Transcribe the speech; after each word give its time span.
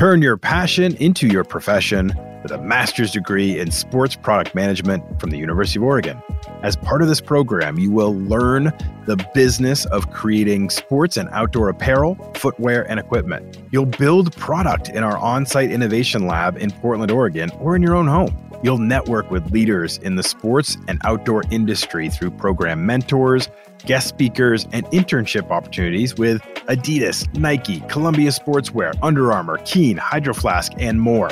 Turn 0.00 0.22
your 0.22 0.38
passion 0.38 0.96
into 0.96 1.26
your 1.26 1.44
profession 1.44 2.14
with 2.42 2.50
a 2.52 2.62
master's 2.62 3.10
degree 3.10 3.58
in 3.60 3.70
sports 3.70 4.16
product 4.16 4.54
management 4.54 5.20
from 5.20 5.28
the 5.28 5.36
University 5.36 5.78
of 5.78 5.82
Oregon. 5.82 6.22
As 6.62 6.74
part 6.74 7.02
of 7.02 7.08
this 7.08 7.20
program, 7.20 7.78
you 7.78 7.90
will 7.90 8.18
learn 8.18 8.72
the 9.04 9.22
business 9.34 9.84
of 9.84 10.10
creating 10.10 10.70
sports 10.70 11.18
and 11.18 11.28
outdoor 11.32 11.68
apparel, 11.68 12.14
footwear, 12.34 12.90
and 12.90 12.98
equipment. 12.98 13.58
You'll 13.72 13.84
build 13.84 14.34
product 14.38 14.88
in 14.88 15.04
our 15.04 15.18
on 15.18 15.44
site 15.44 15.70
innovation 15.70 16.26
lab 16.26 16.56
in 16.56 16.70
Portland, 16.70 17.12
Oregon, 17.12 17.50
or 17.60 17.76
in 17.76 17.82
your 17.82 17.94
own 17.94 18.06
home. 18.06 18.34
You'll 18.62 18.78
network 18.78 19.30
with 19.30 19.50
leaders 19.50 19.98
in 19.98 20.16
the 20.16 20.22
sports 20.22 20.78
and 20.88 20.98
outdoor 21.04 21.42
industry 21.50 22.08
through 22.08 22.30
program 22.30 22.86
mentors, 22.86 23.50
guest 23.84 24.08
speakers, 24.08 24.66
and 24.72 24.86
internship 24.86 25.50
opportunities 25.50 26.14
with 26.14 26.40
Adidas, 26.68 27.32
Nike, 27.38 27.80
Columbia 27.88 28.30
Sportswear, 28.30 28.94
Under 29.02 29.32
Armour, 29.32 29.58
Keen, 29.64 29.96
Hydro 29.96 30.34
Flask, 30.34 30.72
and 30.78 31.00
more. 31.00 31.30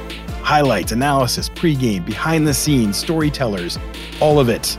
highlights, 0.43 0.93
analysis, 0.93 1.49
pregame, 1.49 2.05
behind 2.05 2.47
the 2.47 2.55
scenes, 2.55 2.97
storytellers, 2.97 3.79
all 4.21 4.39
of 4.39 4.49
it. 4.49 4.79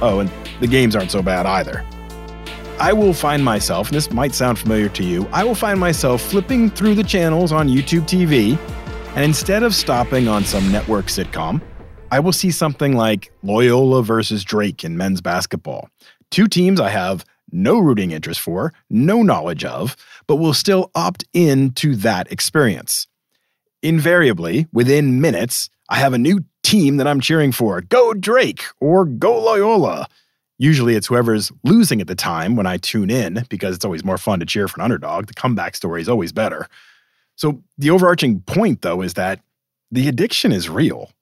Oh, 0.00 0.20
and 0.20 0.30
the 0.60 0.66
games 0.66 0.96
aren't 0.96 1.12
so 1.12 1.22
bad 1.22 1.46
either. 1.46 1.84
I 2.80 2.92
will 2.92 3.12
find 3.12 3.44
myself, 3.44 3.88
and 3.88 3.96
this 3.96 4.10
might 4.10 4.34
sound 4.34 4.58
familiar 4.58 4.88
to 4.90 5.04
you, 5.04 5.28
I 5.32 5.44
will 5.44 5.54
find 5.54 5.78
myself 5.78 6.22
flipping 6.22 6.70
through 6.70 6.96
the 6.96 7.04
channels 7.04 7.52
on 7.52 7.68
YouTube 7.68 8.02
TV, 8.02 8.58
and 9.14 9.24
instead 9.24 9.62
of 9.64 9.74
stopping 9.74 10.26
on 10.26 10.44
some 10.44 10.70
network 10.72 11.06
sitcom, 11.06 11.60
I 12.10 12.18
will 12.20 12.32
see 12.32 12.50
something 12.50 12.96
like 12.96 13.32
Loyola 13.42 14.02
versus 14.02 14.44
Drake 14.44 14.82
in 14.84 14.96
men's 14.96 15.20
basketball. 15.20 15.90
Two 16.30 16.48
teams 16.48 16.80
I 16.80 16.88
have 16.88 17.24
no 17.52 17.78
rooting 17.78 18.10
interest 18.10 18.40
for, 18.40 18.72
no 18.90 19.22
knowledge 19.22 19.64
of, 19.64 19.96
but 20.26 20.36
will 20.36 20.54
still 20.54 20.90
opt 20.94 21.24
in 21.32 21.72
to 21.72 21.96
that 21.96 22.30
experience 22.32 23.06
invariably, 23.82 24.66
within 24.72 25.20
minutes, 25.20 25.70
I 25.88 25.96
have 25.96 26.12
a 26.12 26.18
new 26.18 26.44
team 26.62 26.96
that 26.98 27.06
I'm 27.06 27.20
cheering 27.20 27.52
for. 27.52 27.80
Go 27.80 28.14
Drake 28.14 28.64
or 28.80 29.04
go 29.04 29.40
Loyola. 29.40 30.06
Usually 30.58 30.94
it's 30.94 31.06
whoever's 31.06 31.52
losing 31.64 32.00
at 32.00 32.08
the 32.08 32.14
time 32.14 32.56
when 32.56 32.66
I 32.66 32.78
tune 32.78 33.10
in 33.10 33.44
because 33.48 33.76
it's 33.76 33.84
always 33.84 34.04
more 34.04 34.18
fun 34.18 34.40
to 34.40 34.46
cheer 34.46 34.66
for 34.66 34.80
an 34.80 34.84
underdog. 34.84 35.26
The 35.26 35.34
comeback 35.34 35.76
story 35.76 36.02
is 36.02 36.08
always 36.08 36.32
better. 36.32 36.68
So 37.36 37.62
the 37.78 37.90
overarching 37.90 38.40
point, 38.40 38.82
though, 38.82 39.02
is 39.02 39.14
that 39.14 39.40
the 39.92 40.08
addiction 40.08 40.50
is 40.50 40.68
real. 40.68 41.12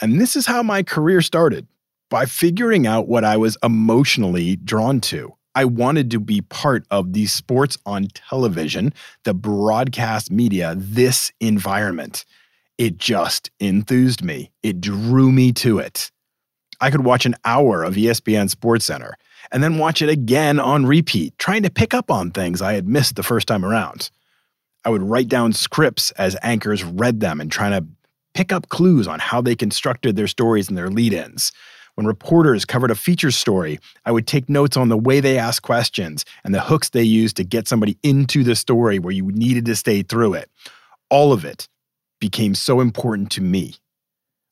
And 0.00 0.20
this 0.20 0.34
is 0.34 0.46
how 0.46 0.62
my 0.62 0.82
career 0.82 1.20
started 1.20 1.66
by 2.10 2.26
figuring 2.26 2.86
out 2.86 3.08
what 3.08 3.24
I 3.24 3.36
was 3.36 3.56
emotionally 3.62 4.56
drawn 4.56 5.00
to. 5.02 5.34
I 5.54 5.64
wanted 5.64 6.10
to 6.12 6.20
be 6.20 6.40
part 6.40 6.86
of 6.90 7.12
the 7.12 7.26
sports 7.26 7.76
on 7.84 8.08
television, 8.14 8.92
the 9.24 9.34
broadcast 9.34 10.30
media, 10.30 10.74
this 10.76 11.32
environment. 11.40 12.24
It 12.76 12.98
just 12.98 13.50
enthused 13.58 14.22
me. 14.22 14.52
It 14.62 14.80
drew 14.80 15.32
me 15.32 15.52
to 15.54 15.78
it. 15.78 16.12
I 16.80 16.90
could 16.90 17.04
watch 17.04 17.26
an 17.26 17.34
hour 17.44 17.82
of 17.82 17.94
ESPN 17.94 18.48
Sports 18.48 18.84
Center 18.84 19.16
and 19.50 19.62
then 19.62 19.78
watch 19.78 20.00
it 20.00 20.08
again 20.08 20.60
on 20.60 20.86
repeat, 20.86 21.36
trying 21.38 21.64
to 21.64 21.70
pick 21.70 21.92
up 21.92 22.10
on 22.10 22.30
things 22.30 22.62
I 22.62 22.74
had 22.74 22.86
missed 22.86 23.16
the 23.16 23.22
first 23.22 23.48
time 23.48 23.64
around. 23.64 24.10
I 24.84 24.90
would 24.90 25.02
write 25.02 25.28
down 25.28 25.52
scripts 25.52 26.12
as 26.12 26.36
anchors 26.42 26.84
read 26.84 27.20
them 27.20 27.40
and 27.40 27.50
trying 27.50 27.72
to 27.72 27.86
pick 28.34 28.52
up 28.52 28.68
clues 28.68 29.08
on 29.08 29.18
how 29.18 29.40
they 29.40 29.56
constructed 29.56 30.14
their 30.14 30.28
stories 30.28 30.68
and 30.68 30.78
their 30.78 30.90
lead 30.90 31.12
ins. 31.12 31.50
When 31.98 32.06
reporters 32.06 32.64
covered 32.64 32.92
a 32.92 32.94
feature 32.94 33.32
story, 33.32 33.80
I 34.06 34.12
would 34.12 34.28
take 34.28 34.48
notes 34.48 34.76
on 34.76 34.88
the 34.88 34.96
way 34.96 35.18
they 35.18 35.36
asked 35.36 35.62
questions 35.62 36.24
and 36.44 36.54
the 36.54 36.60
hooks 36.60 36.90
they 36.90 37.02
used 37.02 37.36
to 37.38 37.42
get 37.44 37.66
somebody 37.66 37.98
into 38.04 38.44
the 38.44 38.54
story 38.54 39.00
where 39.00 39.10
you 39.10 39.32
needed 39.32 39.64
to 39.64 39.74
stay 39.74 40.04
through 40.04 40.34
it. 40.34 40.48
All 41.10 41.32
of 41.32 41.44
it 41.44 41.68
became 42.20 42.54
so 42.54 42.78
important 42.78 43.32
to 43.32 43.40
me. 43.40 43.74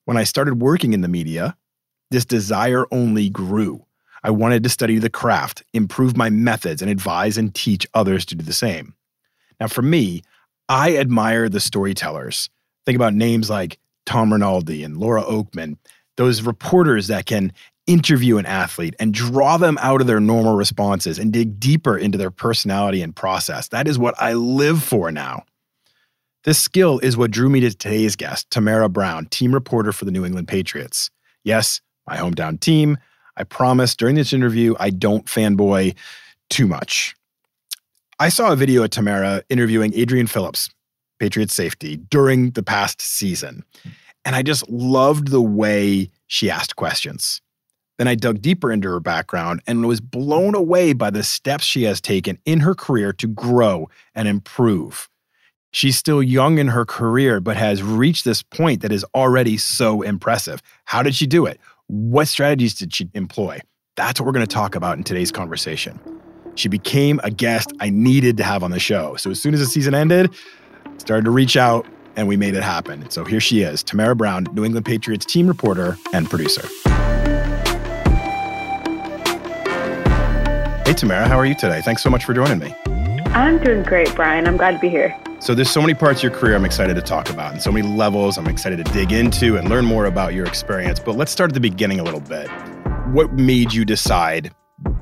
When 0.07 0.17
I 0.17 0.25
started 0.25 0.61
working 0.61 0.93
in 0.93 1.03
the 1.03 1.09
media, 1.09 1.57
this 2.11 2.25
desire 2.25 2.85
only 2.91 3.31
grew. 3.31 3.87
I 4.25 4.31
wanted 4.31 4.65
to 4.65 4.69
study 4.69 4.99
the 4.99 5.09
craft, 5.09 5.63
improve 5.73 6.17
my 6.17 6.31
methods, 6.31 6.83
and 6.83 6.91
advise 6.91 7.39
and 7.39 7.55
teach 7.55 7.87
others 7.95 8.27
to 8.27 8.35
do 8.35 8.45
the 8.45 8.53
same. 8.53 8.93
Now, 9.61 9.69
for 9.69 9.83
me, 9.83 10.25
I 10.69 10.97
admire 10.97 11.49
the 11.49 11.61
storytellers. 11.61 12.51
Think 12.85 12.97
about 12.97 13.15
names 13.15 13.49
like 13.49 13.79
Tom 14.05 14.33
Rinaldi 14.33 14.83
and 14.83 14.97
Laura 14.97 15.23
Okmin 15.23 15.77
those 16.17 16.43
reporters 16.43 17.09
that 17.09 17.27
can 17.27 17.53
interview 17.87 18.37
an 18.37 18.47
athlete 18.47 18.97
and 18.99 19.15
draw 19.15 19.57
them 19.57 19.79
out 19.81 20.01
of 20.01 20.07
their 20.07 20.21
normal 20.21 20.57
responses 20.57 21.19
and 21.19 21.33
dig 21.33 21.61
deeper 21.61 21.97
into 21.97 22.19
their 22.19 22.31
personality 22.31 23.01
and 23.01 23.15
process. 23.15 23.69
That 23.69 23.87
is 23.87 23.99
what 23.99 24.15
I 24.19 24.35
live 24.35 24.83
for 24.83 25.13
now. 25.13 25.45
This 26.45 26.59
skill 26.59 26.99
is 27.01 27.17
what 27.17 27.31
drew 27.31 27.49
me 27.49 27.61
to 27.61 27.71
today's 27.71 28.17
guest, 28.17 28.51
Tamara 28.51 28.89
Brown, 28.89 29.27
team 29.27 29.53
reporter 29.53 29.93
for 29.93 30.05
the 30.05 30.11
New 30.11 30.25
England 30.25 30.49
Patriots. 30.49 31.11
Yes, 31.45 31.81
my 32.07 32.17
hometown 32.17 32.59
team. 32.61 32.99
I 33.37 33.45
promise 33.45 33.95
during 33.95 34.15
this 34.15 34.33
interview, 34.33 34.75
I 34.79 34.91
don't 34.91 35.27
fanboy 35.27 35.95
too 36.49 36.67
much. 36.67 37.15
I 38.19 38.29
saw 38.31 38.53
a 38.53 38.57
video 38.57 38.83
of 38.83 38.91
Tamara 38.91 39.43
interviewing 39.49 39.93
Adrian 39.95 40.27
Phillips, 40.27 40.71
Patriots 41.19 41.55
safety, 41.55 41.97
during 41.97 42.51
the 42.53 42.63
past 42.63 43.01
season. 43.01 43.65
And 44.27 44.35
I 44.35 44.43
just 44.43 44.69
loved 44.69 45.29
the 45.29 45.41
way 45.41 46.11
she 46.27 46.51
asked 46.51 46.75
questions. 46.75 47.41
Then 47.97 48.09
I 48.09 48.17
dug 48.17 48.43
deeper 48.43 48.73
into 48.73 48.89
her 48.89 48.99
background 48.99 49.63
and 49.69 49.87
was 49.87 50.01
blown 50.01 50.57
away 50.57 50.93
by 50.93 51.11
the 51.11 51.23
steps 51.23 51.65
she 51.65 51.85
has 51.85 52.01
taken 52.01 52.39
in 52.45 52.61
her 52.61 52.75
career 52.75 53.13
to 53.15 53.29
grow 53.29 53.89
and 54.17 54.27
improve. 54.27 55.09
She's 55.71 55.97
still 55.97 56.23
young 56.23 56.59
in 56.59 56.69
her 56.69 56.85
career, 56.85 57.41
but 57.41 57.57
has 57.57 57.85
reached 57.85 58.25
this 58.25 58.43
point 58.43 58.83
that 58.83 58.91
is 58.91 59.05
already 59.15 59.57
so 59.57 60.03
impressive. 60.03 60.61
How 60.87 61.05
did 61.05 61.15
she 61.15 61.29
do 61.29 61.47
it? 61.47 61.61
What 61.87 62.27
strategies 62.27 62.75
did 62.75 62.93
she 62.93 63.09
employ? 63.15 63.61
That's 63.95 64.19
what 64.19 64.27
we're 64.27 64.33
going 64.33 64.47
to 64.47 64.53
talk 64.53 64.75
about 64.75 64.99
in 64.99 65.05
today's 65.05 65.31
conversation. 65.31 66.01
She 66.57 66.69
became 66.69 67.21
a 67.23 67.31
guest 67.31 67.73
I 67.79 67.91
needed 67.91 68.37
to 68.39 68.43
have 68.43 68.65
on 68.65 68.73
the 68.73 68.81
show. 68.81 69.15
So 69.17 69.31
as 69.31 69.41
soon 69.41 69.55
as 69.55 69.61
the 69.61 69.67
season 69.67 69.95
ended, 69.95 70.35
started 70.99 71.27
to 71.27 71.31
reach 71.31 71.57
out 71.57 71.87
and 72.17 72.27
we 72.27 72.37
made 72.37 72.55
it 72.55 72.63
happen. 72.63 73.09
So 73.11 73.25
here 73.25 73.41
she 73.41 73.61
is, 73.63 73.83
Tamara 73.83 74.17
Brown, 74.17 74.47
New 74.53 74.65
England 74.65 74.87
Patriots 74.87 75.25
team 75.25 75.47
reporter 75.47 75.97
and 76.13 76.29
producer. 76.29 76.67
Hey, 80.85 80.95
Tamara, 80.95 81.29
how 81.29 81.39
are 81.39 81.47
you 81.47 81.55
today? 81.55 81.83
Thanks 81.83 82.03
so 82.03 82.11
much 82.11 82.25
for 82.25 82.35
joining 82.35 82.59
me. 82.59 82.75
I'm 83.27 83.63
doing 83.63 83.83
great, 83.83 84.15
Brian. 84.15 84.47
I'm 84.47 84.57
glad 84.57 84.71
to 84.73 84.79
be 84.79 84.89
here. 84.89 85.19
So 85.41 85.55
there's 85.55 85.71
so 85.71 85.83
many 85.83 85.93
parts 85.93 86.21
of 86.21 86.25
your 86.25 86.33
career 86.33 86.57
I'm 86.57 86.65
excited 86.65 86.95
to 86.97 87.03
talk 87.03 87.29
about 87.29 87.53
and 87.53 87.61
so 87.61 87.71
many 87.71 87.87
levels 87.87 88.39
I'm 88.39 88.47
excited 88.47 88.85
to 88.85 88.93
dig 88.93 89.13
into 89.13 89.59
and 89.59 89.69
learn 89.69 89.85
more 89.85 90.07
about 90.07 90.33
your 90.33 90.47
experience. 90.47 90.99
But 90.99 91.17
let's 91.17 91.31
start 91.31 91.51
at 91.51 91.55
the 91.55 91.61
beginning 91.61 92.01
a 92.01 92.03
little 92.03 92.21
bit. 92.21 92.49
What 93.13 93.35
made 93.35 93.75
you 93.75 93.85
decide 93.85 94.55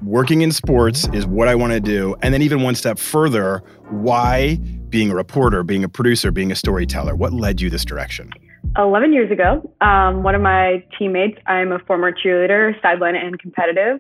working 0.03 0.43
in 0.43 0.51
sports 0.51 1.09
is 1.13 1.27
what 1.27 1.47
I 1.47 1.55
want 1.55 1.73
to 1.73 1.81
do? 1.81 2.17
And 2.23 2.35
then 2.35 2.43
even 2.43 2.63
one 2.63 2.75
step 2.75 2.99
further, 2.99 3.63
why 3.91 4.59
being 4.95 5.11
a 5.11 5.15
reporter, 5.17 5.65
being 5.65 5.83
a 5.83 5.89
producer, 5.89 6.31
being 6.31 6.53
a 6.53 6.55
storyteller? 6.55 7.17
What 7.17 7.33
led 7.33 7.61
you 7.61 7.69
this 7.69 7.85
direction? 7.85 8.31
11 8.79 9.13
years 9.13 9.29
ago, 9.29 9.69
um, 9.81 10.23
one 10.23 10.37
of 10.37 10.41
my 10.41 10.85
teammates, 10.97 11.37
I'm 11.49 11.73
a 11.73 11.81
former 11.81 12.13
cheerleader, 12.13 12.81
sideline 12.81 13.17
and 13.17 13.37
competitive. 13.37 13.99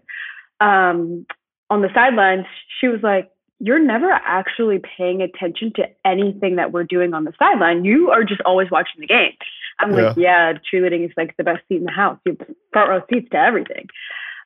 Um, 0.61 1.26
on 1.69 1.82
the 1.82 1.88
sidelines, 1.93 2.46
she 2.81 2.87
was 2.87 3.00
like, 3.02 3.29
You're 3.58 3.81
never 3.81 4.08
actually 4.08 4.81
paying 4.96 5.20
attention 5.20 5.73
to 5.75 5.82
anything 6.05 6.55
that 6.56 6.70
we're 6.70 6.85
doing 6.85 7.12
on 7.12 7.25
the 7.25 7.32
sideline. 7.41 7.85
You 7.85 8.11
are 8.11 8.23
just 8.23 8.43
always 8.43 8.70
watching 8.70 9.00
the 9.00 9.08
game. 9.08 9.32
I'm 9.81 9.91
yeah. 9.91 10.00
like, 10.00 10.17
Yeah, 10.17 10.52
cheerleading 10.73 11.05
is 11.05 11.11
like 11.17 11.37
the 11.37 11.43
best 11.43 11.62
seat 11.69 11.79
in 11.79 11.85
the 11.87 11.91
house. 11.91 12.20
You 12.25 12.37
have 12.38 12.49
front 12.73 12.91
row 12.91 13.02
seats 13.12 13.31
to 13.32 13.37
everything. 13.37 13.88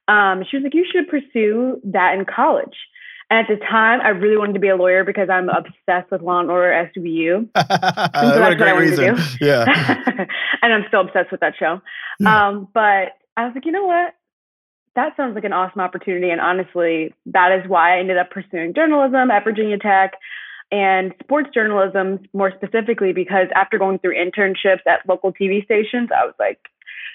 Um, 0.09 0.45
she 0.51 0.57
was 0.57 0.65
like, 0.65 0.73
You 0.73 0.87
should 0.91 1.09
pursue 1.09 1.79
that 1.85 2.19
in 2.19 2.25
college. 2.25 2.79
And 3.31 3.41
at 3.41 3.47
the 3.49 3.63
time, 3.65 4.01
I 4.01 4.09
really 4.09 4.39
wanted 4.39 4.55
to 4.55 4.59
be 4.59 4.69
a 4.69 4.77
lawyer 4.77 5.05
because 5.05 5.29
I'm 5.31 5.51
obsessed 5.51 6.11
with 6.11 6.23
Law 6.23 6.41
and 6.41 6.51
Order 6.51 6.91
SVU. 6.97 7.49
so 7.57 8.41
what 8.41 8.53
a 8.53 8.57
great 8.57 8.79
reason. 8.79 9.19
Yeah. 9.41 9.65
and 10.63 10.73
I'm 10.73 10.85
still 10.89 11.03
obsessed 11.03 11.31
with 11.31 11.41
that 11.41 11.55
show. 11.59 11.81
Yeah. 12.21 12.49
Um, 12.49 12.69
but 12.73 13.19
I 13.37 13.45
was 13.45 13.53
like, 13.55 13.67
you 13.67 13.73
know 13.73 13.85
what? 13.85 14.15
That 14.97 15.15
sounds 15.17 15.35
like 15.35 15.45
an 15.45 15.53
awesome 15.53 15.81
opportunity. 15.81 16.31
And 16.31 16.41
honestly, 16.41 17.15
that 17.27 17.53
is 17.53 17.69
why 17.69 17.97
I 17.97 18.01
ended 18.01 18.17
up 18.17 18.31
pursuing 18.31 18.73
journalism 18.75 19.31
at 19.31 19.45
Virginia 19.45 19.79
Tech 19.79 20.15
and 20.71 21.15
sports 21.23 21.51
journalism 21.53 22.21
more 22.33 22.53
specifically 22.57 23.13
because 23.13 23.47
after 23.55 23.79
going 23.79 23.99
through 23.99 24.15
internships 24.15 24.87
at 24.87 25.07
local 25.09 25.33
TV 25.33 25.65
stations, 25.65 26.11
I 26.15 26.25
was 26.25 26.35
like, 26.39 26.59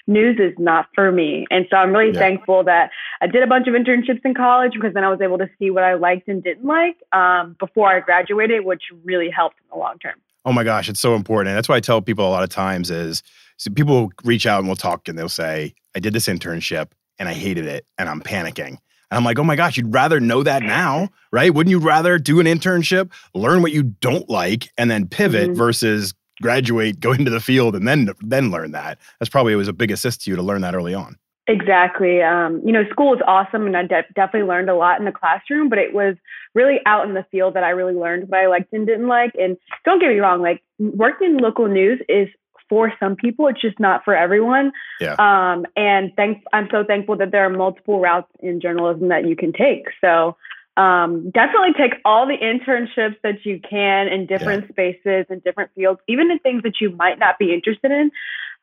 news 0.06 0.38
is 0.38 0.52
not 0.58 0.86
for 0.94 1.10
me. 1.10 1.46
And 1.50 1.66
so 1.70 1.76
I'm 1.76 1.92
really 1.92 2.12
yeah. 2.12 2.18
thankful 2.18 2.64
that 2.64 2.90
I 3.20 3.26
did 3.26 3.42
a 3.42 3.46
bunch 3.46 3.66
of 3.68 3.74
internships 3.74 4.20
in 4.24 4.34
college 4.34 4.72
because 4.74 4.94
then 4.94 5.04
I 5.04 5.10
was 5.10 5.20
able 5.20 5.38
to 5.38 5.48
see 5.58 5.70
what 5.70 5.84
I 5.84 5.94
liked 5.94 6.28
and 6.28 6.42
didn't 6.42 6.66
like 6.66 6.96
um, 7.12 7.56
before 7.58 7.88
I 7.88 8.00
graduated, 8.00 8.64
which 8.64 8.82
really 9.04 9.30
helped 9.30 9.56
in 9.60 9.66
the 9.72 9.78
long 9.78 9.98
term. 9.98 10.14
Oh 10.44 10.52
my 10.52 10.64
gosh, 10.64 10.88
it's 10.88 11.00
so 11.00 11.14
important. 11.14 11.48
And 11.48 11.56
that's 11.56 11.68
why 11.68 11.76
I 11.76 11.80
tell 11.80 12.02
people 12.02 12.28
a 12.28 12.30
lot 12.30 12.42
of 12.42 12.50
times 12.50 12.90
is 12.90 13.22
so 13.56 13.70
people 13.70 14.12
reach 14.24 14.46
out 14.46 14.58
and 14.58 14.68
we'll 14.68 14.76
talk 14.76 15.08
and 15.08 15.18
they'll 15.18 15.28
say, 15.28 15.74
I 15.96 16.00
did 16.00 16.12
this 16.12 16.26
internship 16.26 16.90
and 17.18 17.28
I 17.28 17.32
hated 17.32 17.66
it 17.66 17.86
and 17.98 18.08
I'm 18.08 18.20
panicking. 18.20 18.78
And 19.10 19.18
I'm 19.18 19.24
like, 19.24 19.38
oh 19.38 19.44
my 19.44 19.56
gosh, 19.56 19.76
you'd 19.76 19.94
rather 19.94 20.18
know 20.18 20.42
that 20.42 20.62
now, 20.62 21.08
right? 21.30 21.54
Wouldn't 21.54 21.70
you 21.70 21.78
rather 21.78 22.18
do 22.18 22.40
an 22.40 22.46
internship, 22.46 23.12
learn 23.32 23.62
what 23.62 23.72
you 23.72 23.82
don't 23.82 24.28
like, 24.28 24.70
and 24.76 24.90
then 24.90 25.06
pivot 25.06 25.50
mm-hmm. 25.50 25.58
versus 25.58 26.14
graduate, 26.42 27.00
go 27.00 27.12
into 27.12 27.30
the 27.30 27.40
field, 27.40 27.74
and 27.74 27.86
then 27.86 28.10
then 28.20 28.50
learn 28.50 28.72
that. 28.72 28.98
That's 29.18 29.30
probably 29.30 29.54
was 29.54 29.68
a 29.68 29.72
big 29.72 29.90
assist 29.90 30.22
to 30.22 30.30
you 30.30 30.36
to 30.36 30.42
learn 30.42 30.62
that 30.62 30.74
early 30.74 30.94
on. 30.94 31.16
Exactly. 31.46 32.22
Um, 32.22 32.62
you 32.64 32.72
know, 32.72 32.84
school 32.90 33.10
was 33.10 33.20
awesome, 33.26 33.66
and 33.66 33.76
I 33.76 33.82
de- 33.82 34.06
definitely 34.14 34.48
learned 34.48 34.70
a 34.70 34.74
lot 34.74 34.98
in 34.98 35.04
the 35.04 35.12
classroom. 35.12 35.68
But 35.68 35.78
it 35.78 35.92
was 35.92 36.16
really 36.54 36.78
out 36.86 37.06
in 37.06 37.14
the 37.14 37.26
field 37.30 37.54
that 37.54 37.64
I 37.64 37.70
really 37.70 37.94
learned 37.94 38.28
what 38.28 38.40
I 38.40 38.46
liked 38.46 38.72
and 38.72 38.86
didn't 38.86 39.08
like. 39.08 39.32
And 39.38 39.56
don't 39.84 40.00
get 40.00 40.08
me 40.08 40.18
wrong, 40.18 40.40
like 40.40 40.62
working 40.78 41.32
in 41.32 41.38
local 41.38 41.68
news 41.68 42.00
is 42.08 42.28
for 42.68 42.92
some 42.98 43.14
people. 43.14 43.46
It's 43.48 43.60
just 43.60 43.78
not 43.78 44.04
for 44.04 44.16
everyone. 44.16 44.72
Yeah. 45.00 45.16
Um, 45.18 45.66
and 45.76 46.12
thanks, 46.16 46.42
I'm 46.52 46.68
so 46.70 46.82
thankful 46.84 47.16
that 47.18 47.30
there 47.30 47.44
are 47.44 47.50
multiple 47.50 48.00
routes 48.00 48.30
in 48.40 48.60
journalism 48.60 49.08
that 49.08 49.26
you 49.26 49.36
can 49.36 49.52
take. 49.52 49.84
So 50.00 50.36
um, 50.76 51.30
definitely 51.30 51.72
take 51.78 51.94
all 52.04 52.26
the 52.26 52.36
internships 52.36 53.16
that 53.22 53.44
you 53.44 53.60
can 53.60 54.08
in 54.08 54.26
different 54.26 54.64
yeah. 54.64 54.70
spaces 54.70 55.26
and 55.28 55.42
different 55.44 55.70
fields, 55.74 56.00
even 56.08 56.30
in 56.30 56.38
things 56.40 56.62
that 56.64 56.80
you 56.80 56.90
might 56.90 57.18
not 57.18 57.38
be 57.38 57.52
interested 57.52 57.90
in, 57.90 58.10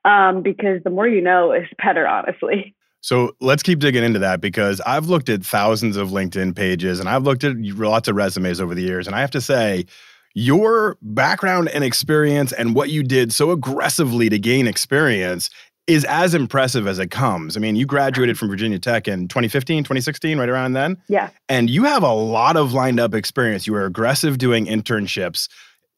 um, 0.03 0.41
because 0.41 0.83
the 0.83 0.89
more 0.89 1.07
you 1.07 1.21
know 1.21 1.53
is 1.53 1.67
better, 1.83 2.07
honestly. 2.07 2.75
So 3.01 3.35
let's 3.39 3.63
keep 3.63 3.79
digging 3.79 4.03
into 4.03 4.19
that 4.19 4.41
because 4.41 4.79
I've 4.81 5.07
looked 5.07 5.29
at 5.29 5.43
thousands 5.43 5.97
of 5.97 6.09
LinkedIn 6.09 6.55
pages 6.55 6.99
and 6.99 7.09
I've 7.09 7.23
looked 7.23 7.43
at 7.43 7.57
lots 7.57 8.07
of 8.07 8.15
resumes 8.15 8.61
over 8.61 8.75
the 8.75 8.83
years. 8.83 9.07
And 9.07 9.15
I 9.15 9.21
have 9.21 9.31
to 9.31 9.41
say, 9.41 9.85
your 10.33 10.97
background 11.01 11.69
and 11.69 11.83
experience 11.83 12.53
and 12.53 12.73
what 12.75 12.89
you 12.89 13.03
did 13.03 13.33
so 13.33 13.51
aggressively 13.51 14.29
to 14.29 14.39
gain 14.39 14.67
experience 14.67 15.49
is 15.87 16.05
as 16.05 16.33
impressive 16.33 16.87
as 16.87 16.99
it 16.99 17.11
comes. 17.11 17.57
I 17.57 17.59
mean, 17.59 17.75
you 17.75 17.85
graduated 17.85 18.37
from 18.37 18.49
Virginia 18.49 18.79
Tech 18.79 19.07
in 19.07 19.27
2015, 19.27 19.83
2016, 19.83 20.37
right 20.37 20.49
around 20.49 20.73
then. 20.73 21.01
Yeah. 21.07 21.29
And 21.49 21.69
you 21.69 21.83
have 21.83 22.03
a 22.03 22.13
lot 22.13 22.55
of 22.55 22.73
lined 22.73 22.99
up 22.99 23.13
experience. 23.13 23.67
You 23.67 23.73
were 23.73 23.85
aggressive 23.85 24.37
doing 24.37 24.67
internships 24.67 25.49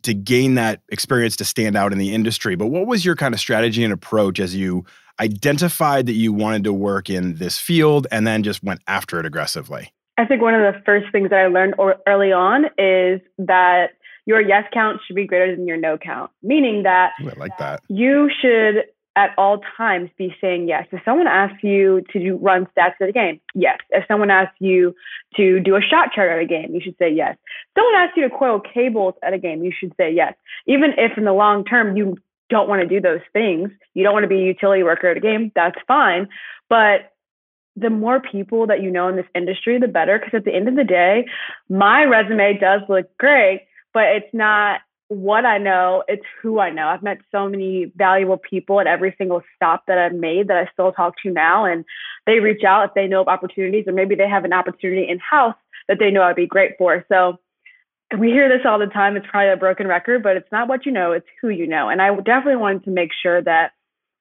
to 0.03 0.13
gain 0.13 0.55
that 0.55 0.81
experience 0.89 1.35
to 1.37 1.45
stand 1.45 1.75
out 1.75 1.91
in 1.91 1.97
the 1.97 2.13
industry. 2.13 2.55
But 2.55 2.67
what 2.67 2.87
was 2.87 3.05
your 3.05 3.15
kind 3.15 3.33
of 3.33 3.39
strategy 3.39 3.83
and 3.83 3.93
approach 3.93 4.39
as 4.39 4.55
you 4.55 4.85
identified 5.19 6.07
that 6.07 6.13
you 6.13 6.33
wanted 6.33 6.63
to 6.65 6.73
work 6.73 7.09
in 7.09 7.35
this 7.35 7.57
field 7.57 8.07
and 8.11 8.25
then 8.25 8.43
just 8.43 8.63
went 8.63 8.81
after 8.87 9.19
it 9.19 9.25
aggressively? 9.25 9.93
I 10.17 10.25
think 10.25 10.41
one 10.41 10.53
of 10.53 10.61
the 10.61 10.79
first 10.85 11.11
things 11.11 11.29
that 11.29 11.39
I 11.39 11.47
learned 11.47 11.75
early 12.07 12.31
on 12.31 12.65
is 12.77 13.21
that 13.39 13.91
your 14.25 14.41
yes 14.41 14.63
count 14.73 15.01
should 15.05 15.15
be 15.15 15.25
greater 15.25 15.55
than 15.55 15.67
your 15.67 15.77
no 15.77 15.97
count, 15.97 16.31
meaning 16.41 16.83
that 16.83 17.11
I 17.19 17.33
like 17.37 17.57
that. 17.57 17.81
You 17.89 18.29
should 18.41 18.85
at 19.15 19.31
all 19.37 19.61
times 19.77 20.09
be 20.17 20.35
saying 20.41 20.67
yes. 20.67 20.87
If 20.91 21.01
someone 21.05 21.27
asks 21.27 21.63
you 21.63 22.03
to 22.11 22.19
do, 22.19 22.37
run 22.37 22.67
stats 22.75 22.93
at 22.99 23.09
a 23.09 23.11
game, 23.11 23.39
yes. 23.53 23.77
If 23.91 24.05
someone 24.07 24.31
asks 24.31 24.55
you 24.59 24.95
to 25.35 25.59
do 25.59 25.75
a 25.75 25.81
shot 25.81 26.13
chart 26.13 26.31
at 26.31 26.39
a 26.39 26.45
game, 26.45 26.73
you 26.73 26.81
should 26.81 26.97
say 26.97 27.11
yes. 27.11 27.37
Someone 27.75 27.95
asks 27.95 28.17
you 28.17 28.27
to 28.27 28.35
coil 28.35 28.59
cables 28.59 29.13
at 29.21 29.33
a 29.33 29.37
game, 29.37 29.63
you 29.63 29.71
should 29.77 29.93
say 29.97 30.11
yes. 30.11 30.33
Even 30.65 30.91
if 30.97 31.17
in 31.17 31.25
the 31.25 31.33
long 31.33 31.63
term 31.63 31.95
you 31.95 32.17
don't 32.49 32.67
want 32.67 32.81
to 32.81 32.87
do 32.87 32.99
those 32.99 33.21
things, 33.33 33.69
you 33.93 34.03
don't 34.03 34.13
want 34.13 34.23
to 34.23 34.27
be 34.27 34.41
a 34.41 34.45
utility 34.45 34.83
worker 34.83 35.09
at 35.09 35.17
a 35.17 35.21
game, 35.21 35.51
that's 35.55 35.77
fine. 35.87 36.27
But 36.69 37.13
the 37.75 37.89
more 37.89 38.19
people 38.19 38.67
that 38.67 38.81
you 38.81 38.91
know 38.91 39.07
in 39.07 39.15
this 39.15 39.25
industry, 39.35 39.79
the 39.79 39.87
better. 39.87 40.19
Because 40.19 40.37
at 40.37 40.45
the 40.45 40.53
end 40.53 40.67
of 40.67 40.75
the 40.75 40.83
day, 40.83 41.25
my 41.69 42.03
resume 42.03 42.57
does 42.59 42.81
look 42.87 43.15
great, 43.17 43.65
but 43.93 44.03
it's 44.03 44.33
not 44.33 44.81
what 45.13 45.45
I 45.45 45.57
know, 45.57 46.03
it's 46.07 46.25
who 46.41 46.59
I 46.59 46.69
know. 46.69 46.87
I've 46.87 47.03
met 47.03 47.19
so 47.31 47.47
many 47.47 47.91
valuable 47.95 48.37
people 48.37 48.79
at 48.79 48.87
every 48.87 49.13
single 49.17 49.41
stop 49.55 49.83
that 49.87 49.97
I've 49.97 50.13
made 50.13 50.47
that 50.47 50.57
I 50.57 50.69
still 50.73 50.91
talk 50.91 51.15
to 51.23 51.29
now. 51.29 51.65
And 51.65 51.85
they 52.25 52.39
reach 52.39 52.63
out 52.63 52.89
if 52.89 52.93
they 52.93 53.07
know 53.07 53.21
of 53.21 53.27
opportunities, 53.27 53.85
or 53.87 53.93
maybe 53.93 54.15
they 54.15 54.27
have 54.27 54.45
an 54.45 54.53
opportunity 54.53 55.07
in 55.09 55.19
house 55.19 55.55
that 55.87 55.97
they 55.99 56.11
know 56.11 56.23
I'd 56.23 56.35
be 56.35 56.47
great 56.47 56.73
for. 56.77 57.05
So 57.09 57.39
we 58.17 58.27
hear 58.27 58.49
this 58.49 58.65
all 58.65 58.79
the 58.79 58.87
time. 58.87 59.15
It's 59.15 59.25
probably 59.29 59.51
a 59.51 59.57
broken 59.57 59.87
record, 59.87 60.23
but 60.23 60.37
it's 60.37 60.51
not 60.51 60.67
what 60.67 60.85
you 60.85 60.91
know, 60.91 61.11
it's 61.11 61.27
who 61.41 61.49
you 61.49 61.67
know. 61.67 61.89
And 61.89 62.01
I 62.01 62.15
definitely 62.15 62.57
wanted 62.57 62.85
to 62.85 62.91
make 62.91 63.11
sure 63.21 63.41
that 63.41 63.71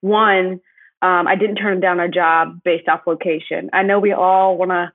one, 0.01 0.61
um, 1.03 1.27
I 1.27 1.37
didn't 1.37 1.57
turn 1.57 1.81
down 1.81 2.01
a 2.01 2.09
job 2.09 2.61
based 2.65 2.89
off 2.89 3.07
location. 3.07 3.71
I 3.73 3.83
know 3.83 3.99
we 3.99 4.13
all 4.13 4.57
want 4.57 4.71
to 4.71 4.93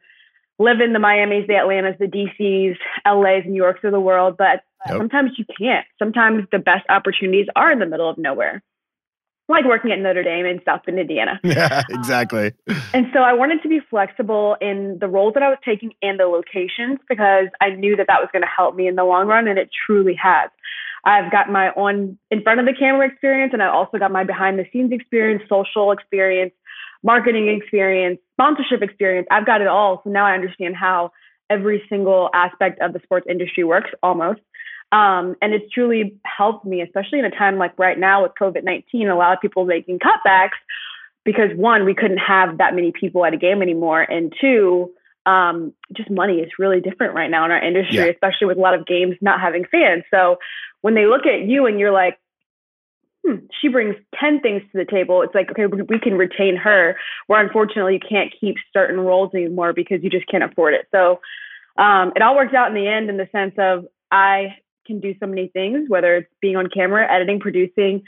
live 0.60 0.80
in 0.82 0.94
the 0.94 1.00
Miamis, 1.00 1.48
the 1.48 1.58
Atlantas, 1.58 1.96
the 2.00 2.06
DCs, 2.06 2.78
LAs, 3.06 3.46
New 3.46 3.56
Yorks 3.56 3.84
of 3.84 3.92
the 3.92 4.00
world, 4.00 4.36
but 4.38 4.64
yep. 4.86 4.98
sometimes 4.98 5.32
you 5.38 5.46
can't. 5.58 5.86
Sometimes 6.00 6.46
the 6.52 6.60
best 6.60 6.86
opportunities 6.90 7.48
are 7.56 7.72
in 7.72 7.80
the 7.80 7.86
middle 7.86 8.10
of 8.10 8.18
nowhere, 8.18 8.64
like 9.50 9.66
working 9.66 9.92
at 9.92 10.00
Notre 10.00 10.24
Dame 10.24 10.46
in 10.46 10.62
South 10.66 10.82
Bend, 10.86 11.00
Indiana. 11.00 11.40
Yeah, 11.44 11.84
exactly. 11.90 12.54
and 12.94 13.08
so 13.14 13.20
I 13.20 13.34
wanted 13.34 13.62
to 13.64 13.70
be 13.70 13.80
flexible 13.90 14.58
in 14.62 14.98
the 15.00 15.08
roles 15.08 15.34
that 15.36 15.44
I 15.44 15.50
was 15.50 15.60
taking 15.64 15.94
and 16.02 16.20
the 16.20 16.26
locations 16.26 17.00
because 17.08 17.48
I 17.62 17.70
knew 17.72 17.96
that 17.96 18.08
that 18.08 18.20
was 18.20 18.30
going 18.32 18.44
to 18.44 18.50
help 18.56 18.76
me 18.76 18.88
in 18.88 18.96
the 18.96 19.04
long 19.04 19.28
run, 19.28 19.48
and 19.48 19.58
it 19.58 19.70
truly 19.86 20.16
has. 20.16 20.50
I've 21.04 21.32
got 21.32 21.50
my 21.50 21.70
on 21.70 22.18
in 22.32 22.42
front 22.42 22.60
of 22.60 22.66
the 22.66 22.74
camera 22.74 23.08
experience, 23.08 23.54
and 23.54 23.64
I 23.64 23.68
also 23.68 23.98
got 23.98 24.12
my 24.12 24.24
behind 24.24 24.60
the 24.60 24.66
scenes 24.74 24.92
experience, 24.92 25.44
social 25.48 25.92
experience, 25.92 26.54
marketing 27.04 27.48
experience, 27.48 28.20
sponsorship 28.34 28.82
experience. 28.82 29.28
I've 29.32 29.46
got 29.46 29.62
it 29.62 29.68
all. 29.68 30.02
So 30.04 30.10
now 30.10 30.26
I 30.26 30.34
understand 30.34 30.76
how 30.76 31.12
every 31.50 31.84
single 31.90 32.30
aspect 32.34 32.82
of 32.82 32.94
the 32.94 33.00
sports 33.04 33.26
industry 33.30 33.64
works 33.64 33.90
almost. 34.04 34.42
Um, 34.92 35.36
and 35.42 35.54
it's 35.54 35.72
truly 35.74 36.18
helped 36.24 36.66
me, 36.66 36.82
especially 36.82 37.20
in 37.20 37.26
a 37.26 37.32
time 37.32 37.58
like 37.58 37.78
right 37.78 38.00
now 38.00 38.24
with 38.24 38.32
COVID 38.40 38.64
19, 38.64 39.10
a 39.10 39.16
lot 39.16 39.34
of 39.34 39.42
people 39.42 39.66
making 39.66 40.00
cutbacks 40.00 40.58
because 41.26 41.50
one, 41.58 41.84
we 41.84 41.94
couldn't 41.94 42.20
have 42.20 42.60
that 42.60 42.74
many 42.74 42.94
people 42.94 43.26
at 43.26 43.34
a 43.34 43.38
game 43.38 43.62
anymore. 43.62 44.02
And 44.02 44.34
two, 44.40 44.92
um, 45.26 45.74
just 45.92 46.10
money 46.10 46.36
is 46.36 46.50
really 46.58 46.80
different 46.80 47.16
right 47.16 47.30
now 47.30 47.44
in 47.44 47.52
our 47.52 47.62
industry, 47.62 47.98
yeah. 47.98 48.06
especially 48.06 48.48
with 48.48 48.58
a 48.58 48.62
lot 48.62 48.74
of 48.74 48.86
games 48.86 49.18
not 49.20 49.42
having 49.42 49.66
fans. 49.70 50.04
So 50.10 50.38
when 50.82 50.96
they 50.96 51.06
look 51.06 51.26
at 51.26 51.46
you 51.46 51.66
and 51.66 51.78
you're 51.78 51.92
like, 51.92 52.18
hmm, 53.26 53.40
she 53.60 53.68
brings 53.68 53.96
10 54.18 54.40
things 54.40 54.62
to 54.72 54.78
the 54.78 54.86
table. 54.86 55.22
It's 55.22 55.36
like, 55.36 55.52
okay, 55.52 55.66
we 55.66 56.00
can 56.00 56.18
retain 56.18 56.56
her, 56.56 56.96
where 57.28 57.46
unfortunately 57.46 57.96
you 57.96 58.00
can't 58.00 58.34
keep 58.40 58.56
certain 58.72 58.98
roles 58.98 59.34
anymore 59.34 59.74
because 59.74 60.02
you 60.02 60.10
just 60.10 60.28
can't 60.28 60.46
afford 60.46 60.76
it. 60.76 60.88
So 60.92 61.20
um, 61.78 62.14
it 62.16 62.22
all 62.22 62.38
works 62.38 62.54
out 62.54 62.70
in 62.70 62.74
the 62.74 62.88
end 62.88 63.10
in 63.10 63.18
the 63.18 63.28
sense 63.34 63.56
of 63.58 63.86
I 64.12 64.56
can 64.88 65.00
do 65.00 65.14
so 65.20 65.28
many 65.28 65.50
things, 65.50 65.90
whether 65.90 66.16
it's 66.16 66.34
being 66.42 66.56
on 66.56 66.70
camera, 66.74 67.06
editing, 67.12 67.40
producing, 67.40 68.04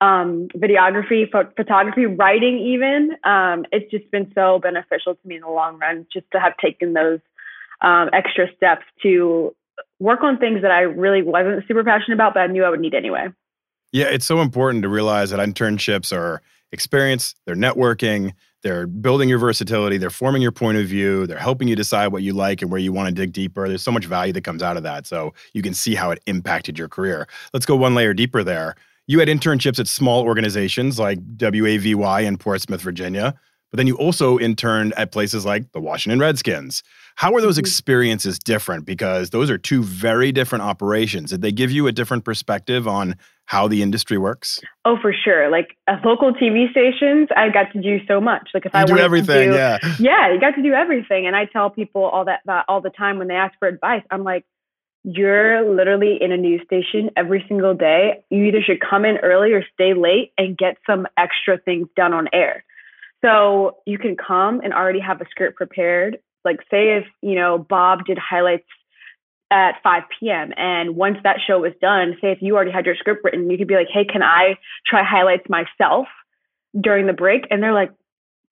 um, 0.00 0.48
videography, 0.56 1.30
ph- 1.30 1.54
photography, 1.56 2.06
writing, 2.06 2.58
even. 2.58 3.12
Um, 3.22 3.64
it's 3.70 3.90
just 3.90 4.10
been 4.10 4.32
so 4.34 4.58
beneficial 4.58 5.14
to 5.14 5.28
me 5.28 5.36
in 5.36 5.42
the 5.42 5.48
long 5.48 5.78
run 5.78 6.06
just 6.12 6.26
to 6.32 6.40
have 6.40 6.56
taken 6.56 6.92
those 6.94 7.20
um, 7.82 8.10
extra 8.12 8.46
steps 8.56 8.84
to 9.02 9.54
work 10.00 10.22
on 10.22 10.38
things 10.38 10.62
that 10.62 10.70
I 10.70 10.80
really 10.80 11.22
wasn't 11.22 11.64
super 11.68 11.84
passionate 11.84 12.14
about, 12.14 12.34
but 12.34 12.40
I 12.40 12.46
knew 12.48 12.64
I 12.64 12.70
would 12.70 12.80
need 12.80 12.94
anyway. 12.94 13.28
Yeah, 13.92 14.06
it's 14.06 14.26
so 14.26 14.40
important 14.40 14.82
to 14.82 14.88
realize 14.88 15.30
that 15.30 15.38
internships 15.38 16.16
are 16.16 16.42
experience, 16.72 17.34
they're 17.46 17.54
networking, 17.54 18.32
They're 18.62 18.86
building 18.86 19.28
your 19.28 19.38
versatility. 19.38 19.98
They're 19.98 20.10
forming 20.10 20.40
your 20.40 20.52
point 20.52 20.78
of 20.78 20.86
view. 20.86 21.26
They're 21.26 21.38
helping 21.38 21.68
you 21.68 21.76
decide 21.76 22.08
what 22.08 22.22
you 22.22 22.32
like 22.32 22.62
and 22.62 22.70
where 22.70 22.80
you 22.80 22.92
want 22.92 23.08
to 23.08 23.14
dig 23.14 23.32
deeper. 23.32 23.68
There's 23.68 23.82
so 23.82 23.92
much 23.92 24.04
value 24.04 24.32
that 24.34 24.44
comes 24.44 24.62
out 24.62 24.76
of 24.76 24.84
that. 24.84 25.06
So 25.06 25.34
you 25.52 25.62
can 25.62 25.74
see 25.74 25.94
how 25.94 26.10
it 26.10 26.20
impacted 26.26 26.78
your 26.78 26.88
career. 26.88 27.26
Let's 27.52 27.66
go 27.66 27.76
one 27.76 27.94
layer 27.94 28.14
deeper 28.14 28.44
there. 28.44 28.76
You 29.08 29.18
had 29.18 29.28
internships 29.28 29.80
at 29.80 29.88
small 29.88 30.22
organizations 30.22 30.98
like 30.98 31.18
WAVY 31.38 32.24
in 32.24 32.38
Portsmouth, 32.38 32.80
Virginia, 32.80 33.34
but 33.72 33.78
then 33.78 33.86
you 33.86 33.96
also 33.96 34.38
interned 34.38 34.92
at 34.98 35.12
places 35.12 35.46
like 35.46 35.72
the 35.72 35.80
Washington 35.80 36.20
Redskins. 36.20 36.82
How 37.16 37.34
are 37.34 37.40
those 37.40 37.54
mm-hmm. 37.54 37.60
experiences 37.60 38.38
different? 38.38 38.84
Because 38.84 39.30
those 39.30 39.50
are 39.50 39.56
two 39.56 39.82
very 39.82 40.30
different 40.30 40.62
operations. 40.62 41.30
Did 41.30 41.40
they 41.40 41.52
give 41.52 41.70
you 41.70 41.86
a 41.86 41.92
different 41.92 42.24
perspective 42.26 42.86
on 42.86 43.16
how 43.46 43.68
the 43.68 43.82
industry 43.82 44.18
works? 44.18 44.60
Oh, 44.84 44.98
for 45.00 45.12
sure. 45.12 45.50
Like 45.50 45.76
at 45.86 46.04
local 46.04 46.34
TV 46.34 46.70
stations, 46.70 47.28
I 47.34 47.48
got 47.48 47.72
to 47.72 47.80
do 47.80 47.98
so 48.06 48.20
much. 48.20 48.50
Like 48.52 48.66
if 48.66 48.74
you 48.74 48.80
I 48.80 48.84
do 48.84 48.98
everything, 48.98 49.50
do, 49.50 49.56
yeah, 49.56 49.78
yeah, 49.98 50.32
you 50.32 50.38
got 50.38 50.54
to 50.56 50.62
do 50.62 50.74
everything. 50.74 51.26
And 51.26 51.34
I 51.34 51.46
tell 51.46 51.70
people 51.70 52.04
all 52.04 52.26
that, 52.26 52.40
that 52.44 52.66
all 52.68 52.82
the 52.82 52.90
time 52.90 53.18
when 53.18 53.28
they 53.28 53.36
ask 53.36 53.58
for 53.58 53.68
advice. 53.68 54.02
I'm 54.10 54.22
like, 54.22 54.44
you're 55.04 55.74
literally 55.74 56.18
in 56.20 56.30
a 56.30 56.36
news 56.36 56.60
station 56.66 57.10
every 57.16 57.44
single 57.48 57.74
day. 57.74 58.22
You 58.28 58.44
either 58.44 58.60
should 58.60 58.80
come 58.80 59.06
in 59.06 59.16
early 59.16 59.52
or 59.52 59.64
stay 59.72 59.94
late 59.94 60.32
and 60.36 60.56
get 60.56 60.76
some 60.86 61.06
extra 61.16 61.58
things 61.58 61.88
done 61.96 62.12
on 62.12 62.28
air. 62.34 62.64
So 63.24 63.78
you 63.86 63.98
can 63.98 64.16
come 64.16 64.60
and 64.62 64.72
already 64.72 65.00
have 65.00 65.20
a 65.20 65.26
script 65.30 65.56
prepared. 65.56 66.18
Like 66.44 66.60
say 66.70 66.96
if, 66.96 67.04
you 67.20 67.36
know, 67.36 67.58
Bob 67.58 68.04
did 68.04 68.18
highlights 68.18 68.66
at 69.50 69.74
5 69.82 70.02
p.m. 70.18 70.52
And 70.56 70.96
once 70.96 71.18
that 71.24 71.36
show 71.46 71.60
was 71.60 71.72
done, 71.80 72.16
say 72.20 72.32
if 72.32 72.38
you 72.40 72.56
already 72.56 72.72
had 72.72 72.86
your 72.86 72.96
script 72.96 73.22
written, 73.22 73.50
you 73.50 73.58
could 73.58 73.68
be 73.68 73.74
like, 73.74 73.88
hey, 73.92 74.04
can 74.04 74.22
I 74.22 74.56
try 74.86 75.04
highlights 75.04 75.48
myself 75.48 76.06
during 76.78 77.06
the 77.06 77.12
break? 77.12 77.46
And 77.50 77.62
they're 77.62 77.74
like, 77.74 77.92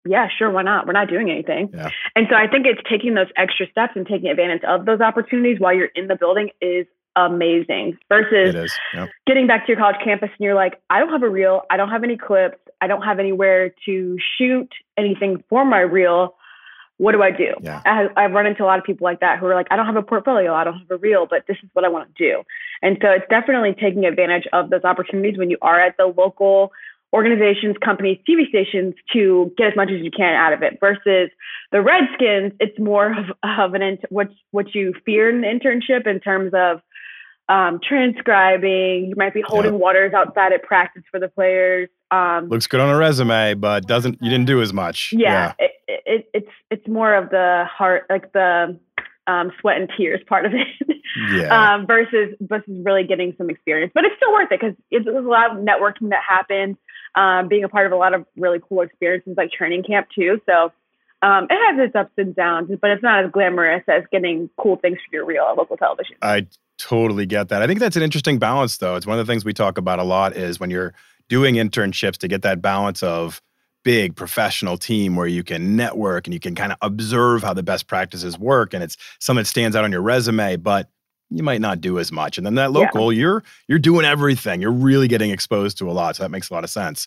yeah, 0.04 0.28
sure, 0.36 0.50
why 0.50 0.62
not? 0.62 0.86
We're 0.86 0.92
not 0.92 1.08
doing 1.08 1.30
anything. 1.30 1.70
Yeah. 1.72 1.90
And 2.14 2.26
so 2.30 2.36
I 2.36 2.46
think 2.48 2.66
it's 2.66 2.80
taking 2.88 3.14
those 3.14 3.28
extra 3.36 3.70
steps 3.70 3.92
and 3.94 4.06
taking 4.06 4.28
advantage 4.30 4.62
of 4.64 4.86
those 4.86 5.00
opportunities 5.00 5.60
while 5.60 5.74
you're 5.74 5.90
in 5.94 6.08
the 6.08 6.16
building 6.16 6.50
is 6.60 6.86
amazing 7.26 7.98
versus 8.08 8.72
yep. 8.94 9.08
getting 9.26 9.46
back 9.46 9.66
to 9.66 9.72
your 9.72 9.80
college 9.80 9.96
campus 10.02 10.30
and 10.30 10.44
you're 10.44 10.54
like, 10.54 10.80
I 10.90 10.98
don't 10.98 11.10
have 11.10 11.22
a 11.22 11.28
reel, 11.28 11.62
I 11.70 11.76
don't 11.76 11.90
have 11.90 12.04
any 12.04 12.16
clips, 12.16 12.58
I 12.80 12.86
don't 12.86 13.02
have 13.02 13.18
anywhere 13.18 13.72
to 13.86 14.18
shoot 14.36 14.72
anything 14.96 15.42
for 15.48 15.64
my 15.64 15.80
reel 15.80 16.34
what 16.98 17.12
do 17.12 17.22
I 17.22 17.30
do? 17.30 17.54
Yeah. 17.62 17.80
I, 17.86 18.08
I've 18.16 18.32
run 18.32 18.46
into 18.46 18.64
a 18.64 18.66
lot 18.66 18.78
of 18.78 18.84
people 18.84 19.04
like 19.04 19.20
that 19.20 19.38
who 19.38 19.46
are 19.46 19.54
like, 19.54 19.68
I 19.70 19.76
don't 19.76 19.86
have 19.86 19.96
a 19.96 20.02
portfolio, 20.02 20.52
I 20.52 20.64
don't 20.64 20.78
have 20.78 20.90
a 20.90 20.96
reel, 20.96 21.26
but 21.30 21.44
this 21.46 21.56
is 21.62 21.70
what 21.72 21.84
I 21.84 21.88
want 21.88 22.14
to 22.14 22.24
do. 22.24 22.42
And 22.82 22.98
so 23.00 23.08
it's 23.10 23.24
definitely 23.30 23.74
taking 23.80 24.04
advantage 24.04 24.48
of 24.52 24.70
those 24.70 24.82
opportunities 24.82 25.38
when 25.38 25.48
you 25.48 25.58
are 25.62 25.80
at 25.80 25.96
the 25.96 26.06
local 26.06 26.72
organizations, 27.12 27.76
companies, 27.82 28.18
TV 28.28 28.48
stations 28.48 28.94
to 29.12 29.52
get 29.56 29.68
as 29.68 29.76
much 29.76 29.90
as 29.90 30.02
you 30.02 30.10
can 30.10 30.34
out 30.34 30.52
of 30.52 30.62
it. 30.62 30.78
Versus 30.80 31.30
the 31.72 31.80
Redskins, 31.80 32.52
it's 32.60 32.78
more 32.78 33.12
of, 33.16 33.26
of 33.42 33.74
an 33.74 33.98
what 34.10 34.28
what 34.50 34.74
you 34.74 34.92
fear 35.06 35.30
in 35.30 35.40
the 35.40 35.46
internship 35.46 36.06
in 36.06 36.20
terms 36.20 36.52
of 36.52 36.80
um, 37.48 37.80
transcribing. 37.82 39.06
You 39.08 39.14
might 39.16 39.34
be 39.34 39.42
holding 39.44 39.72
yep. 39.72 39.80
waters 39.80 40.12
outside 40.14 40.52
at 40.52 40.62
practice 40.62 41.02
for 41.10 41.18
the 41.18 41.28
players. 41.28 41.88
Um, 42.10 42.48
Looks 42.48 42.66
good 42.66 42.80
on 42.80 42.88
a 42.88 42.96
resume, 42.96 43.54
but 43.54 43.86
doesn't 43.86 44.18
you 44.22 44.30
didn't 44.30 44.46
do 44.46 44.62
as 44.62 44.72
much. 44.72 45.12
Yeah, 45.12 45.54
yeah. 45.58 45.66
It, 45.66 46.02
it, 46.06 46.30
it's 46.34 46.50
it's 46.70 46.88
more 46.88 47.14
of 47.14 47.30
the 47.30 47.64
heart, 47.70 48.06
like 48.08 48.32
the 48.32 48.78
um, 49.26 49.52
sweat 49.60 49.76
and 49.76 49.90
tears 49.96 50.20
part 50.26 50.46
of 50.46 50.52
it, 50.54 50.96
yeah. 51.32 51.74
um, 51.74 51.86
versus 51.86 52.34
versus 52.40 52.74
really 52.82 53.04
getting 53.04 53.34
some 53.36 53.50
experience. 53.50 53.92
But 53.94 54.04
it's 54.04 54.16
still 54.16 54.32
worth 54.32 54.50
it 54.50 54.60
because 54.60 54.76
there's 54.90 55.06
a 55.24 55.28
lot 55.28 55.52
of 55.52 55.58
networking 55.58 56.10
that 56.10 56.22
happened, 56.26 56.76
um, 57.14 57.48
being 57.48 57.64
a 57.64 57.68
part 57.68 57.86
of 57.86 57.92
a 57.92 57.96
lot 57.96 58.14
of 58.14 58.26
really 58.36 58.60
cool 58.66 58.82
experiences 58.82 59.34
like 59.36 59.50
training 59.52 59.84
camp 59.84 60.08
too. 60.14 60.40
So 60.46 60.72
um, 61.22 61.46
it 61.50 61.58
has 61.66 61.86
its 61.86 61.96
ups 61.96 62.12
and 62.16 62.34
downs, 62.34 62.70
but 62.80 62.90
it's 62.90 63.02
not 63.02 63.24
as 63.24 63.30
glamorous 63.30 63.82
as 63.88 64.04
getting 64.12 64.48
cool 64.56 64.76
things 64.76 64.98
for 64.98 65.16
your 65.16 65.24
reel 65.24 65.44
on 65.44 65.56
local 65.56 65.76
television. 65.76 66.16
I 66.22 66.46
totally 66.78 67.26
get 67.26 67.48
that. 67.48 67.60
I 67.60 67.66
think 67.66 67.80
that's 67.80 67.96
an 67.96 68.02
interesting 68.02 68.38
balance, 68.38 68.76
though. 68.78 68.96
It's 68.96 69.06
one 69.06 69.18
of 69.18 69.26
the 69.26 69.30
things 69.30 69.44
we 69.44 69.52
talk 69.52 69.78
about 69.78 69.98
a 69.98 70.04
lot 70.04 70.36
is 70.36 70.60
when 70.60 70.70
you're 70.70 70.94
doing 71.28 71.56
internships 71.56 72.16
to 72.18 72.28
get 72.28 72.42
that 72.42 72.62
balance 72.62 73.02
of 73.02 73.42
big 73.84 74.16
professional 74.16 74.76
team 74.76 75.16
where 75.16 75.26
you 75.26 75.42
can 75.42 75.76
network 75.76 76.26
and 76.26 76.34
you 76.34 76.40
can 76.40 76.54
kind 76.54 76.72
of 76.72 76.78
observe 76.82 77.42
how 77.42 77.54
the 77.54 77.62
best 77.62 77.86
practices 77.86 78.38
work 78.38 78.74
and 78.74 78.82
it's 78.82 78.96
something 79.20 79.42
that 79.42 79.46
stands 79.46 79.76
out 79.76 79.84
on 79.84 79.92
your 79.92 80.02
resume 80.02 80.56
but 80.56 80.90
you 81.30 81.42
might 81.42 81.60
not 81.60 81.80
do 81.80 81.98
as 81.98 82.10
much 82.10 82.36
and 82.36 82.46
then 82.46 82.56
that 82.56 82.72
local 82.72 83.12
yeah. 83.12 83.20
you're 83.20 83.44
you're 83.68 83.78
doing 83.78 84.04
everything 84.04 84.60
you're 84.60 84.72
really 84.72 85.06
getting 85.06 85.30
exposed 85.30 85.78
to 85.78 85.88
a 85.88 85.92
lot 85.92 86.16
so 86.16 86.22
that 86.22 86.28
makes 86.28 86.50
a 86.50 86.54
lot 86.54 86.64
of 86.64 86.70
sense 86.70 87.06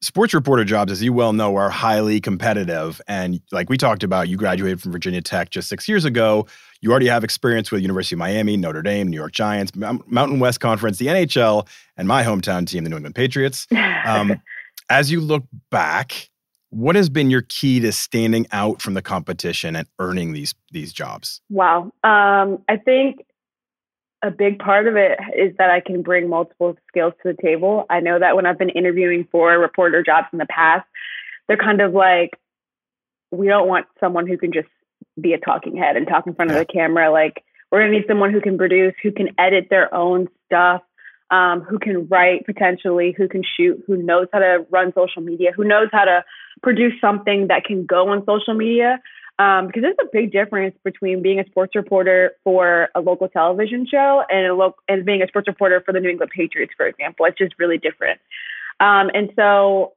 sports 0.00 0.32
reporter 0.32 0.64
jobs 0.64 0.92
as 0.92 1.02
you 1.02 1.12
well 1.12 1.32
know 1.32 1.56
are 1.56 1.70
highly 1.70 2.20
competitive 2.20 3.00
and 3.08 3.40
like 3.50 3.68
we 3.68 3.76
talked 3.76 4.02
about 4.02 4.28
you 4.28 4.36
graduated 4.36 4.80
from 4.80 4.92
virginia 4.92 5.20
tech 5.20 5.50
just 5.50 5.68
six 5.68 5.88
years 5.88 6.04
ago 6.04 6.46
you 6.80 6.90
already 6.90 7.08
have 7.08 7.24
experience 7.24 7.72
with 7.72 7.82
university 7.82 8.14
of 8.14 8.18
miami 8.18 8.56
notre 8.56 8.82
dame 8.82 9.08
new 9.08 9.16
york 9.16 9.32
giants 9.32 9.72
mountain 9.74 10.38
west 10.38 10.60
conference 10.60 10.98
the 10.98 11.06
nhl 11.06 11.66
and 11.96 12.06
my 12.06 12.22
hometown 12.22 12.66
team 12.66 12.84
the 12.84 12.90
new 12.90 12.96
england 12.96 13.14
patriots 13.14 13.66
um, 14.06 14.40
as 14.90 15.10
you 15.10 15.20
look 15.20 15.44
back, 15.70 16.30
what 16.70 16.96
has 16.96 17.08
been 17.08 17.30
your 17.30 17.42
key 17.42 17.80
to 17.80 17.92
standing 17.92 18.46
out 18.52 18.82
from 18.82 18.94
the 18.94 19.02
competition 19.02 19.76
and 19.76 19.88
earning 19.98 20.32
these 20.32 20.54
these 20.70 20.92
jobs? 20.92 21.40
Wow. 21.48 21.92
Um, 22.04 22.62
I 22.68 22.76
think 22.76 23.20
a 24.22 24.30
big 24.30 24.58
part 24.58 24.88
of 24.88 24.96
it 24.96 25.18
is 25.36 25.56
that 25.58 25.70
I 25.70 25.80
can 25.80 26.02
bring 26.02 26.28
multiple 26.28 26.76
skills 26.88 27.12
to 27.22 27.32
the 27.32 27.42
table. 27.42 27.86
I 27.88 28.00
know 28.00 28.18
that 28.18 28.34
when 28.34 28.46
I've 28.46 28.58
been 28.58 28.68
interviewing 28.70 29.28
for 29.30 29.56
reporter 29.58 30.02
jobs 30.02 30.26
in 30.32 30.38
the 30.38 30.46
past, 30.46 30.86
they're 31.46 31.56
kind 31.56 31.80
of 31.80 31.92
like, 31.92 32.30
we 33.30 33.46
don't 33.46 33.68
want 33.68 33.86
someone 34.00 34.26
who 34.26 34.36
can 34.36 34.52
just 34.52 34.68
be 35.20 35.34
a 35.34 35.38
talking 35.38 35.76
head 35.76 35.96
and 35.96 36.06
talk 36.06 36.26
in 36.26 36.34
front 36.34 36.50
yeah. 36.50 36.58
of 36.58 36.66
the 36.66 36.72
camera. 36.72 37.12
Like, 37.12 37.44
we're 37.70 37.80
going 37.80 37.92
to 37.92 37.98
need 37.98 38.08
someone 38.08 38.32
who 38.32 38.40
can 38.40 38.58
produce, 38.58 38.94
who 39.02 39.12
can 39.12 39.28
edit 39.38 39.68
their 39.70 39.94
own 39.94 40.28
stuff, 40.46 40.82
um, 41.30 41.60
who 41.60 41.78
can 41.78 42.08
write 42.08 42.46
potentially, 42.46 43.14
who 43.16 43.28
can 43.28 43.42
shoot, 43.56 43.82
who 43.86 43.96
knows 43.98 44.26
how 44.32 44.38
to 44.38 44.66
run 44.70 44.92
social 44.94 45.22
media, 45.22 45.52
who 45.54 45.64
knows 45.64 45.88
how 45.92 46.04
to 46.04 46.24
produce 46.62 46.94
something 47.00 47.48
that 47.48 47.64
can 47.64 47.86
go 47.86 48.08
on 48.08 48.24
social 48.26 48.54
media. 48.54 49.00
Um, 49.38 49.68
because 49.68 49.82
there's 49.82 49.96
a 50.00 50.08
big 50.12 50.32
difference 50.32 50.74
between 50.84 51.22
being 51.22 51.38
a 51.38 51.46
sports 51.46 51.76
reporter 51.76 52.32
for 52.42 52.88
a 52.96 53.00
local 53.00 53.28
television 53.28 53.86
show 53.88 54.24
and 54.28 54.46
a 54.46 54.54
lo- 54.54 54.74
and 54.88 55.04
being 55.04 55.22
a 55.22 55.28
sports 55.28 55.46
reporter 55.46 55.80
for 55.84 55.92
the 55.92 56.00
New 56.00 56.08
England 56.08 56.32
Patriots, 56.34 56.72
for 56.76 56.86
example. 56.86 57.24
It's 57.26 57.38
just 57.38 57.54
really 57.56 57.78
different. 57.78 58.20
Um, 58.80 59.10
and 59.14 59.30
so, 59.36 59.92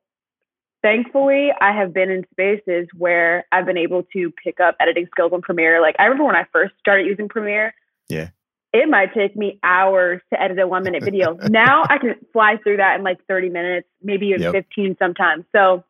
thankfully, 0.84 1.50
I 1.60 1.72
have 1.72 1.92
been 1.92 2.12
in 2.12 2.24
spaces 2.32 2.88
where 2.96 3.46
I've 3.52 3.66
been 3.66 3.78
able 3.78 4.04
to 4.14 4.32
pick 4.44 4.60
up 4.60 4.76
editing 4.80 5.08
skills 5.12 5.34
on 5.34 5.42
Premiere. 5.42 5.82
Like 5.82 5.96
I 5.98 6.04
remember 6.04 6.26
when 6.26 6.36
I 6.36 6.46
first 6.54 6.74
started 6.80 7.08
using 7.08 7.28
Premiere. 7.28 7.74
Yeah 8.10 8.30
it 8.74 8.88
might 8.90 9.14
take 9.14 9.36
me 9.36 9.60
hours 9.64 10.22
to 10.32 10.42
edit 10.42 10.58
a 10.60 10.68
one 10.68 10.84
minute 10.84 11.04
video. 11.04 11.38
now 11.50 11.84
I 11.90 11.98
can 11.98 12.16
fly 12.32 12.58
through 12.64 12.78
that 12.78 12.98
in 12.98 13.04
like 13.04 13.18
30 13.28 13.50
minutes, 13.50 13.88
maybe 14.02 14.28
even 14.28 14.42
yep. 14.42 14.54
15 14.54 14.96
sometimes. 14.98 15.46
So 15.52 15.84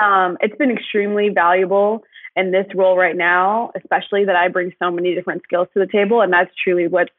um, 0.00 0.38
it's 0.40 0.56
been 0.56 0.70
extremely 0.70 1.30
valuable 1.30 2.04
in 2.36 2.50
this 2.50 2.66
role 2.74 2.96
right 2.96 3.16
now, 3.16 3.70
especially 3.76 4.24
that 4.24 4.36
I 4.36 4.48
bring 4.48 4.72
so 4.82 4.90
many 4.90 5.14
different 5.14 5.42
skills 5.44 5.68
to 5.74 5.80
the 5.80 5.90
table. 5.90 6.20
And 6.20 6.32
that's 6.32 6.50
truly 6.62 6.88
what's 6.88 7.12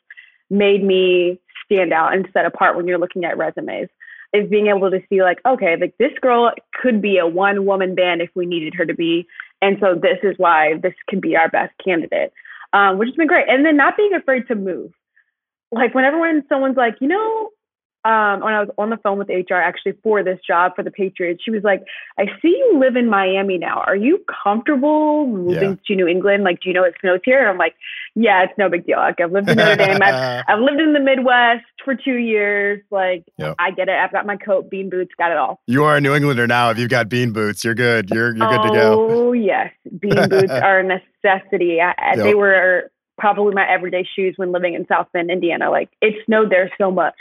made 0.49 0.83
me 0.83 1.39
stand 1.65 1.93
out 1.93 2.13
and 2.13 2.27
set 2.33 2.45
apart 2.45 2.75
when 2.75 2.87
you're 2.87 2.99
looking 2.99 3.25
at 3.25 3.37
resumes 3.37 3.89
is 4.33 4.49
being 4.49 4.67
able 4.67 4.91
to 4.91 5.01
see 5.09 5.21
like, 5.21 5.39
okay, 5.45 5.77
like 5.79 5.95
this 5.97 6.11
girl 6.21 6.51
could 6.73 7.01
be 7.01 7.17
a 7.17 7.25
one 7.27 7.65
woman 7.65 7.95
band 7.95 8.21
if 8.21 8.29
we 8.35 8.45
needed 8.45 8.73
her 8.75 8.85
to 8.85 8.93
be. 8.93 9.25
And 9.61 9.77
so 9.79 9.95
this 9.95 10.19
is 10.23 10.35
why 10.37 10.73
this 10.81 10.93
can 11.07 11.19
be 11.19 11.37
our 11.37 11.49
best 11.49 11.73
candidate 11.83 12.33
um, 12.75 12.97
which 12.97 13.07
has 13.07 13.15
been 13.15 13.27
great. 13.27 13.47
And 13.47 13.65
then 13.65 13.77
not 13.77 13.95
being 13.95 14.13
afraid 14.13 14.47
to 14.49 14.55
move. 14.55 14.91
Like 15.71 15.95
whenever 15.95 16.19
when 16.19 16.43
someone's 16.49 16.77
like, 16.77 16.95
you 16.99 17.07
know, 17.07 17.49
um, 18.05 18.41
when 18.41 18.53
I 18.53 18.59
was 18.59 18.69
on 18.77 18.91
the 18.91 18.97
phone 18.97 19.17
with 19.17 19.29
HR 19.29 19.55
actually 19.55 19.93
for 20.03 20.23
this 20.23 20.37
job 20.45 20.73
for 20.75 20.83
the 20.83 20.91
Patriots, 20.91 21.41
she 21.43 21.49
was 21.49 21.63
like, 21.63 21.83
I 22.19 22.25
see 22.39 22.49
you 22.49 22.79
live 22.79 22.95
in 22.95 23.09
Miami 23.09 23.57
now. 23.57 23.83
Are 23.87 23.95
you 23.95 24.23
comfortable 24.43 25.25
moving 25.25 25.71
yeah. 25.71 25.75
to 25.87 25.95
New 25.95 26.07
England? 26.07 26.43
Like, 26.43 26.61
do 26.61 26.69
you 26.69 26.75
know 26.75 26.83
it 26.83 26.93
snows 27.01 27.21
here? 27.25 27.39
And 27.39 27.49
I'm 27.49 27.57
like, 27.57 27.73
yeah, 28.13 28.43
it's 28.43 28.53
no 28.59 28.69
big 28.69 28.85
deal. 28.85 28.97
Like, 28.97 29.19
I've 29.19 29.31
lived 29.31 29.49
in 29.49 29.57
Notre 29.57 29.75
Dame. 29.75 30.03
I've, 30.03 30.43
I've 30.47 30.59
lived 30.59 30.79
in 30.79 30.93
the 30.93 30.99
Midwest 30.99 31.65
for 31.83 31.95
two 31.95 32.17
years. 32.17 32.83
Like, 32.91 33.25
yep. 33.39 33.55
I 33.57 33.71
get 33.71 33.89
it. 33.89 33.95
I've 33.95 34.11
got 34.11 34.27
my 34.27 34.37
coat, 34.37 34.69
bean 34.69 34.91
boots, 34.91 35.11
got 35.17 35.31
it 35.31 35.37
all. 35.37 35.59
You 35.65 35.83
are 35.85 35.97
a 35.97 36.01
New 36.01 36.13
Englander 36.13 36.45
now. 36.45 36.69
If 36.69 36.77
you've 36.77 36.89
got 36.89 37.09
bean 37.09 37.33
boots, 37.33 37.63
you're 37.63 37.73
good. 37.73 38.11
You're, 38.11 38.35
you're 38.35 38.49
good 38.49 38.67
to 38.67 38.69
go. 38.69 39.07
Oh, 39.09 39.33
yes. 39.33 39.71
Bean 39.99 40.29
boots 40.29 40.51
are 40.51 40.79
a 40.79 40.83
necessity. 40.83 41.81
I, 41.81 41.93
yep. 42.15 42.17
They 42.17 42.35
were 42.35 42.91
probably 43.17 43.55
my 43.55 43.67
everyday 43.67 44.07
shoes 44.15 44.35
when 44.37 44.51
living 44.51 44.75
in 44.75 44.85
South 44.85 45.07
Bend, 45.11 45.31
Indiana. 45.31 45.71
Like, 45.71 45.89
it 46.01 46.13
snowed 46.27 46.51
there 46.51 46.71
so 46.77 46.91
much. 46.91 47.15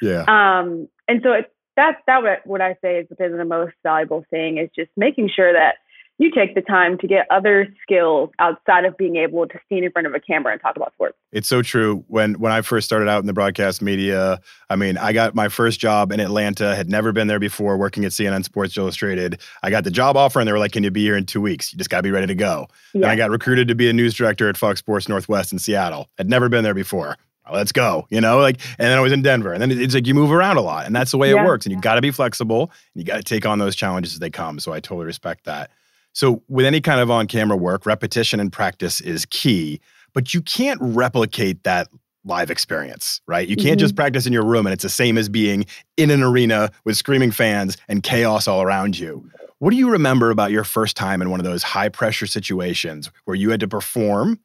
Yeah. 0.00 0.24
Um, 0.28 0.88
and 1.08 1.20
so 1.22 1.32
it, 1.32 1.52
that's 1.76 2.00
that 2.06 2.22
what 2.22 2.46
what 2.46 2.60
I 2.60 2.76
say 2.82 2.98
is 2.98 3.08
been 3.18 3.36
the 3.36 3.44
most 3.44 3.74
valuable 3.82 4.24
thing 4.30 4.58
is 4.58 4.68
just 4.74 4.90
making 4.96 5.30
sure 5.34 5.52
that 5.52 5.76
you 6.20 6.30
take 6.30 6.54
the 6.54 6.60
time 6.60 6.98
to 6.98 7.06
get 7.06 7.26
other 7.30 7.66
skills 7.82 8.28
outside 8.38 8.84
of 8.84 8.94
being 8.98 9.16
able 9.16 9.46
to 9.48 9.58
stand 9.64 9.86
in 9.86 9.90
front 9.90 10.06
of 10.06 10.12
a 10.12 10.20
camera 10.20 10.52
and 10.52 10.60
talk 10.60 10.76
about 10.76 10.92
sports. 10.92 11.16
It's 11.32 11.48
so 11.48 11.62
true. 11.62 12.04
When 12.08 12.34
when 12.34 12.52
I 12.52 12.60
first 12.60 12.84
started 12.84 13.08
out 13.08 13.20
in 13.20 13.26
the 13.26 13.32
broadcast 13.32 13.80
media, 13.80 14.38
I 14.68 14.76
mean, 14.76 14.98
I 14.98 15.14
got 15.14 15.34
my 15.34 15.48
first 15.48 15.80
job 15.80 16.12
in 16.12 16.20
Atlanta, 16.20 16.76
had 16.76 16.90
never 16.90 17.12
been 17.12 17.26
there 17.26 17.38
before, 17.38 17.78
working 17.78 18.04
at 18.04 18.12
CNN 18.12 18.44
Sports 18.44 18.76
Illustrated. 18.76 19.40
I 19.62 19.70
got 19.70 19.84
the 19.84 19.90
job 19.90 20.18
offer 20.18 20.40
and 20.40 20.46
they 20.46 20.52
were 20.52 20.58
like, 20.58 20.72
Can 20.72 20.84
you 20.84 20.90
be 20.90 21.02
here 21.02 21.16
in 21.16 21.24
two 21.24 21.40
weeks? 21.40 21.72
You 21.72 21.78
just 21.78 21.88
gotta 21.88 22.02
be 22.02 22.10
ready 22.10 22.26
to 22.26 22.34
go. 22.34 22.66
Yeah. 22.92 23.02
And 23.02 23.06
I 23.06 23.16
got 23.16 23.30
recruited 23.30 23.68
to 23.68 23.74
be 23.74 23.88
a 23.88 23.92
news 23.94 24.12
director 24.12 24.50
at 24.50 24.58
Fox 24.58 24.80
Sports 24.80 25.08
Northwest 25.08 25.52
in 25.52 25.58
Seattle. 25.58 26.10
Had 26.18 26.28
never 26.28 26.50
been 26.50 26.64
there 26.64 26.74
before 26.74 27.16
let's 27.52 27.72
go 27.72 28.06
you 28.10 28.20
know 28.20 28.38
like 28.38 28.60
and 28.78 28.88
then 28.88 28.98
i 28.98 29.00
was 29.00 29.12
in 29.12 29.22
denver 29.22 29.52
and 29.52 29.62
then 29.62 29.70
it's 29.70 29.94
like 29.94 30.06
you 30.06 30.14
move 30.14 30.32
around 30.32 30.56
a 30.56 30.60
lot 30.60 30.86
and 30.86 30.94
that's 30.94 31.10
the 31.10 31.18
way 31.18 31.32
yeah. 31.32 31.42
it 31.42 31.46
works 31.46 31.66
and 31.66 31.74
you 31.74 31.80
got 31.80 31.94
to 31.94 32.00
be 32.00 32.10
flexible 32.10 32.70
and 32.94 33.02
you 33.02 33.04
got 33.04 33.16
to 33.16 33.22
take 33.22 33.46
on 33.46 33.58
those 33.58 33.76
challenges 33.76 34.14
as 34.14 34.18
they 34.18 34.30
come 34.30 34.58
so 34.58 34.72
i 34.72 34.80
totally 34.80 35.06
respect 35.06 35.44
that 35.44 35.70
so, 36.12 36.42
with 36.48 36.66
any 36.66 36.80
kind 36.80 37.00
of 37.00 37.10
on 37.10 37.26
camera 37.26 37.56
work, 37.56 37.86
repetition 37.86 38.40
and 38.40 38.52
practice 38.52 39.00
is 39.00 39.26
key, 39.26 39.80
but 40.12 40.34
you 40.34 40.42
can't 40.42 40.80
replicate 40.82 41.62
that 41.64 41.88
live 42.24 42.50
experience, 42.50 43.20
right? 43.26 43.48
You 43.48 43.56
can't 43.56 43.68
mm-hmm. 43.68 43.78
just 43.78 43.96
practice 43.96 44.26
in 44.26 44.32
your 44.32 44.44
room 44.44 44.66
and 44.66 44.74
it's 44.74 44.82
the 44.82 44.90
same 44.90 45.16
as 45.16 45.28
being 45.28 45.64
in 45.96 46.10
an 46.10 46.22
arena 46.22 46.70
with 46.84 46.96
screaming 46.96 47.30
fans 47.30 47.78
and 47.88 48.02
chaos 48.02 48.46
all 48.46 48.60
around 48.60 48.98
you. 48.98 49.30
What 49.58 49.70
do 49.70 49.76
you 49.76 49.90
remember 49.90 50.30
about 50.30 50.50
your 50.50 50.64
first 50.64 50.96
time 50.96 51.22
in 51.22 51.30
one 51.30 51.40
of 51.40 51.44
those 51.44 51.62
high 51.62 51.88
pressure 51.88 52.26
situations 52.26 53.10
where 53.24 53.34
you 53.34 53.50
had 53.50 53.60
to 53.60 53.68
perform? 53.68 54.38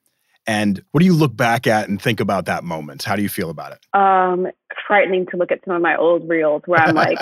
And 0.48 0.84
what 0.92 1.00
do 1.00 1.06
you 1.06 1.14
look 1.14 1.36
back 1.36 1.68
at 1.68 1.90
and 1.90 2.02
think 2.02 2.20
about 2.20 2.46
that 2.46 2.64
moment? 2.64 3.04
How 3.04 3.16
do 3.16 3.22
you 3.22 3.30
feel 3.30 3.50
about 3.50 3.74
it? 3.74 4.00
Um, 4.00 4.48
frightening 4.88 5.26
to 5.32 5.38
look 5.38 5.52
at 5.52 5.60
some 5.66 5.76
of 5.76 5.82
my 5.82 5.96
old 5.96 6.28
reels 6.30 6.62
where 6.66 6.80
I'm 6.80 6.96
like, 6.96 7.18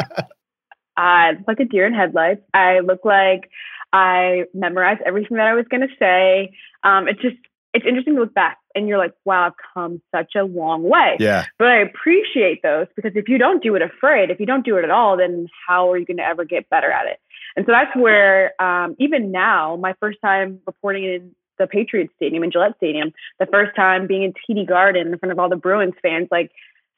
I 0.97 1.31
look 1.31 1.47
like 1.47 1.59
a 1.59 1.65
deer 1.65 1.87
in 1.87 1.93
headlights. 1.93 2.41
I 2.53 2.79
look 2.79 3.05
like 3.05 3.49
I 3.91 4.43
memorized 4.53 5.01
everything 5.05 5.37
that 5.37 5.47
I 5.47 5.53
was 5.53 5.65
going 5.69 5.81
to 5.81 5.95
say. 5.97 6.55
Um, 6.83 7.07
it's 7.07 7.21
just, 7.21 7.37
it's 7.73 7.85
interesting 7.85 8.15
to 8.15 8.21
look 8.21 8.33
back 8.33 8.57
and 8.75 8.87
you're 8.87 8.97
like, 8.97 9.13
wow, 9.25 9.47
I've 9.47 9.53
come 9.73 10.01
such 10.13 10.33
a 10.35 10.43
long 10.43 10.83
way. 10.83 11.17
Yeah. 11.19 11.45
But 11.57 11.67
I 11.69 11.77
appreciate 11.77 12.61
those 12.61 12.87
because 12.95 13.13
if 13.15 13.27
you 13.27 13.37
don't 13.37 13.63
do 13.63 13.75
it 13.75 13.81
afraid, 13.81 14.29
if 14.29 14.39
you 14.39 14.45
don't 14.45 14.65
do 14.65 14.77
it 14.77 14.83
at 14.83 14.91
all, 14.91 15.17
then 15.17 15.47
how 15.67 15.91
are 15.91 15.97
you 15.97 16.05
going 16.05 16.17
to 16.17 16.23
ever 16.23 16.45
get 16.45 16.69
better 16.69 16.91
at 16.91 17.07
it? 17.07 17.19
And 17.55 17.65
so 17.65 17.71
that's 17.71 17.95
where, 17.95 18.59
um, 18.61 18.95
even 18.99 19.31
now, 19.31 19.75
my 19.75 19.93
first 19.99 20.19
time 20.21 20.59
reporting 20.65 21.03
in 21.03 21.35
the 21.57 21.67
Patriots 21.67 22.13
Stadium 22.15 22.43
and 22.43 22.51
Gillette 22.51 22.75
Stadium, 22.77 23.13
the 23.39 23.45
first 23.45 23.75
time 23.75 24.07
being 24.07 24.23
in 24.23 24.33
TD 24.33 24.67
Garden 24.67 25.07
in 25.07 25.17
front 25.19 25.31
of 25.31 25.39
all 25.39 25.49
the 25.49 25.55
Bruins 25.55 25.93
fans, 26.01 26.27
like 26.31 26.51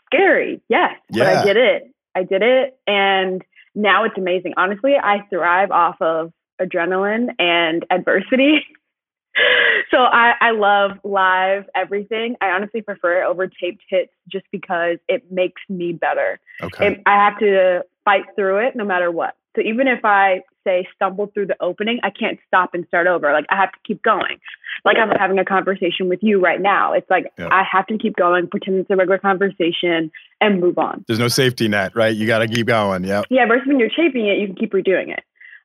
scary, 0.05 0.61
yes, 0.69 0.95
yeah. 1.09 1.23
but 1.23 1.35
I 1.35 1.43
did 1.43 1.57
it. 1.57 1.91
I 2.15 2.23
did 2.23 2.41
it. 2.41 2.79
And 2.87 3.43
now 3.73 4.05
it's 4.05 4.17
amazing. 4.17 4.53
Honestly, 4.57 4.95
I 4.95 5.25
thrive 5.29 5.71
off 5.71 6.01
of 6.01 6.31
adrenaline 6.61 7.29
and 7.39 7.85
adversity. 7.89 8.65
so 9.91 9.97
I, 9.97 10.33
I 10.39 10.51
love 10.51 10.91
live 11.03 11.65
everything. 11.75 12.35
I 12.41 12.49
honestly 12.49 12.81
prefer 12.81 13.23
it 13.23 13.25
over 13.25 13.47
taped 13.47 13.83
hits 13.89 14.11
just 14.31 14.45
because 14.51 14.97
it 15.09 15.31
makes 15.31 15.61
me 15.67 15.91
better. 15.91 16.39
Okay. 16.61 16.93
It, 16.93 17.01
I 17.05 17.15
have 17.15 17.39
to 17.39 17.83
fight 18.05 18.23
through 18.35 18.67
it 18.67 18.75
no 18.75 18.85
matter 18.85 19.11
what. 19.11 19.35
So 19.55 19.61
even 19.61 19.87
if 19.87 20.03
I 20.03 20.41
say 20.65 20.87
stumble 20.95 21.27
through 21.33 21.47
the 21.47 21.55
opening, 21.61 21.99
I 22.03 22.09
can't 22.09 22.39
stop 22.47 22.73
and 22.73 22.85
start 22.87 23.07
over. 23.07 23.31
Like 23.31 23.45
I 23.49 23.55
have 23.55 23.71
to 23.71 23.79
keep 23.85 24.03
going. 24.03 24.39
Like 24.83 24.97
I'm 24.97 25.09
having 25.09 25.39
a 25.39 25.45
conversation 25.45 26.09
with 26.09 26.19
you 26.21 26.41
right 26.41 26.59
now. 26.59 26.93
It's 26.93 27.09
like 27.09 27.31
yeah. 27.37 27.47
I 27.51 27.63
have 27.71 27.87
to 27.87 27.97
keep 27.97 28.15
going, 28.15 28.47
pretend 28.47 28.77
it's 28.79 28.89
a 28.89 28.95
regular 28.95 29.17
conversation, 29.17 30.11
and 30.41 30.59
move 30.59 30.77
on. 30.77 31.05
There's 31.07 31.19
no 31.19 31.29
safety 31.29 31.67
net, 31.67 31.95
right? 31.95 32.15
You 32.15 32.27
got 32.27 32.39
to 32.39 32.47
keep 32.47 32.67
going. 32.67 33.03
Yeah. 33.03 33.23
Yeah. 33.29 33.45
Versus 33.47 33.67
when 33.67 33.79
you're 33.79 33.89
taping 33.89 34.27
it, 34.27 34.37
you 34.39 34.47
can 34.47 34.55
keep 34.55 34.73
redoing 34.73 35.09
it. 35.09 35.23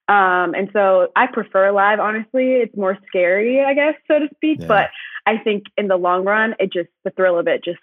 Um, 0.08 0.54
and 0.54 0.70
so 0.72 1.08
I 1.14 1.26
prefer 1.26 1.70
live, 1.70 2.00
honestly. 2.00 2.54
It's 2.54 2.76
more 2.76 2.98
scary, 3.06 3.62
I 3.62 3.74
guess, 3.74 3.94
so 4.08 4.18
to 4.18 4.28
speak. 4.34 4.60
Yeah. 4.60 4.66
But 4.66 4.90
I 5.26 5.38
think 5.38 5.64
in 5.76 5.86
the 5.86 5.96
long 5.96 6.24
run, 6.24 6.54
it 6.58 6.72
just, 6.72 6.88
the 7.04 7.10
thrill 7.10 7.38
of 7.38 7.46
it 7.46 7.62
just 7.62 7.78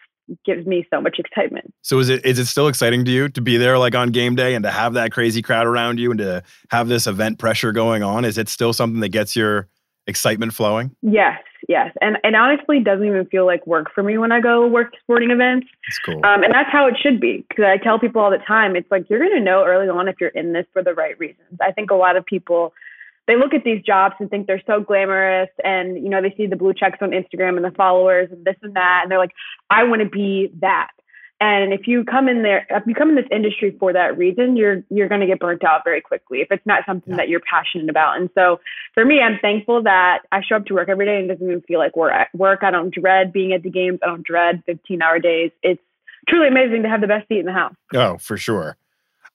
gives 0.46 0.66
me 0.66 0.86
so 0.94 1.02
much 1.02 1.20
excitement. 1.20 1.74
So 1.82 2.00
is 2.00 2.10
it 2.10 2.26
is 2.26 2.40
it 2.40 2.46
still 2.46 2.68
exciting 2.68 3.06
to 3.06 3.12
you 3.12 3.30
to 3.30 3.42
be 3.42 3.58
there 3.58 3.78
like 3.78 3.96
on 3.96 4.10
game 4.10 4.36
day 4.36 4.56
and 4.56 4.64
to 4.64 4.72
have 4.72 4.94
that 4.94 5.12
crazy 5.12 5.42
crowd 5.42 5.68
around 5.68 6.00
you 6.00 6.12
and 6.12 6.18
to 6.20 6.44
have 6.70 6.88
this 6.88 7.08
event 7.08 7.40
pressure 7.40 7.72
going 7.72 8.04
on? 8.04 8.26
Is 8.26 8.38
it 8.38 8.50
still 8.50 8.74
something 8.74 9.00
that 9.02 9.10
gets 9.10 9.36
your 9.36 9.68
excitement 10.08 10.54
flowing? 10.54 10.96
Yes, 11.02 11.40
yes. 11.68 11.94
And 12.02 12.18
and 12.24 12.36
honestly 12.36 12.80
doesn't 12.80 13.06
even 13.06 13.26
feel 13.28 13.46
like 13.46 13.66
work 13.68 13.88
for 13.94 14.04
me 14.04 14.18
when 14.18 14.32
I 14.32 14.40
go 14.40 14.68
work 14.68 14.94
sporting 15.02 15.32
events. 15.32 15.68
That's 15.88 16.00
cool. 16.06 16.26
Um, 16.26 16.44
and 16.44 16.54
that's 16.54 16.72
how 16.72 16.88
it 16.88 16.96
should 17.02 17.20
be. 17.20 17.46
Because 17.48 17.66
I 17.66 17.78
tell 17.78 18.00
people 18.00 18.22
all 18.22 18.32
the 18.32 18.38
time, 18.38 18.76
it's 18.76 18.90
like 18.92 19.10
you're 19.10 19.20
gonna 19.20 19.42
know 19.42 19.66
early 19.66 19.90
on 19.90 20.08
if 20.08 20.16
you're 20.20 20.30
in 20.30 20.54
this 20.54 20.66
for 20.74 20.84
the 20.84 20.94
right 20.94 21.18
reasons. 21.20 21.58
I 21.62 21.72
think 21.72 21.92
a 21.92 21.96
lot 21.96 22.18
of 22.18 22.26
people 22.26 22.74
they 23.28 23.36
look 23.36 23.54
at 23.54 23.64
these 23.64 23.82
jobs 23.84 24.16
and 24.20 24.30
think 24.30 24.48
they're 24.48 24.64
so 24.66 24.80
glamorous 24.80 25.50
and 25.64 25.98
you 25.98 26.10
know 26.10 26.22
they 26.22 26.34
see 26.36 26.48
the 26.48 26.56
blue 26.56 26.74
checks 26.74 27.00
on 27.02 27.12
Instagram 27.12 27.56
and 27.56 27.66
the 27.66 27.76
followers 27.76 28.30
and 28.32 28.46
this 28.46 28.56
and 28.62 28.76
that 28.76 29.02
and 29.04 29.12
they're 29.12 29.20
like 29.20 29.34
I 29.70 29.84
want 29.84 30.02
to 30.02 30.10
be 30.10 30.52
that 30.62 30.92
and 31.40 31.72
if 31.72 31.88
you 31.88 32.04
come 32.04 32.28
in 32.28 32.42
there, 32.42 32.66
if 32.70 32.84
you 32.88 32.96
come 32.96 33.10
in 33.10 33.16
this 33.16 33.28
industry 33.32 33.76
for 33.80 33.94
that 33.94 34.18
reason, 34.18 34.58
you're 34.58 34.84
you're 34.90 35.08
going 35.08 35.22
to 35.22 35.28
get 35.28 35.40
burnt 35.40 35.64
out 35.64 35.84
very 35.84 36.02
quickly 36.02 36.42
if 36.42 36.48
it's 36.50 36.66
not 36.66 36.84
something 36.88 37.12
yeah. 37.12 37.18
that 37.18 37.30
you're 37.30 37.42
passionate 37.48 37.90
about. 37.90 38.18
And 38.18 38.30
so, 38.34 38.60
for 38.96 39.06
me, 39.06 39.20
I'm 39.20 39.38
thankful 39.40 39.84
that 39.84 40.24
I 40.32 40.42
show 40.42 40.56
up 40.56 40.66
to 40.66 40.74
work 40.74 40.90
every 40.90 41.06
day 41.06 41.18
and 41.18 41.30
it 41.30 41.36
doesn't 41.36 41.48
even 41.48 41.62
feel 41.62 41.78
like 41.78 41.96
work. 41.96 42.12
Work. 42.34 42.64
I 42.64 42.72
don't 42.72 42.92
dread 42.92 43.32
being 43.32 43.54
at 43.54 43.62
the 43.62 43.70
games. 43.70 44.00
I 44.02 44.08
don't 44.08 44.24
dread 44.24 44.64
15 44.66 45.02
hour 45.04 45.20
days. 45.20 45.52
It's 45.62 45.82
truly 46.28 46.48
amazing 46.48 46.82
to 46.84 46.90
have 46.90 47.02
the 47.02 47.08
best 47.08 47.28
seat 47.28 47.40
in 47.40 47.46
the 47.46 47.54
house. 47.54 47.76
Oh, 47.94 48.18
for 48.18 48.38
sure. 48.38 48.76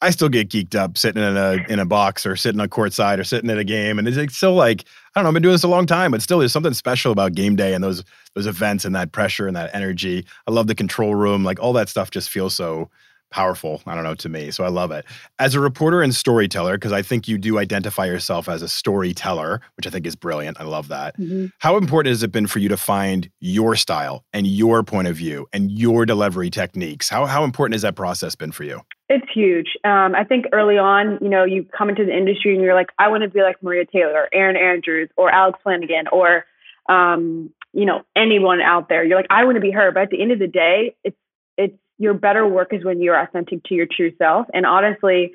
I 0.02 0.10
still 0.10 0.28
get 0.28 0.48
geeked 0.48 0.74
up 0.74 0.98
sitting 0.98 1.22
in 1.22 1.36
a 1.36 1.64
in 1.68 1.78
a 1.78 1.86
box 1.86 2.26
or 2.26 2.34
sitting 2.34 2.60
on 2.60 2.68
courtside 2.68 3.18
or 3.18 3.24
sitting 3.24 3.48
at 3.50 3.58
a 3.58 3.64
game, 3.64 4.00
and 4.00 4.08
it's 4.08 4.36
still 4.36 4.54
like 4.54 4.84
I 5.14 5.20
don't 5.20 5.24
know. 5.24 5.28
I've 5.28 5.34
been 5.34 5.42
doing 5.44 5.54
this 5.54 5.62
a 5.62 5.68
long 5.68 5.86
time, 5.86 6.10
but 6.10 6.20
still, 6.20 6.40
there's 6.40 6.52
something 6.52 6.74
special 6.74 7.12
about 7.12 7.34
game 7.34 7.54
day 7.54 7.72
and 7.72 7.84
those 7.84 8.02
those 8.34 8.48
events 8.48 8.84
and 8.84 8.94
that 8.96 9.12
pressure 9.12 9.46
and 9.46 9.56
that 9.56 9.70
energy. 9.72 10.26
I 10.48 10.50
love 10.50 10.66
the 10.66 10.74
control 10.74 11.14
room, 11.14 11.44
like 11.44 11.60
all 11.60 11.72
that 11.74 11.88
stuff 11.88 12.10
just 12.10 12.30
feels 12.30 12.54
so 12.54 12.90
powerful. 13.32 13.82
I 13.86 13.94
don't 13.94 14.04
know 14.04 14.14
to 14.14 14.28
me, 14.28 14.50
so 14.50 14.62
I 14.62 14.68
love 14.68 14.92
it. 14.92 15.04
As 15.38 15.54
a 15.54 15.60
reporter 15.60 16.02
and 16.02 16.14
storyteller, 16.14 16.74
because 16.74 16.92
I 16.92 17.02
think 17.02 17.26
you 17.26 17.38
do 17.38 17.58
identify 17.58 18.04
yourself 18.04 18.48
as 18.48 18.62
a 18.62 18.68
storyteller, 18.68 19.60
which 19.76 19.86
I 19.86 19.90
think 19.90 20.06
is 20.06 20.14
brilliant. 20.14 20.60
I 20.60 20.64
love 20.64 20.88
that. 20.88 21.18
Mm-hmm. 21.18 21.46
How 21.58 21.76
important 21.76 22.12
has 22.12 22.22
it 22.22 22.30
been 22.30 22.46
for 22.46 22.60
you 22.60 22.68
to 22.68 22.76
find 22.76 23.28
your 23.40 23.74
style 23.74 24.24
and 24.32 24.46
your 24.46 24.82
point 24.84 25.08
of 25.08 25.16
view 25.16 25.48
and 25.52 25.70
your 25.70 26.06
delivery 26.06 26.50
techniques? 26.50 27.08
How 27.08 27.26
how 27.26 27.42
important 27.42 27.74
has 27.74 27.82
that 27.82 27.96
process 27.96 28.34
been 28.36 28.52
for 28.52 28.64
you? 28.64 28.80
It's 29.08 29.26
huge. 29.34 29.76
Um, 29.84 30.14
I 30.14 30.24
think 30.24 30.46
early 30.52 30.78
on, 30.78 31.18
you 31.20 31.28
know, 31.28 31.44
you 31.44 31.66
come 31.76 31.88
into 31.88 32.04
the 32.04 32.16
industry 32.16 32.54
and 32.54 32.62
you're 32.62 32.74
like, 32.74 32.90
I 32.98 33.08
want 33.08 33.22
to 33.24 33.28
be 33.28 33.42
like 33.42 33.62
Maria 33.62 33.84
Taylor, 33.84 34.12
or 34.12 34.28
Erin 34.32 34.56
Andrews, 34.56 35.10
or 35.16 35.30
Alex 35.30 35.58
Flanagan, 35.62 36.06
or 36.10 36.44
um, 36.88 37.50
you 37.72 37.86
know, 37.86 38.02
anyone 38.14 38.60
out 38.60 38.88
there. 38.88 39.04
You're 39.04 39.16
like, 39.16 39.26
I 39.30 39.44
want 39.44 39.56
to 39.56 39.60
be 39.60 39.70
her. 39.70 39.90
But 39.92 40.04
at 40.04 40.10
the 40.10 40.20
end 40.20 40.32
of 40.32 40.38
the 40.38 40.46
day, 40.46 40.94
it's 41.04 41.16
it's 41.56 41.78
your 42.02 42.14
better 42.14 42.44
work 42.46 42.74
is 42.74 42.84
when 42.84 43.00
you're 43.00 43.18
authentic 43.18 43.62
to 43.64 43.74
your 43.74 43.86
true 43.86 44.10
self. 44.18 44.46
And 44.52 44.66
honestly, 44.66 45.32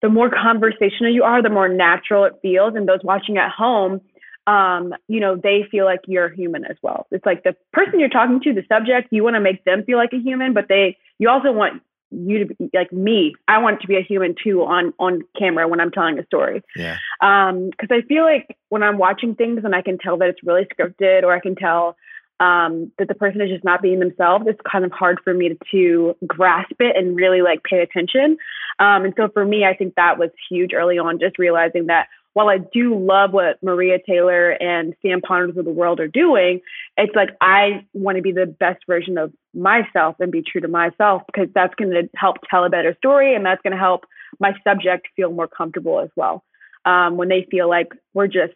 the 0.00 0.08
more 0.08 0.30
conversational 0.30 1.12
you 1.12 1.22
are, 1.22 1.42
the 1.42 1.50
more 1.50 1.68
natural 1.68 2.24
it 2.24 2.32
feels. 2.40 2.74
And 2.74 2.88
those 2.88 3.00
watching 3.04 3.36
at 3.36 3.50
home, 3.50 4.00
um, 4.46 4.94
you 5.06 5.20
know, 5.20 5.36
they 5.36 5.66
feel 5.70 5.84
like 5.84 6.00
you're 6.06 6.30
human 6.30 6.64
as 6.64 6.76
well. 6.82 7.06
It's 7.10 7.26
like 7.26 7.44
the 7.44 7.54
person 7.74 8.00
you're 8.00 8.08
talking 8.08 8.40
to, 8.40 8.54
the 8.54 8.64
subject, 8.68 9.08
you 9.10 9.22
want 9.22 9.36
to 9.36 9.40
make 9.40 9.64
them 9.64 9.84
feel 9.84 9.98
like 9.98 10.14
a 10.14 10.18
human, 10.18 10.54
but 10.54 10.64
they, 10.68 10.96
you 11.18 11.28
also 11.28 11.52
want 11.52 11.82
you 12.10 12.46
to 12.46 12.54
be 12.54 12.70
like 12.72 12.92
me. 12.92 13.34
I 13.46 13.58
want 13.58 13.82
to 13.82 13.86
be 13.86 13.96
a 13.96 14.02
human 14.02 14.34
too 14.42 14.62
on 14.62 14.92
on 14.98 15.22
camera 15.38 15.68
when 15.68 15.80
I'm 15.80 15.90
telling 15.90 16.18
a 16.18 16.24
story. 16.26 16.62
Yeah. 16.74 16.96
Um, 17.20 17.70
because 17.70 17.88
I 17.90 18.00
feel 18.06 18.24
like 18.24 18.56
when 18.70 18.82
I'm 18.82 18.98
watching 18.98 19.34
things 19.34 19.60
and 19.64 19.74
I 19.74 19.82
can 19.82 19.98
tell 19.98 20.16
that 20.18 20.28
it's 20.28 20.42
really 20.42 20.66
scripted, 20.74 21.22
or 21.22 21.32
I 21.32 21.40
can 21.40 21.54
tell 21.54 21.96
um, 22.42 22.90
that 22.98 23.06
the 23.06 23.14
person 23.14 23.40
is 23.40 23.50
just 23.50 23.62
not 23.62 23.82
being 23.82 24.00
themselves, 24.00 24.46
it's 24.48 24.60
kind 24.70 24.84
of 24.84 24.90
hard 24.90 25.20
for 25.22 25.32
me 25.32 25.50
to, 25.50 25.56
to 25.70 26.16
grasp 26.26 26.74
it 26.80 26.96
and 26.96 27.14
really 27.14 27.40
like 27.40 27.62
pay 27.62 27.78
attention. 27.78 28.36
Um, 28.80 29.04
and 29.04 29.14
so 29.16 29.28
for 29.32 29.44
me, 29.44 29.64
I 29.64 29.74
think 29.74 29.94
that 29.94 30.18
was 30.18 30.30
huge 30.50 30.72
early 30.74 30.98
on, 30.98 31.20
just 31.20 31.38
realizing 31.38 31.86
that 31.86 32.08
while 32.32 32.48
I 32.48 32.58
do 32.58 32.98
love 32.98 33.32
what 33.32 33.62
Maria 33.62 33.98
Taylor 34.04 34.50
and 34.50 34.94
Sam 35.02 35.20
Ponders 35.20 35.56
of 35.56 35.64
the 35.64 35.70
world 35.70 36.00
are 36.00 36.08
doing, 36.08 36.62
it's 36.96 37.14
like 37.14 37.28
I 37.40 37.86
want 37.92 38.16
to 38.16 38.22
be 38.22 38.32
the 38.32 38.46
best 38.46 38.82
version 38.88 39.18
of 39.18 39.32
myself 39.54 40.16
and 40.18 40.32
be 40.32 40.42
true 40.42 40.62
to 40.62 40.68
myself 40.68 41.22
because 41.26 41.48
that's 41.54 41.74
going 41.76 41.90
to 41.90 42.08
help 42.16 42.38
tell 42.50 42.64
a 42.64 42.70
better 42.70 42.96
story 42.98 43.36
and 43.36 43.46
that's 43.46 43.62
going 43.62 43.72
to 43.72 43.78
help 43.78 44.04
my 44.40 44.52
subject 44.64 45.08
feel 45.14 45.30
more 45.30 45.46
comfortable 45.46 46.00
as 46.00 46.08
well. 46.16 46.42
Um, 46.84 47.16
when 47.16 47.28
they 47.28 47.46
feel 47.50 47.68
like 47.68 47.92
we're 48.12 48.26
just 48.26 48.54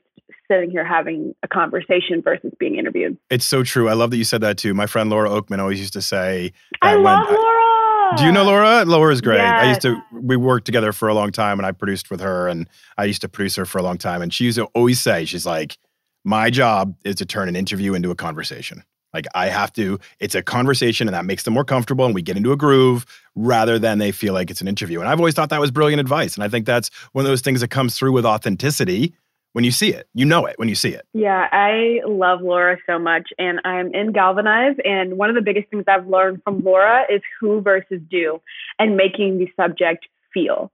sitting 0.51 0.71
here 0.71 0.85
having 0.85 1.35
a 1.43 1.49
conversation 1.49 2.23
versus 2.23 2.53
being 2.59 2.77
interviewed. 2.77 3.17
It's 3.31 3.45
so 3.45 3.63
true. 3.63 3.89
I 3.89 3.95
love 3.95 4.11
that 4.11 4.17
you 4.17 4.25
said 4.25 4.41
that 4.43 4.59
too. 4.59 4.75
My 4.75 4.87
friend 4.87 5.11
Laura 5.11 5.29
Okmin 5.29 5.59
always 5.59 5.79
used 5.79 5.93
to 5.95 6.03
say, 6.03 6.53
I 6.83 6.95
love 6.95 7.27
Laura. 7.29 8.17
Do 8.17 8.25
you 8.25 8.33
know 8.33 8.45
Laura? 8.45 8.85
Laura's 8.85 9.21
great. 9.21 9.39
Yes. 9.39 9.65
I 9.65 9.69
used 9.69 9.81
to 9.83 10.01
we 10.13 10.37
worked 10.37 10.67
together 10.67 10.93
for 10.93 11.09
a 11.09 11.15
long 11.15 11.33
time 11.33 11.59
and 11.59 11.67
I 11.67 11.73
produced 11.73 12.11
with 12.11 12.21
her 12.21 12.49
and 12.49 12.69
I 12.97 13.05
used 13.05 13.21
to 13.23 13.29
produce 13.29 13.57
her 13.57 13.67
for 13.67 13.79
a 13.79 13.83
long 13.83 13.99
time 13.99 14.23
and 14.23 14.33
she 14.33 14.45
used 14.45 14.59
to 14.59 14.67
always 14.67 15.01
say 15.01 15.25
she's 15.25 15.47
like 15.47 15.79
my 16.25 16.51
job 16.51 16.97
is 17.05 17.17
to 17.17 17.27
turn 17.27 17.49
an 17.49 17.57
interview 17.57 17.95
into 17.95 18.11
a 18.11 18.15
conversation. 18.15 18.83
Like 19.13 19.27
I 19.35 19.47
have 19.47 19.73
to 19.75 19.99
it's 20.21 20.35
a 20.35 20.43
conversation 20.43 21.09
and 21.09 21.15
that 21.15 21.25
makes 21.25 21.45
them 21.45 21.55
more 21.55 21.65
comfortable 21.65 22.05
and 22.05 22.15
we 22.15 22.23
get 22.23 22.37
into 22.37 22.53
a 22.53 22.57
groove 22.57 23.07
rather 23.35 23.79
than 23.79 23.99
they 23.99 24.13
feel 24.13 24.35
like 24.35 24.51
it's 24.51 24.61
an 24.61 24.69
interview. 24.69 25.01
And 25.01 25.09
I've 25.09 25.19
always 25.19 25.35
thought 25.35 25.51
that 25.51 25.61
was 25.61 25.71
brilliant 25.71 26.01
advice 26.01 26.35
and 26.35 26.45
I 26.45 26.49
think 26.49 26.67
that's 26.67 26.91
one 27.13 27.25
of 27.25 27.29
those 27.29 27.41
things 27.41 27.61
that 27.61 27.69
comes 27.69 27.97
through 27.97 28.13
with 28.13 28.27
authenticity 28.27 29.15
when 29.57 29.65
you 29.65 29.71
see 29.71 29.91
it. 29.91 30.07
You 30.13 30.27
know 30.27 30.45
it 30.45 30.59
when 30.59 30.69
you 30.69 30.75
see 30.75 30.91
it. 30.91 31.07
Yeah, 31.15 31.49
I 31.51 32.01
love 32.07 32.43
Laura 32.43 32.77
so 32.87 32.99
much. 32.99 33.31
And 33.39 33.59
I'm 33.65 33.95
in 33.95 34.13
Galvanize. 34.13 34.77
And 34.85 35.17
one 35.17 35.31
of 35.31 35.35
the 35.35 35.41
biggest 35.41 35.71
things 35.71 35.85
I've 35.89 36.07
learned 36.07 36.43
from 36.45 36.63
Laura 36.63 37.05
is 37.11 37.23
who 37.41 37.63
versus 37.63 38.03
do 38.11 38.43
and 38.79 38.99
making 38.99 39.39
the 39.39 39.49
subject 39.57 40.09
feel. 40.35 40.71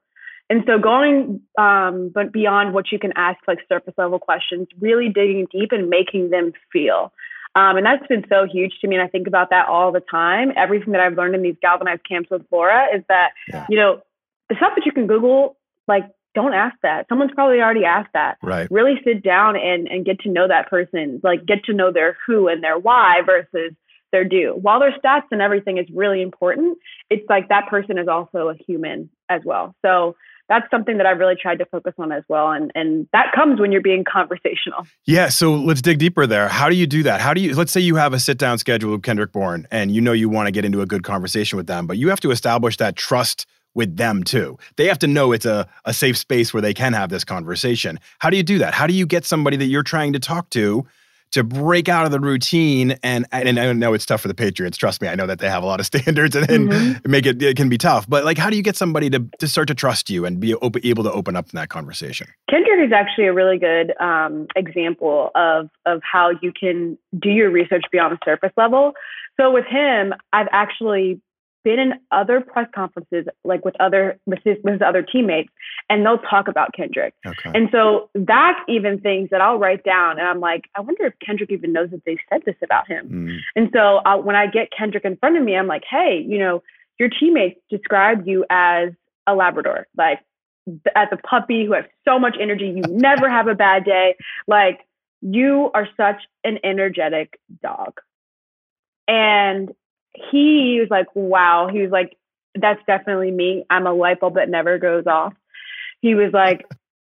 And 0.51 0.65
so 0.67 0.79
going 0.79 1.41
um, 1.57 2.11
but 2.13 2.33
beyond 2.33 2.75
what 2.75 2.91
you 2.91 2.99
can 2.99 3.13
ask 3.15 3.39
like 3.47 3.61
surface 3.69 3.95
level 3.97 4.19
questions, 4.19 4.67
really 4.81 5.09
digging 5.09 5.47
deep 5.53 5.71
and 5.71 5.89
making 5.89 6.31
them 6.31 6.53
feel. 6.73 7.13
Um, 7.55 7.77
and 7.77 7.85
that's 7.85 8.07
been 8.07 8.25
so 8.29 8.47
huge 8.51 8.73
to 8.81 8.89
me. 8.89 8.97
And 8.97 9.05
I 9.05 9.09
think 9.09 9.27
about 9.27 9.51
that 9.51 9.69
all 9.69 9.93
the 9.93 10.01
time. 10.01 10.53
Everything 10.57 10.93
that 10.93 11.01
I've 11.01 11.17
learned 11.17 11.35
in 11.35 11.43
these 11.43 11.57
galvanized 11.61 12.03
camps 12.09 12.31
with 12.31 12.43
Laura 12.51 12.87
is 12.95 13.03
that, 13.09 13.33
yeah. 13.49 13.67
you 13.69 13.77
know, 13.77 14.01
the 14.49 14.57
stuff 14.57 14.73
that 14.75 14.87
you 14.87 14.93
can 14.93 15.07
Google, 15.07 15.57
like 15.87 16.05
don't 16.35 16.55
ask 16.55 16.77
that. 16.83 17.07
Someone's 17.09 17.33
probably 17.35 17.61
already 17.61 17.85
asked 17.85 18.13
that. 18.15 18.39
Right. 18.43 18.71
Really 18.71 18.95
sit 19.05 19.23
down 19.23 19.57
and, 19.57 19.87
and 19.87 20.05
get 20.05 20.21
to 20.21 20.31
know 20.31 20.49
that 20.49 20.71
person, 20.71 21.21
like 21.23 21.45
get 21.45 21.65
to 21.65 21.75
know 21.75 21.93
their 21.93 22.17
who 22.27 22.49
and 22.49 22.63
their 22.63 22.79
why 22.79 23.21
versus 23.25 23.75
their 24.13 24.25
do. 24.25 24.57
While 24.61 24.81
their 24.81 24.93
stats 24.93 25.27
and 25.31 25.43
everything 25.43 25.79
is 25.79 25.87
really 25.93 26.23
important, 26.23 26.79
it's 27.11 27.29
like 27.29 27.49
that 27.49 27.69
person 27.69 27.99
is 27.99 28.09
also 28.09 28.49
a 28.49 28.55
human 28.67 29.11
as 29.29 29.43
well. 29.45 29.75
So 29.85 30.17
that's 30.49 30.71
something 30.71 30.99
that 30.99 31.07
I've 31.07 31.19
really 31.19 31.37
tried 31.41 31.59
to 31.59 31.65
focus 31.67 31.95
on 31.99 32.13
as 32.13 32.25
well. 32.29 32.51
And 32.51 32.71
and 32.75 33.09
that 33.13 33.33
comes 33.35 33.61
when 33.61 33.73
you're 33.73 33.81
being 33.81 34.05
conversational. 34.05 34.87
Yeah. 35.05 35.29
So 35.29 35.55
let's 35.55 35.83
dig 35.83 35.99
deeper 35.99 36.27
there. 36.27 36.49
How 36.49 36.69
do 36.69 36.77
you 36.77 36.87
do 36.87 37.03
that? 37.05 37.21
How 37.21 37.35
do 37.35 37.41
you 37.41 37.55
let's 37.55 37.73
say 37.73 37.81
you 37.81 37.97
have 37.97 38.13
a 38.13 38.21
sit 38.21 38.39
down 38.39 38.59
schedule 38.59 38.93
with 38.93 39.03
Kendrick 39.03 39.33
Bourne 39.33 39.67
and 39.71 39.91
you 39.91 40.01
know 40.01 40.13
you 40.13 40.29
want 40.29 40.47
to 40.47 40.53
get 40.53 40.65
into 40.65 40.81
a 40.81 40.87
good 40.87 41.05
conversation 41.05 41.57
with 41.57 41.67
them, 41.67 41.87
but 41.87 41.99
you 41.99 42.09
have 42.09 42.21
to 42.21 42.31
establish 42.31 42.77
that 42.79 42.97
trust 42.97 43.47
with 43.75 43.97
them 43.97 44.23
too. 44.23 44.59
They 44.77 44.87
have 44.87 44.99
to 44.99 45.07
know 45.07 45.33
it's 45.33 45.47
a, 45.47 45.67
a 45.85 45.95
safe 45.95 46.19
space 46.19 46.53
where 46.53 46.61
they 46.61 46.75
can 46.75 46.93
have 46.93 47.09
this 47.09 47.25
conversation. 47.25 47.99
How 48.19 48.31
do 48.31 48.37
you 48.37 48.43
do 48.43 48.59
that? 48.59 48.75
How 48.75 48.87
do 48.87 48.93
you 48.93 49.07
get 49.07 49.25
somebody 49.25 49.57
that 49.57 49.67
you're 49.67 49.83
trying 49.83 50.13
to 50.13 50.19
talk 50.19 50.51
to 50.51 50.85
to 51.33 51.43
break 51.43 51.89
out 51.89 52.05
of 52.05 52.13
the 52.13 52.21
routine 52.21 52.97
and 53.03 53.27
and 53.33 53.59
I 53.59 53.73
know 53.73 53.95
it's 53.95 54.07
tough 54.07 54.21
for 54.21 54.29
the 54.29 54.35
Patriots. 54.35 54.77
Trust 54.77 55.03
me, 55.03 55.09
I 55.09 55.15
know 55.15 55.27
that 55.27 55.39
they 55.39 55.49
have 55.49 55.63
a 55.63 55.67
lot 55.67 55.81
of 55.81 55.87
standards 55.93 56.37
and, 56.37 56.47
mm-hmm. 56.47 57.11
make 57.11 57.27
it 57.27 57.43
it 57.43 57.57
can 57.57 57.69
be 57.69 57.79
tough. 57.79 58.09
But 58.09 58.25
like, 58.25 58.39
how 58.39 58.51
do 58.51 58.57
you 58.57 58.63
get 58.63 58.77
somebody 58.77 59.11
to 59.11 59.27
to 59.39 59.49
start 59.49 59.69
to 59.69 59.75
trust 59.75 60.11
you 60.11 60.25
and 60.25 60.39
be 60.39 60.55
open, 60.57 60.83
able 60.85 61.05
to 61.05 61.13
open 61.13 61.37
up 61.37 61.47
in 61.47 61.57
that 61.57 61.69
conversation? 61.69 62.29
Kendrick 62.49 62.87
is 62.87 62.93
actually 62.93 63.27
a 63.27 63.33
really 63.33 63.59
good 63.59 63.95
um, 64.01 64.47
example 64.57 65.31
of 65.35 65.69
of 65.87 66.01
how 66.03 66.31
you 66.43 66.53
can 66.53 66.97
do 67.19 67.31
your 67.31 67.51
research 67.51 67.85
beyond 67.91 68.13
the 68.13 68.19
surface 68.25 68.53
level. 68.57 68.93
So 69.41 69.51
with 69.51 69.65
him, 69.67 70.13
I've 70.33 70.49
actually 70.53 71.21
been 71.65 71.79
in 71.79 71.95
other 72.11 72.41
press 72.41 72.69
conferences, 72.75 73.27
like 73.45 73.65
with 73.65 73.75
other 73.81 74.19
with 74.27 74.41
his, 74.45 74.57
with 74.63 74.75
his 74.75 74.83
other 74.83 75.03
teammates, 75.03 75.51
and 75.89 76.05
they'll 76.05 76.19
talk 76.19 76.49
about 76.49 76.73
Kendrick. 76.75 77.15
Okay. 77.27 77.51
And 77.55 77.69
so 77.73 78.11
that's 78.15 78.59
even 78.69 79.01
things 79.01 79.31
that 79.31 79.41
I'll 79.41 79.59
write 79.59 79.85
down, 79.85 80.19
and 80.19 80.29
I'm 80.29 80.41
like, 80.41 80.65
I 80.77 80.81
wonder 80.81 81.07
if 81.07 81.15
Kendrick 81.25 81.51
even 81.51 81.73
knows 81.73 81.91
that 81.91 82.05
they 82.05 82.19
said 82.31 82.43
this 82.45 82.57
about 82.63 82.89
him. 82.89 83.09
Mm. 83.09 83.39
And 83.57 83.71
so 83.73 84.01
I'll, 84.05 84.19
uh, 84.19 84.23
when 84.23 84.37
I 84.37 84.47
get 84.47 84.69
Kendrick 84.77 85.05
in 85.05 85.17
front 85.17 85.37
of 85.37 85.45
me, 85.45 85.57
I'm 85.57 85.67
like, 85.67 85.85
hey, 85.89 86.25
you 86.27 86.39
know, 86.39 86.63
your 86.99 87.09
teammates 87.09 87.61
describe 87.71 88.27
you 88.27 88.45
as 88.51 88.91
a 89.27 89.35
Labrador, 89.35 89.87
like 89.97 90.21
as 90.95 91.09
a 91.11 91.17
puppy 91.17 91.67
who 91.67 91.73
has 91.73 91.85
so 92.07 92.19
much 92.19 92.37
energy. 92.41 92.67
You 92.67 92.83
never 92.89 93.29
have 93.29 93.49
a 93.49 93.55
bad 93.55 93.85
day. 93.85 94.17
Like 94.47 94.81
you 95.21 95.71
are 95.75 95.89
such 95.97 96.23
an 96.45 96.59
energetic 96.65 97.39
dog. 97.63 98.01
And 99.09 99.73
he 100.31 100.79
was 100.81 100.89
like, 100.91 101.07
wow. 101.15 101.69
He 101.73 101.81
was 101.81 101.91
like, 101.91 102.17
that's 102.55 102.81
definitely 102.87 103.31
me. 103.31 103.65
I'm 103.71 103.87
a 103.87 103.93
light 103.93 104.21
bulb 104.21 104.35
that 104.35 104.49
never 104.49 104.79
goes 104.79 105.07
off. 105.07 105.35
He 106.01 106.15
was 106.15 106.33
like, 106.33 106.67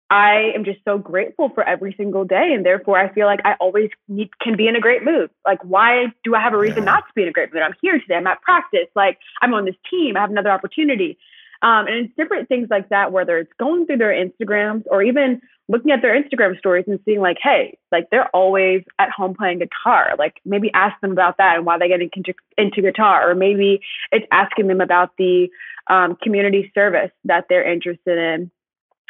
I 0.10 0.52
am 0.56 0.66
just 0.66 0.80
so 0.84 0.98
grateful 0.98 1.50
for 1.54 1.64
every 1.64 1.94
single 1.96 2.26
day. 2.26 2.52
And 2.54 2.66
therefore, 2.66 2.98
I 2.98 3.14
feel 3.14 3.28
like 3.28 3.42
I 3.46 3.54
always 3.60 3.92
need, 4.08 4.30
can 4.42 4.58
be 4.58 4.68
in 4.68 4.76
a 4.76 4.80
great 4.80 5.04
mood. 5.04 5.30
Like, 5.46 5.60
why 5.64 6.08
do 6.24 6.34
I 6.34 6.42
have 6.42 6.54
a 6.54 6.58
reason 6.58 6.80
yeah. 6.80 6.92
not 6.92 7.08
to 7.08 7.14
be 7.16 7.22
in 7.22 7.28
a 7.28 7.32
great 7.32 7.54
mood? 7.54 7.62
I'm 7.62 7.76
here 7.82 8.00
today. 8.00 8.16
I'm 8.16 8.26
at 8.26 8.42
practice. 8.42 8.88
Like, 8.96 9.20
I'm 9.42 9.54
on 9.54 9.66
this 9.66 9.76
team. 9.90 10.18
I 10.18 10.22
have 10.22 10.32
another 10.32 10.50
opportunity. 10.50 11.20
Um, 11.62 11.88
and 11.88 12.06
it's 12.06 12.16
different 12.16 12.48
things 12.48 12.68
like 12.70 12.90
that, 12.90 13.12
whether 13.12 13.38
it's 13.38 13.52
going 13.60 13.86
through 13.86 13.98
their 13.98 14.14
Instagrams 14.14 14.84
or 14.90 15.04
even 15.04 15.42
looking 15.68 15.92
at 15.92 16.02
their 16.02 16.20
Instagram 16.20 16.58
stories 16.58 16.86
and 16.88 17.00
seeing 17.06 17.20
like, 17.20 17.38
hey, 17.42 17.78
like 17.92 18.10
they're 18.10 18.30
always 18.36 18.84
at 18.98 19.12
home 19.12 19.36
playing 19.36 19.60
guitar. 19.60 20.16
Like 20.18 20.42
maybe 20.46 20.72
ask 20.74 21.00
them 21.02 21.12
about 21.12 21.38
that 21.38 21.58
and 21.58 21.66
why 21.66 21.78
they 21.78 21.88
get 21.88 22.02
into, 22.02 22.34
into 22.58 22.82
guitar, 22.82 23.30
or 23.30 23.36
maybe 23.36 23.82
it's 24.12 24.26
asking 24.32 24.68
them 24.68 24.82
about 24.82 25.12
the 25.18 25.50
um, 25.88 26.16
community 26.22 26.72
service 26.74 27.12
that 27.26 27.46
they're 27.50 27.72
interested 27.72 28.18
in. 28.18 28.50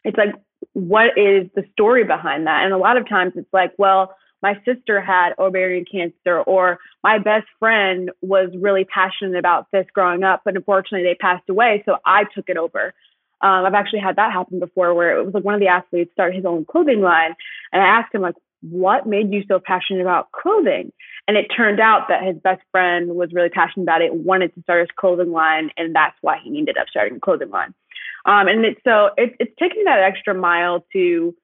It's 0.03 0.17
like, 0.17 0.35
what 0.73 1.17
is 1.17 1.47
the 1.55 1.63
story 1.71 2.03
behind 2.03 2.47
that? 2.47 2.63
And 2.65 2.73
a 2.73 2.77
lot 2.77 2.97
of 2.97 3.07
times 3.07 3.33
it's 3.35 3.53
like, 3.53 3.73
well, 3.77 4.15
my 4.41 4.56
sister 4.65 5.02
had 5.02 5.34
ovarian 5.38 5.86
cancer 5.89 6.39
or 6.41 6.80
my 7.04 7.17
best 7.17 7.47
friend 7.60 8.12
was 8.21 8.49
really 8.58 8.86
passionate 8.86 9.38
about 9.38 9.67
this 9.71 9.86
growing 9.93 10.23
up 10.23 10.41
but 10.45 10.56
unfortunately 10.56 11.08
they 11.08 11.15
passed 11.15 11.47
away 11.49 11.84
so 11.86 11.97
i 12.06 12.23
took 12.36 12.49
it 12.49 12.58
over. 12.58 12.93
Um, 13.41 13.65
i've 13.65 13.73
actually 13.73 13.99
had 13.99 14.17
that 14.17 14.32
happen 14.32 14.60
before 14.60 14.93
where 14.93 15.17
it 15.17 15.25
was 15.25 15.34
like 15.34 15.43
one 15.43 15.56
of 15.56 15.60
the 15.60 15.67
athletes 15.67 16.12
started 16.13 16.36
his 16.36 16.45
own 16.45 16.65
clothing 16.65 17.02
line 17.02 17.36
and 17.71 17.82
i 17.82 17.86
asked 17.86 18.13
him 18.13 18.21
like 18.21 18.36
what 18.62 19.08
made 19.08 19.32
you 19.32 19.43
so 19.47 19.60
passionate 19.60 20.02
about 20.02 20.32
clothing? 20.32 20.91
And 21.28 21.38
it 21.38 21.47
turned 21.56 21.80
out 21.80 22.08
that 22.10 22.23
his 22.23 22.36
best 22.38 22.62
friend 22.71 23.15
was 23.15 23.32
really 23.32 23.49
passionate 23.49 23.84
about 23.84 24.02
it 24.02 24.13
wanted 24.13 24.54
to 24.56 24.62
start 24.62 24.82
his 24.82 24.89
clothing 24.97 25.32
line 25.32 25.69
and 25.78 25.95
that's 25.95 26.15
why 26.21 26.39
he 26.43 26.58
ended 26.58 26.78
up 26.78 26.88
starting 26.89 27.17
a 27.17 27.19
clothing 27.19 27.49
line. 27.49 27.73
Um, 28.25 28.47
and 28.47 28.65
it's 28.65 28.82
so 28.84 29.12
it, 29.17 29.36
it's 29.39 29.54
taking 29.60 29.86
that 29.86 29.99
extra 29.99 30.34
mile 30.34 30.86
to 30.93 31.36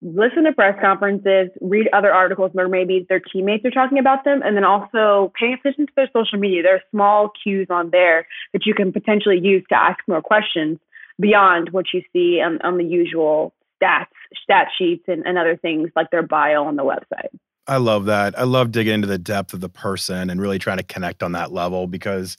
listen 0.00 0.44
to 0.44 0.52
press 0.52 0.78
conferences, 0.80 1.48
read 1.60 1.88
other 1.92 2.12
articles 2.12 2.50
where 2.52 2.68
maybe 2.68 3.04
their 3.08 3.20
teammates 3.20 3.64
are 3.64 3.70
talking 3.70 3.98
about 3.98 4.24
them, 4.24 4.42
and 4.44 4.56
then 4.56 4.64
also 4.64 5.32
paying 5.38 5.54
attention 5.54 5.86
to 5.86 5.92
their 5.96 6.08
social 6.12 6.38
media. 6.38 6.62
There 6.62 6.76
are 6.76 6.82
small 6.90 7.30
cues 7.42 7.66
on 7.70 7.90
there 7.90 8.26
that 8.52 8.66
you 8.66 8.74
can 8.74 8.92
potentially 8.92 9.40
use 9.40 9.64
to 9.70 9.76
ask 9.76 9.98
more 10.06 10.22
questions 10.22 10.78
beyond 11.20 11.70
what 11.70 11.86
you 11.92 12.02
see 12.12 12.40
on, 12.40 12.60
on 12.62 12.78
the 12.78 12.84
usual 12.84 13.52
stats, 13.82 14.06
stat 14.42 14.68
sheets, 14.76 15.04
and, 15.08 15.26
and 15.26 15.36
other 15.36 15.56
things 15.56 15.90
like 15.96 16.10
their 16.10 16.22
bio 16.22 16.64
on 16.64 16.76
the 16.76 16.84
website. 16.84 17.30
I 17.66 17.76
love 17.76 18.06
that. 18.06 18.38
I 18.38 18.44
love 18.44 18.72
digging 18.72 18.94
into 18.94 19.08
the 19.08 19.18
depth 19.18 19.52
of 19.52 19.60
the 19.60 19.68
person 19.68 20.30
and 20.30 20.40
really 20.40 20.58
trying 20.58 20.78
to 20.78 20.82
connect 20.82 21.22
on 21.22 21.32
that 21.32 21.52
level 21.52 21.86
because 21.86 22.36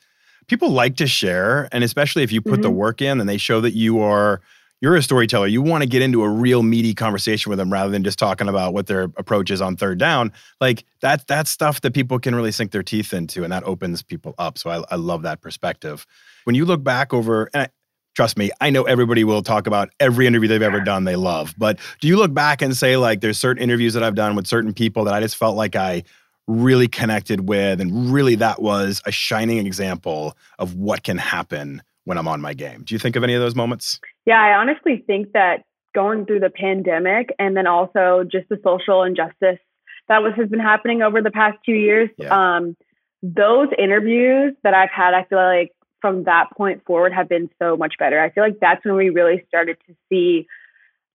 people 0.48 0.69
like 0.69 0.95
to 0.98 1.08
share. 1.08 1.69
And 1.72 1.84
especially 1.84 2.24
if 2.24 2.32
you 2.32 2.41
put 2.41 2.54
mm-hmm. 2.54 2.62
the 2.63 2.72
work 2.72 3.02
in 3.02 3.19
and 3.19 3.30
they 3.30 3.38
show 3.38 3.62
that 3.62 3.76
you 3.76 4.02
are 4.02 4.41
you're 4.82 4.96
a 4.96 5.04
storyteller. 5.04 5.48
You 5.48 5.62
want 5.62 5.84
to 5.84 5.89
get 5.89 6.02
into 6.02 6.24
a 6.24 6.30
real 6.30 6.63
meaty 6.63 6.94
conversation 6.94 7.50
with 7.50 7.60
them 7.60 7.72
rather 7.72 7.92
than 7.92 8.04
just 8.04 8.18
talking 8.18 8.48
about 8.48 8.74
what 8.74 8.88
their 8.88 9.04
approach 9.18 9.52
is 9.52 9.62
on 9.62 9.76
third 9.76 9.98
down. 9.98 10.32
Like 10.62 10.86
that, 11.02 11.28
that's 11.28 11.52
stuff 11.52 11.82
that 11.82 11.94
people 11.94 12.20
can 12.20 12.34
really 12.34 12.52
sink 12.52 12.72
their 12.72 12.84
teeth 12.84 13.13
into, 13.13 13.44
and 13.44 13.52
that 13.52 13.63
opens 13.63 14.02
people 14.02 14.36
up. 14.38 14.58
So 14.58 14.70
I, 14.70 14.84
I 14.92 14.96
love 14.96 15.24
that 15.24 15.42
perspective. 15.42 16.06
When 16.46 16.56
you 16.56 16.65
look 16.65 16.84
back 16.84 17.13
over, 17.13 17.50
and 17.54 17.63
I, 17.63 17.68
trust 18.15 18.38
me, 18.38 18.52
I 18.62 18.70
know 18.70 18.84
everybody 18.84 19.24
will 19.24 19.44
talk 19.44 19.68
about 19.68 19.89
every 20.00 20.28
interview 20.28 20.48
they've 20.48 20.62
ever 20.62 20.80
done 20.80 21.04
they 21.04 21.15
love. 21.15 21.54
But 21.58 21.80
do 22.00 22.08
you 22.08 22.18
look 22.18 22.34
back 22.34 22.62
and 22.62 22.76
say 22.76 22.98
like, 22.98 23.22
there's 23.22 23.38
certain 23.38 23.62
interviews 23.62 23.94
that 23.94 24.04
I've 24.04 24.15
done 24.15 24.36
with 24.36 24.48
certain 24.48 24.74
people 24.74 25.04
that 25.06 25.13
I 25.13 25.20
just 25.20 25.36
felt 25.36 25.56
like 25.58 25.76
I 25.76 26.04
really 26.48 26.88
connected 26.88 27.48
with, 27.48 27.80
and 27.82 28.12
really 28.12 28.36
that 28.36 28.62
was 28.62 29.02
a 29.06 29.12
shining 29.12 29.65
example 29.68 30.36
of 30.58 30.74
what 30.74 31.04
can 31.04 31.18
happen 31.18 31.84
when 32.10 32.17
I'm 32.17 32.28
on 32.28 32.41
my 32.41 32.56
game. 32.56 32.82
Do 32.84 32.95
you 32.95 33.00
think 33.00 33.15
of 33.15 33.24
any 33.24 33.36
of 33.36 33.39
those 33.39 33.54
moments? 33.54 34.00
Yeah, 34.26 34.41
I 34.41 34.58
honestly 34.58 35.04
think 35.06 35.34
that 35.34 35.62
going 35.93 36.26
through 36.26 36.39
the 36.39 36.50
pandemic 36.50 37.30
and 37.38 37.56
then 37.56 37.67
also 37.67 38.24
just 38.24 38.50
the 38.50 38.60
social 38.63 39.04
injustice 39.04 39.60
that 40.08 40.24
was 40.24 40.34
has 40.36 40.50
been 40.50 40.60
happening 40.60 41.04
over 41.04 41.22
the 41.22 41.30
past 41.30 41.60
two 41.63 41.74
years. 41.74 42.10
Yeah. 42.17 42.56
Um, 42.56 42.76
those 43.22 43.67
interviews 43.78 44.56
that 44.63 44.74
I've 44.74 44.89
had, 44.89 45.13
I 45.13 45.24
feel 45.26 45.38
like 45.38 45.72
from 46.02 46.24
that 46.24 46.48
point 46.58 46.84
forward 46.84 47.13
have 47.13 47.30
been 47.30 47.48
so 47.62 47.78
much 47.78 47.93
better. 48.00 48.19
I 48.19 48.32
feel 48.32 48.43
like 48.43 48.60
that's 48.60 48.84
when 48.84 48.95
we 48.95 49.12
really 49.12 49.45
started 49.48 49.78
to 49.86 49.95
see 50.10 50.48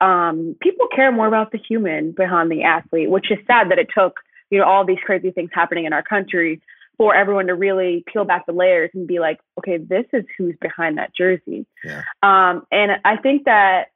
um, 0.00 0.54
people 0.60 0.86
care 0.94 1.10
more 1.10 1.26
about 1.26 1.50
the 1.50 1.58
human 1.58 2.12
behind 2.12 2.52
the 2.52 2.62
athlete, 2.62 3.10
which 3.10 3.32
is 3.32 3.38
sad 3.48 3.72
that 3.72 3.80
it 3.80 3.88
took 3.92 4.20
you 4.50 4.60
know 4.60 4.64
all 4.64 4.86
these 4.86 4.98
crazy 5.04 5.32
things 5.32 5.50
happening 5.52 5.86
in 5.86 5.92
our 5.92 6.04
country 6.04 6.60
for 6.96 7.14
everyone 7.14 7.46
to 7.46 7.54
really 7.54 8.04
peel 8.12 8.24
back 8.24 8.46
the 8.46 8.52
layers 8.52 8.90
and 8.94 9.06
be 9.06 9.18
like, 9.18 9.40
okay, 9.58 9.78
this 9.78 10.04
is 10.12 10.24
who's 10.38 10.54
behind 10.60 10.98
that 10.98 11.14
jersey. 11.16 11.66
Yeah. 11.84 12.02
Um, 12.22 12.66
and 12.70 12.92
I 13.04 13.16
think 13.16 13.44
that 13.44 13.88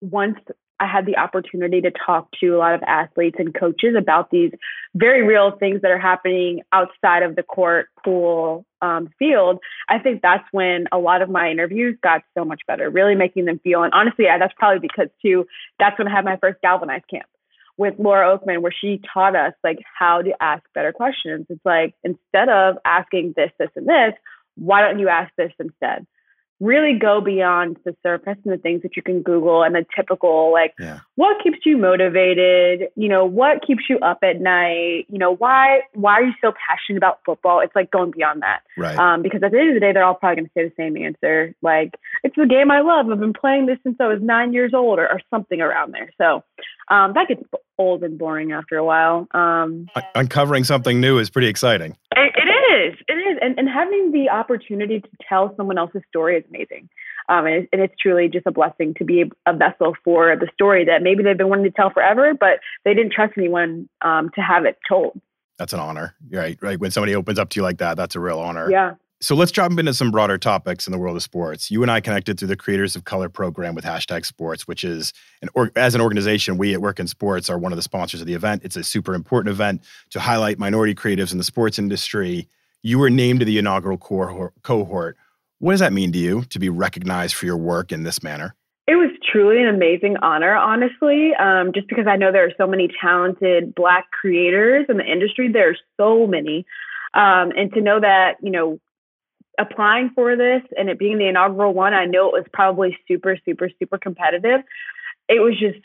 once 0.00 0.38
I 0.78 0.86
had 0.86 1.06
the 1.06 1.16
opportunity 1.16 1.80
to 1.80 1.90
talk 1.90 2.28
to 2.40 2.48
a 2.48 2.58
lot 2.58 2.74
of 2.74 2.82
athletes 2.82 3.36
and 3.38 3.54
coaches 3.54 3.94
about 3.96 4.30
these 4.30 4.50
very 4.94 5.22
real 5.22 5.52
things 5.52 5.80
that 5.82 5.90
are 5.90 5.98
happening 5.98 6.60
outside 6.72 7.22
of 7.22 7.34
the 7.34 7.42
court, 7.42 7.88
pool, 8.04 8.66
um, 8.82 9.08
field. 9.18 9.58
I 9.88 9.98
think 9.98 10.20
that's 10.20 10.44
when 10.52 10.86
a 10.92 10.98
lot 10.98 11.22
of 11.22 11.30
my 11.30 11.50
interviews 11.50 11.96
got 12.02 12.22
so 12.36 12.44
much 12.44 12.60
better, 12.66 12.90
really 12.90 13.14
making 13.14 13.46
them 13.46 13.58
feel. 13.60 13.84
And 13.84 13.92
honestly, 13.94 14.26
that's 14.26 14.52
probably 14.58 14.80
because 14.80 15.08
too, 15.22 15.46
that's 15.78 15.98
when 15.98 16.08
I 16.08 16.10
had 16.10 16.24
my 16.24 16.36
first 16.36 16.60
galvanized 16.60 17.08
camp 17.08 17.26
with 17.76 17.94
Laura 17.98 18.38
Okmin 18.38 18.62
where 18.62 18.72
she 18.72 19.00
taught 19.12 19.36
us 19.36 19.52
like 19.62 19.78
how 19.98 20.22
to 20.22 20.32
ask 20.40 20.62
better 20.74 20.92
questions. 20.92 21.46
It's 21.48 21.64
like 21.64 21.94
instead 22.02 22.48
of 22.48 22.76
asking 22.84 23.34
this, 23.36 23.50
this, 23.58 23.70
and 23.76 23.86
this, 23.86 24.14
why 24.56 24.80
don't 24.80 24.98
you 24.98 25.08
ask 25.08 25.32
this 25.36 25.52
instead? 25.58 26.06
really 26.60 26.98
go 26.98 27.20
beyond 27.20 27.76
the 27.84 27.94
surface 28.02 28.38
and 28.44 28.52
the 28.52 28.56
things 28.56 28.82
that 28.82 28.96
you 28.96 29.02
can 29.02 29.20
Google 29.22 29.62
and 29.62 29.74
the 29.74 29.84
typical, 29.94 30.50
like, 30.52 30.72
Yeah. 30.78 31.00
what 31.14 31.42
keeps 31.42 31.58
you 31.66 31.76
motivated? 31.76 32.88
You 32.96 33.08
know, 33.08 33.26
what 33.26 33.62
keeps 33.66 33.84
you 33.90 33.98
up 33.98 34.18
at 34.22 34.40
night? 34.40 35.06
You 35.08 35.18
know, 35.18 35.34
why 35.34 35.82
why 35.92 36.14
are 36.14 36.22
you 36.22 36.32
so 36.40 36.52
passionate 36.66 36.96
about 36.96 37.20
football? 37.26 37.60
It's 37.60 37.76
like 37.76 37.90
going 37.90 38.12
beyond 38.12 38.42
that. 38.42 38.60
Right. 38.76 38.96
Um, 38.96 39.22
because 39.22 39.42
at 39.42 39.52
the 39.52 39.58
end 39.58 39.68
of 39.70 39.74
the 39.74 39.80
day, 39.80 39.92
they're 39.92 40.04
all 40.04 40.14
probably 40.14 40.36
going 40.36 40.46
to 40.46 40.52
say 40.56 40.64
the 40.64 40.74
same 40.82 40.96
answer. 40.96 41.54
Like, 41.60 41.94
it's 42.24 42.36
the 42.36 42.46
game 42.46 42.70
I 42.70 42.80
love. 42.80 43.10
I've 43.10 43.20
been 43.20 43.34
playing 43.34 43.66
this 43.66 43.78
since 43.82 43.96
I 44.00 44.06
was 44.06 44.22
nine 44.22 44.54
years 44.54 44.72
old, 44.72 44.98
or, 44.98 45.06
or 45.10 45.20
something 45.30 45.60
around 45.60 45.92
there. 45.92 46.10
So 46.16 46.42
um, 46.88 47.12
that 47.14 47.28
gets 47.28 47.42
old 47.78 48.02
and 48.02 48.18
boring 48.18 48.52
after 48.52 48.76
a 48.76 48.84
while. 48.84 49.26
Um, 49.32 49.88
Un- 49.94 50.02
Uncovering 50.14 50.64
something 50.64 51.00
new 51.00 51.18
is 51.18 51.30
pretty 51.30 51.48
exciting. 51.48 51.96
it, 52.16 52.32
it 52.36 52.92
is, 52.92 52.98
it 53.08 53.12
is, 53.12 53.38
and 53.42 53.58
and 53.58 53.68
having 53.68 54.12
the 54.12 54.28
opportunity 54.30 55.00
to 55.00 55.08
tell 55.28 55.54
someone 55.56 55.78
else's 55.78 56.02
story 56.08 56.36
is 56.36 56.44
amazing. 56.48 56.88
Um, 57.28 57.44
and, 57.46 57.54
it's, 57.56 57.68
and 57.72 57.82
it's 57.82 57.94
truly 58.00 58.28
just 58.28 58.46
a 58.46 58.52
blessing 58.52 58.94
to 58.98 59.04
be 59.04 59.24
a 59.46 59.52
vessel 59.52 59.96
for 60.04 60.36
the 60.36 60.48
story 60.54 60.84
that 60.84 61.02
maybe 61.02 61.24
they've 61.24 61.36
been 61.36 61.48
wanting 61.48 61.64
to 61.64 61.72
tell 61.72 61.90
forever, 61.90 62.34
but 62.38 62.60
they 62.84 62.94
didn't 62.94 63.12
trust 63.12 63.32
anyone 63.36 63.88
um, 64.02 64.30
to 64.36 64.40
have 64.40 64.64
it 64.64 64.78
told. 64.88 65.20
That's 65.58 65.72
an 65.72 65.80
honor. 65.80 66.14
Right. 66.30 66.56
Right. 66.62 66.78
When 66.78 66.92
somebody 66.92 67.16
opens 67.16 67.40
up 67.40 67.48
to 67.50 67.58
you 67.58 67.62
like 67.64 67.78
that, 67.78 67.96
that's 67.96 68.14
a 68.14 68.20
real 68.20 68.38
honor. 68.38 68.70
Yeah. 68.70 68.94
So 69.22 69.34
let's 69.34 69.50
jump 69.50 69.78
into 69.78 69.94
some 69.94 70.10
broader 70.10 70.36
topics 70.36 70.86
in 70.86 70.92
the 70.92 70.98
world 70.98 71.16
of 71.16 71.22
sports. 71.22 71.70
You 71.70 71.80
and 71.80 71.90
I 71.90 72.00
connected 72.00 72.38
through 72.38 72.48
the 72.48 72.56
Creators 72.56 72.94
of 72.94 73.04
Color 73.04 73.30
program 73.30 73.74
with 73.74 73.84
hashtag 73.84 74.26
sports, 74.26 74.68
which 74.68 74.84
is 74.84 75.14
an 75.40 75.48
or, 75.54 75.72
as 75.74 75.94
an 75.94 76.02
organization, 76.02 76.58
we 76.58 76.74
at 76.74 76.82
Work 76.82 77.00
in 77.00 77.06
Sports 77.06 77.48
are 77.48 77.58
one 77.58 77.72
of 77.72 77.76
the 77.76 77.82
sponsors 77.82 78.20
of 78.20 78.26
the 78.26 78.34
event. 78.34 78.62
It's 78.62 78.76
a 78.76 78.84
super 78.84 79.14
important 79.14 79.54
event 79.54 79.82
to 80.10 80.20
highlight 80.20 80.58
minority 80.58 80.94
creatives 80.94 81.32
in 81.32 81.38
the 81.38 81.44
sports 81.44 81.78
industry. 81.78 82.46
You 82.82 82.98
were 82.98 83.08
named 83.08 83.40
to 83.40 83.46
the 83.46 83.56
inaugural 83.56 83.96
cohort. 83.96 85.16
What 85.60 85.70
does 85.70 85.80
that 85.80 85.94
mean 85.94 86.12
to 86.12 86.18
you 86.18 86.42
to 86.50 86.58
be 86.58 86.68
recognized 86.68 87.36
for 87.36 87.46
your 87.46 87.56
work 87.56 87.92
in 87.92 88.02
this 88.02 88.22
manner? 88.22 88.54
It 88.86 88.96
was 88.96 89.10
truly 89.32 89.62
an 89.62 89.68
amazing 89.68 90.18
honor, 90.18 90.54
honestly, 90.54 91.34
um, 91.40 91.72
just 91.72 91.88
because 91.88 92.06
I 92.06 92.16
know 92.16 92.30
there 92.30 92.44
are 92.44 92.52
so 92.58 92.66
many 92.66 92.90
talented 93.00 93.74
Black 93.74 94.10
creators 94.10 94.84
in 94.90 94.98
the 94.98 95.10
industry. 95.10 95.50
There 95.50 95.70
are 95.70 95.76
so 95.96 96.26
many. 96.26 96.66
Um, 97.14 97.50
and 97.56 97.72
to 97.72 97.80
know 97.80 97.98
that, 97.98 98.34
you 98.42 98.50
know, 98.50 98.78
applying 99.58 100.10
for 100.14 100.36
this 100.36 100.62
and 100.76 100.88
it 100.88 100.98
being 100.98 101.18
the 101.18 101.28
inaugural 101.28 101.72
one, 101.72 101.94
I 101.94 102.04
know 102.04 102.28
it 102.28 102.32
was 102.32 102.46
probably 102.52 102.96
super, 103.08 103.36
super, 103.44 103.70
super 103.78 103.98
competitive. 103.98 104.60
It 105.28 105.40
was 105.40 105.58
just 105.58 105.78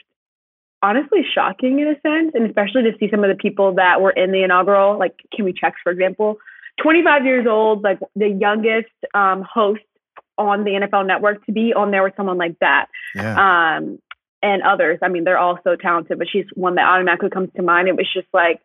honestly 0.82 1.22
shocking 1.34 1.80
in 1.80 1.88
a 1.88 2.00
sense, 2.02 2.32
and 2.34 2.46
especially 2.46 2.84
to 2.84 2.98
see 3.00 3.10
some 3.10 3.24
of 3.24 3.30
the 3.30 3.42
people 3.42 3.76
that 3.76 4.02
were 4.02 4.12
in 4.12 4.32
the 4.32 4.44
inaugural, 4.44 4.98
like 4.98 5.16
Kimmi 5.34 5.54
Chex, 5.54 5.74
for 5.84 5.92
example, 5.92 6.38
25 6.82 7.26
years 7.26 7.48
old, 7.48 7.84
like 7.84 8.00
the 8.16 8.30
youngest 8.30 8.92
um, 9.14 9.44
host 9.44 9.82
on 10.38 10.64
the 10.64 10.72
NFL 10.72 11.06
network 11.06 11.46
to 11.46 11.52
be 11.52 11.74
on 11.74 11.92
there 11.92 12.04
with 12.04 12.14
someone 12.16 12.38
like 12.38 12.58
that. 12.60 12.88
Yeah. 13.16 13.78
Um, 13.78 14.00
and 14.44 14.64
others. 14.64 15.00
I 15.04 15.08
mean, 15.08 15.24
they're 15.24 15.38
all 15.38 15.60
so 15.64 15.76
talented, 15.76 16.18
but 16.18 16.28
she's 16.32 16.46
one 16.56 16.76
that 16.76 16.88
automatically 16.88 17.30
comes 17.30 17.50
to 17.56 17.62
mind. 17.62 17.88
It 17.88 17.96
was 17.96 18.08
just 18.12 18.28
like, 18.34 18.60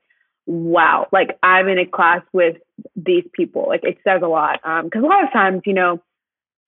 wow, 0.47 1.07
like 1.13 1.39
I'm 1.43 1.69
in 1.69 1.79
a 1.79 1.87
class 1.87 2.23
with 2.33 2.57
these 2.95 3.25
people. 3.33 3.67
Like 3.69 3.85
it 3.85 3.99
says 4.05 4.23
a 4.23 4.29
lot. 4.29 4.61
Um, 4.65 4.91
cause 4.91 5.03
a 5.03 5.07
lot 5.07 5.25
of 5.25 5.33
times, 5.33 5.63
you 5.67 5.75
know, 5.75 6.03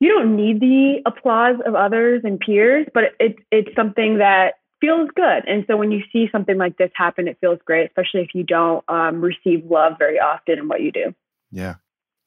you 0.01 0.11
don't 0.11 0.37
need 0.37 0.61
the 0.61 1.03
applause 1.07 1.57
of 1.67 1.75
others 1.75 2.23
and 2.25 2.39
peers, 2.39 2.87
but 2.95 3.05
it's, 3.19 3.39
it's 3.51 3.75
something 3.75 4.19
that 4.19 4.55
feels 4.81 5.11
good. 5.15 5.45
And 5.47 5.65
so 5.67 5.77
when 5.77 5.91
you 5.91 6.03
see 6.13 6.29
something 6.31 6.57
like 6.57 6.77
this 6.77 6.91
happen, 6.95 7.27
it 7.27 7.39
feels 7.41 7.59
great, 7.65 7.87
especially 7.87 8.21
if 8.21 8.35
you 8.35 8.45
don't 8.45 8.85
um, 8.89 9.21
receive 9.21 9.65
love 9.69 9.95
very 9.99 10.21
often 10.21 10.59
in 10.59 10.69
what 10.69 10.83
you 10.83 10.93
do. 10.93 11.15
Yeah. 11.51 11.75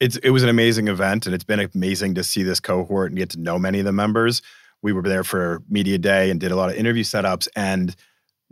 It's 0.00 0.16
it 0.16 0.30
was 0.30 0.42
an 0.42 0.48
amazing 0.48 0.88
event 0.88 1.26
and 1.26 1.34
it's 1.34 1.44
been 1.44 1.60
amazing 1.60 2.14
to 2.16 2.24
see 2.24 2.42
this 2.42 2.60
cohort 2.60 3.12
and 3.12 3.18
get 3.18 3.30
to 3.30 3.40
know 3.40 3.58
many 3.58 3.78
of 3.78 3.84
the 3.84 3.92
members. 3.92 4.42
We 4.82 4.92
were 4.92 5.02
there 5.02 5.22
for 5.22 5.62
media 5.70 5.96
day 5.96 6.28
and 6.28 6.40
did 6.40 6.50
a 6.50 6.56
lot 6.56 6.70
of 6.70 6.74
interview 6.74 7.04
setups 7.04 7.48
and 7.54 7.94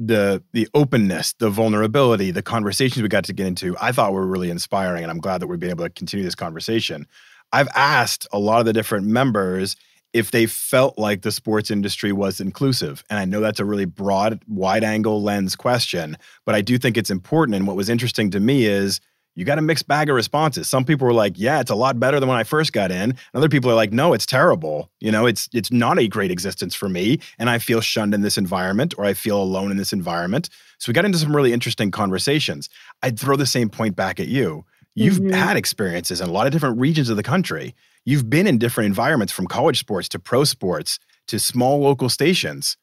the 0.06 0.42
the 0.52 0.66
openness, 0.72 1.34
the 1.34 1.50
vulnerability, 1.50 2.30
the 2.30 2.42
conversations 2.42 3.02
we 3.02 3.08
got 3.08 3.24
to 3.24 3.32
get 3.34 3.46
into, 3.46 3.76
I 3.80 3.92
thought 3.92 4.12
were 4.12 4.26
really 4.26 4.50
inspiring 4.50 5.02
and 5.02 5.10
I'm 5.10 5.18
glad 5.18 5.40
that 5.42 5.46
we've 5.46 5.60
been 5.60 5.70
able 5.70 5.84
to 5.84 5.90
continue 5.90 6.24
this 6.24 6.34
conversation. 6.34 7.06
I've 7.52 7.68
asked 7.74 8.26
a 8.32 8.38
lot 8.38 8.60
of 8.60 8.66
the 8.66 8.72
different 8.72 9.06
members 9.06 9.76
if 10.12 10.30
they 10.30 10.46
felt 10.46 10.98
like 10.98 11.22
the 11.22 11.30
sports 11.30 11.70
industry 11.70 12.12
was 12.12 12.40
inclusive. 12.40 13.04
And 13.10 13.18
I 13.18 13.24
know 13.24 13.40
that's 13.40 13.60
a 13.60 13.64
really 13.64 13.84
broad, 13.84 14.42
wide 14.48 14.82
angle 14.82 15.22
lens 15.22 15.54
question, 15.54 16.16
but 16.44 16.54
I 16.54 16.62
do 16.62 16.78
think 16.78 16.96
it's 16.96 17.10
important. 17.10 17.54
And 17.54 17.66
what 17.66 17.76
was 17.76 17.88
interesting 17.88 18.30
to 18.30 18.40
me 18.40 18.64
is 18.64 19.00
you 19.40 19.46
got 19.46 19.58
a 19.58 19.62
mixed 19.62 19.88
bag 19.88 20.10
of 20.10 20.14
responses. 20.14 20.68
Some 20.68 20.84
people 20.84 21.06
were 21.06 21.14
like, 21.14 21.32
"Yeah, 21.36 21.60
it's 21.60 21.70
a 21.70 21.74
lot 21.74 21.98
better 21.98 22.20
than 22.20 22.28
when 22.28 22.36
I 22.36 22.44
first 22.44 22.74
got 22.74 22.90
in." 22.92 23.10
And 23.10 23.14
other 23.34 23.48
people 23.48 23.70
are 23.70 23.74
like, 23.74 23.90
"No, 23.90 24.12
it's 24.12 24.26
terrible. 24.26 24.90
You 25.00 25.10
know, 25.10 25.24
it's 25.24 25.48
it's 25.54 25.72
not 25.72 25.98
a 25.98 26.06
great 26.08 26.30
existence 26.30 26.74
for 26.74 26.90
me, 26.90 27.20
and 27.38 27.48
I 27.48 27.58
feel 27.58 27.80
shunned 27.80 28.12
in 28.12 28.20
this 28.20 28.36
environment, 28.36 28.92
or 28.98 29.06
I 29.06 29.14
feel 29.14 29.40
alone 29.42 29.70
in 29.70 29.78
this 29.78 29.94
environment." 29.94 30.50
So 30.78 30.90
we 30.90 30.92
got 30.92 31.06
into 31.06 31.16
some 31.16 31.34
really 31.34 31.54
interesting 31.54 31.90
conversations. 31.90 32.68
I'd 33.02 33.18
throw 33.18 33.36
the 33.36 33.46
same 33.46 33.70
point 33.70 33.96
back 33.96 34.20
at 34.20 34.28
you. 34.28 34.66
You've 34.94 35.20
Mhm. 35.20 35.34
had 35.34 35.56
experiences 35.56 36.20
in 36.20 36.28
a 36.28 36.32
lot 36.32 36.46
of 36.46 36.52
different 36.52 36.78
regions 36.78 37.08
of 37.08 37.16
the 37.16 37.22
country. 37.22 37.74
You've 38.04 38.28
been 38.28 38.46
in 38.46 38.58
different 38.58 38.88
environments, 38.88 39.32
from 39.32 39.46
college 39.46 39.78
sports 39.78 40.08
to 40.10 40.18
pro 40.18 40.44
sports 40.44 40.98
to 41.28 41.38
small 41.38 41.80
local 41.80 42.10
stations. 42.10 42.76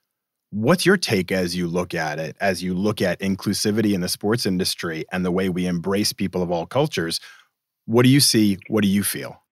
What's 0.52 0.86
your 0.86 0.96
take 0.96 1.32
as 1.32 1.58
you 1.58 1.68
look 1.68 1.94
at 1.94 2.20
it, 2.20 2.38
as 2.40 2.64
you 2.64 2.74
look 2.74 3.02
at 3.02 3.20
inclusivity 3.20 3.94
in 3.94 4.00
the 4.00 4.08
sports 4.08 4.46
industry 4.46 5.04
and 5.12 5.26
the 5.26 5.32
way 5.32 5.50
we 5.50 5.66
embrace 5.66 6.14
people 6.14 6.42
of 6.42 6.52
all 6.52 6.66
cultures? 6.66 7.20
What 7.86 8.04
do 8.04 8.10
you 8.10 8.22
see? 8.22 8.58
What 8.70 8.82
do 8.82 8.88
you 8.88 9.04
feel? 9.04 9.44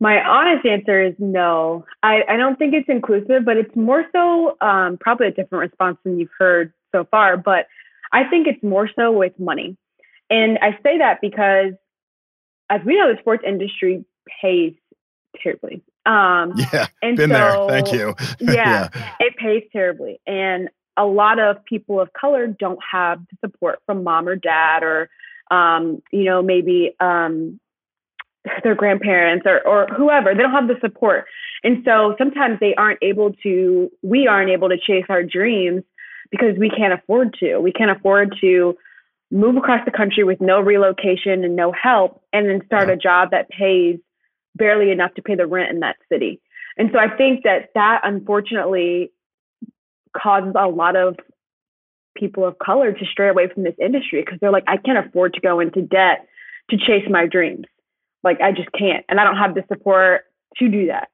My 0.00 0.22
honest 0.22 0.66
answer 0.66 1.02
is 1.02 1.14
no. 1.18 1.86
I, 2.02 2.22
I 2.28 2.36
don't 2.36 2.58
think 2.58 2.74
it's 2.74 2.88
inclusive, 2.90 3.46
but 3.46 3.56
it's 3.56 3.74
more 3.74 4.04
so 4.12 4.56
um, 4.60 4.98
probably 5.00 5.28
a 5.28 5.30
different 5.30 5.70
response 5.70 5.96
than 6.04 6.18
you've 6.18 6.28
heard 6.38 6.74
so 6.92 7.06
far. 7.10 7.38
But 7.38 7.66
I 8.12 8.24
think 8.28 8.46
it's 8.46 8.62
more 8.62 8.90
so 8.94 9.12
with 9.12 9.32
money. 9.38 9.78
And 10.28 10.58
I 10.60 10.72
say 10.82 10.98
that 10.98 11.20
because, 11.22 11.72
as 12.68 12.80
we 12.84 12.98
know, 12.98 13.10
the 13.10 13.18
sports 13.20 13.44
industry 13.46 14.04
pays 14.42 14.74
terribly. 15.42 15.82
Um, 16.06 16.52
Yeah, 16.72 16.86
and 17.02 17.16
been 17.16 17.30
so, 17.30 17.34
there. 17.34 17.68
Thank 17.68 17.92
you. 17.92 18.14
yeah, 18.40 18.88
it 19.20 19.36
pays 19.36 19.64
terribly. 19.72 20.20
And 20.26 20.68
a 20.96 21.04
lot 21.04 21.38
of 21.38 21.64
people 21.64 22.00
of 22.00 22.12
color 22.12 22.46
don't 22.46 22.78
have 22.90 23.20
the 23.30 23.36
support 23.48 23.80
from 23.86 24.04
mom 24.04 24.28
or 24.28 24.36
dad 24.36 24.82
or, 24.82 25.08
um, 25.50 26.02
you 26.12 26.24
know, 26.24 26.42
maybe 26.42 26.94
um, 27.00 27.58
their 28.62 28.74
grandparents 28.74 29.44
or, 29.46 29.66
or 29.66 29.86
whoever. 29.96 30.34
They 30.34 30.42
don't 30.42 30.52
have 30.52 30.68
the 30.68 30.78
support. 30.80 31.24
And 31.64 31.82
so 31.84 32.14
sometimes 32.18 32.60
they 32.60 32.74
aren't 32.74 32.98
able 33.02 33.32
to, 33.42 33.90
we 34.02 34.26
aren't 34.26 34.50
able 34.50 34.68
to 34.68 34.76
chase 34.76 35.06
our 35.08 35.22
dreams 35.22 35.82
because 36.30 36.56
we 36.58 36.68
can't 36.70 36.92
afford 36.92 37.34
to. 37.40 37.58
We 37.58 37.72
can't 37.72 37.90
afford 37.90 38.36
to 38.42 38.76
move 39.30 39.56
across 39.56 39.84
the 39.84 39.90
country 39.90 40.22
with 40.22 40.40
no 40.40 40.60
relocation 40.60 41.42
and 41.44 41.56
no 41.56 41.72
help 41.72 42.22
and 42.32 42.48
then 42.48 42.60
start 42.66 42.88
Yeah. 42.88 42.94
a 42.94 42.96
job 42.96 43.30
that 43.32 43.48
pays 43.48 43.98
barely 44.54 44.90
enough 44.90 45.14
to 45.14 45.22
pay 45.22 45.34
the 45.34 45.46
rent 45.46 45.70
in 45.70 45.80
that 45.80 45.96
city. 46.10 46.40
And 46.76 46.90
so 46.92 46.98
I 46.98 47.14
think 47.16 47.44
that 47.44 47.70
that 47.74 48.00
unfortunately 48.04 49.12
causes 50.16 50.54
a 50.58 50.68
lot 50.68 50.96
of 50.96 51.16
people 52.16 52.46
of 52.46 52.58
color 52.58 52.92
to 52.92 53.04
stray 53.06 53.28
away 53.28 53.48
from 53.52 53.64
this 53.64 53.74
industry 53.80 54.22
because 54.24 54.38
they're 54.40 54.52
like, 54.52 54.64
I 54.66 54.76
can't 54.76 55.06
afford 55.06 55.34
to 55.34 55.40
go 55.40 55.60
into 55.60 55.82
debt 55.82 56.26
to 56.70 56.76
chase 56.76 57.06
my 57.10 57.26
dreams. 57.26 57.66
Like, 58.22 58.40
I 58.40 58.52
just 58.52 58.70
can't. 58.72 59.04
And 59.08 59.20
I 59.20 59.24
don't 59.24 59.36
have 59.36 59.54
the 59.54 59.64
support 59.68 60.22
to 60.58 60.68
do 60.68 60.86
that. 60.86 61.08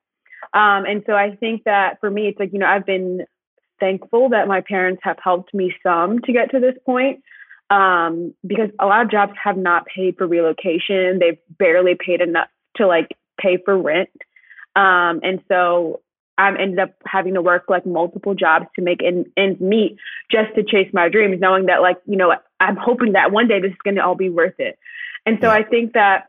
Um, 0.52 0.84
and 0.84 1.02
so 1.06 1.14
I 1.14 1.36
think 1.36 1.64
that 1.64 1.98
for 2.00 2.10
me, 2.10 2.28
it's 2.28 2.38
like, 2.38 2.52
you 2.52 2.58
know, 2.58 2.66
I've 2.66 2.86
been 2.86 3.24
thankful 3.78 4.28
that 4.30 4.48
my 4.48 4.60
parents 4.60 5.00
have 5.04 5.16
helped 5.22 5.54
me 5.54 5.74
some 5.82 6.20
to 6.20 6.32
get 6.32 6.50
to 6.50 6.60
this 6.60 6.74
point 6.84 7.22
um, 7.70 8.34
because 8.46 8.70
a 8.78 8.86
lot 8.86 9.02
of 9.02 9.10
jobs 9.10 9.32
have 9.42 9.56
not 9.56 9.86
paid 9.86 10.16
for 10.18 10.26
relocation. 10.26 11.18
They've 11.18 11.38
barely 11.58 11.94
paid 11.94 12.20
enough 12.20 12.48
to 12.76 12.86
like 12.86 13.08
pay 13.40 13.58
for 13.64 13.76
rent. 13.76 14.10
Um, 14.76 15.20
and 15.22 15.42
so 15.48 16.00
I've 16.38 16.56
ended 16.56 16.78
up 16.78 16.94
having 17.04 17.34
to 17.34 17.42
work 17.42 17.64
like 17.68 17.84
multiple 17.84 18.34
jobs 18.34 18.66
to 18.76 18.82
make 18.82 19.02
ends, 19.02 19.28
ends 19.36 19.60
meet 19.60 19.96
just 20.30 20.54
to 20.54 20.62
chase 20.62 20.88
my 20.92 21.08
dreams, 21.08 21.40
knowing 21.40 21.66
that 21.66 21.82
like, 21.82 21.98
you 22.06 22.16
know, 22.16 22.34
I'm 22.58 22.76
hoping 22.76 23.12
that 23.12 23.32
one 23.32 23.48
day 23.48 23.60
this 23.60 23.72
is 23.72 23.76
going 23.84 23.96
to 23.96 24.04
all 24.04 24.14
be 24.14 24.30
worth 24.30 24.58
it. 24.58 24.78
And 25.26 25.38
so 25.40 25.48
Yeah. 25.48 25.54
I 25.54 25.62
think 25.64 25.92
that 25.94 26.28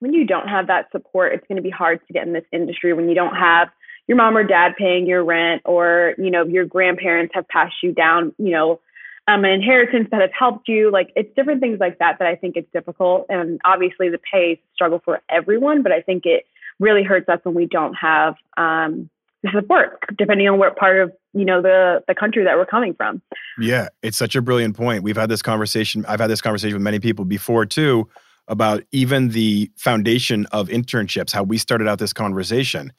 when 0.00 0.12
you 0.12 0.26
don't 0.26 0.48
have 0.48 0.66
that 0.66 0.90
support, 0.92 1.32
it's 1.32 1.46
going 1.48 1.56
to 1.56 1.62
be 1.62 1.70
hard 1.70 2.00
to 2.06 2.12
get 2.12 2.26
in 2.26 2.32
this 2.32 2.44
industry 2.52 2.92
when 2.92 3.08
you 3.08 3.14
don't 3.14 3.34
have 3.34 3.68
your 4.06 4.16
mom 4.16 4.36
or 4.36 4.44
dad 4.44 4.72
paying 4.76 5.06
your 5.06 5.24
rent 5.24 5.62
or, 5.64 6.14
you 6.18 6.30
know, 6.30 6.44
your 6.44 6.64
grandparents 6.64 7.32
have 7.34 7.48
passed 7.48 7.76
you 7.82 7.92
down, 7.92 8.34
you 8.38 8.50
know, 8.50 8.80
um, 9.28 9.44
an 9.44 9.50
inheritance 9.50 10.08
that 10.10 10.22
has 10.22 10.30
helped 10.36 10.68
you. 10.68 10.90
Like 10.90 11.12
it's 11.14 11.32
different 11.36 11.60
things 11.60 11.78
like 11.78 11.98
that 11.98 12.18
that 12.18 12.26
I 12.26 12.34
think 12.34 12.56
it's 12.56 12.70
difficult. 12.72 13.26
And 13.28 13.60
obviously 13.64 14.08
the 14.08 14.18
pay 14.18 14.52
is 14.52 14.58
struggle 14.74 15.00
for 15.04 15.20
everyone, 15.28 15.82
but 15.82 15.92
I 15.92 16.00
think 16.00 16.24
it 16.24 16.46
really 16.80 17.04
hurts 17.04 17.28
us 17.28 17.38
when 17.42 17.54
we 17.54 17.66
don't 17.66 17.94
have 17.94 18.36
um, 18.56 19.10
the 19.42 19.50
support, 19.54 20.02
depending 20.16 20.48
on 20.48 20.58
what 20.58 20.76
part 20.76 20.98
of 20.98 21.12
you 21.34 21.44
know 21.44 21.60
the 21.60 22.02
the 22.08 22.14
country 22.14 22.42
that 22.42 22.56
we're 22.56 22.66
coming 22.66 22.94
from. 22.94 23.20
Yeah, 23.60 23.88
it's 24.02 24.16
such 24.16 24.34
a 24.34 24.40
brilliant 24.42 24.76
point. 24.76 25.02
We've 25.02 25.16
had 25.16 25.28
this 25.28 25.42
conversation. 25.42 26.04
I've 26.08 26.20
had 26.20 26.30
this 26.30 26.40
conversation 26.40 26.74
with 26.74 26.82
many 26.82 26.98
people 26.98 27.24
before 27.24 27.66
too 27.66 28.08
about 28.48 28.82
even 28.92 29.28
the 29.28 29.70
foundation 29.76 30.46
of 30.52 30.68
internships, 30.68 31.32
how 31.32 31.42
we 31.42 31.58
started 31.58 31.86
out 31.86 31.98
this 31.98 32.14
conversation. 32.14 32.94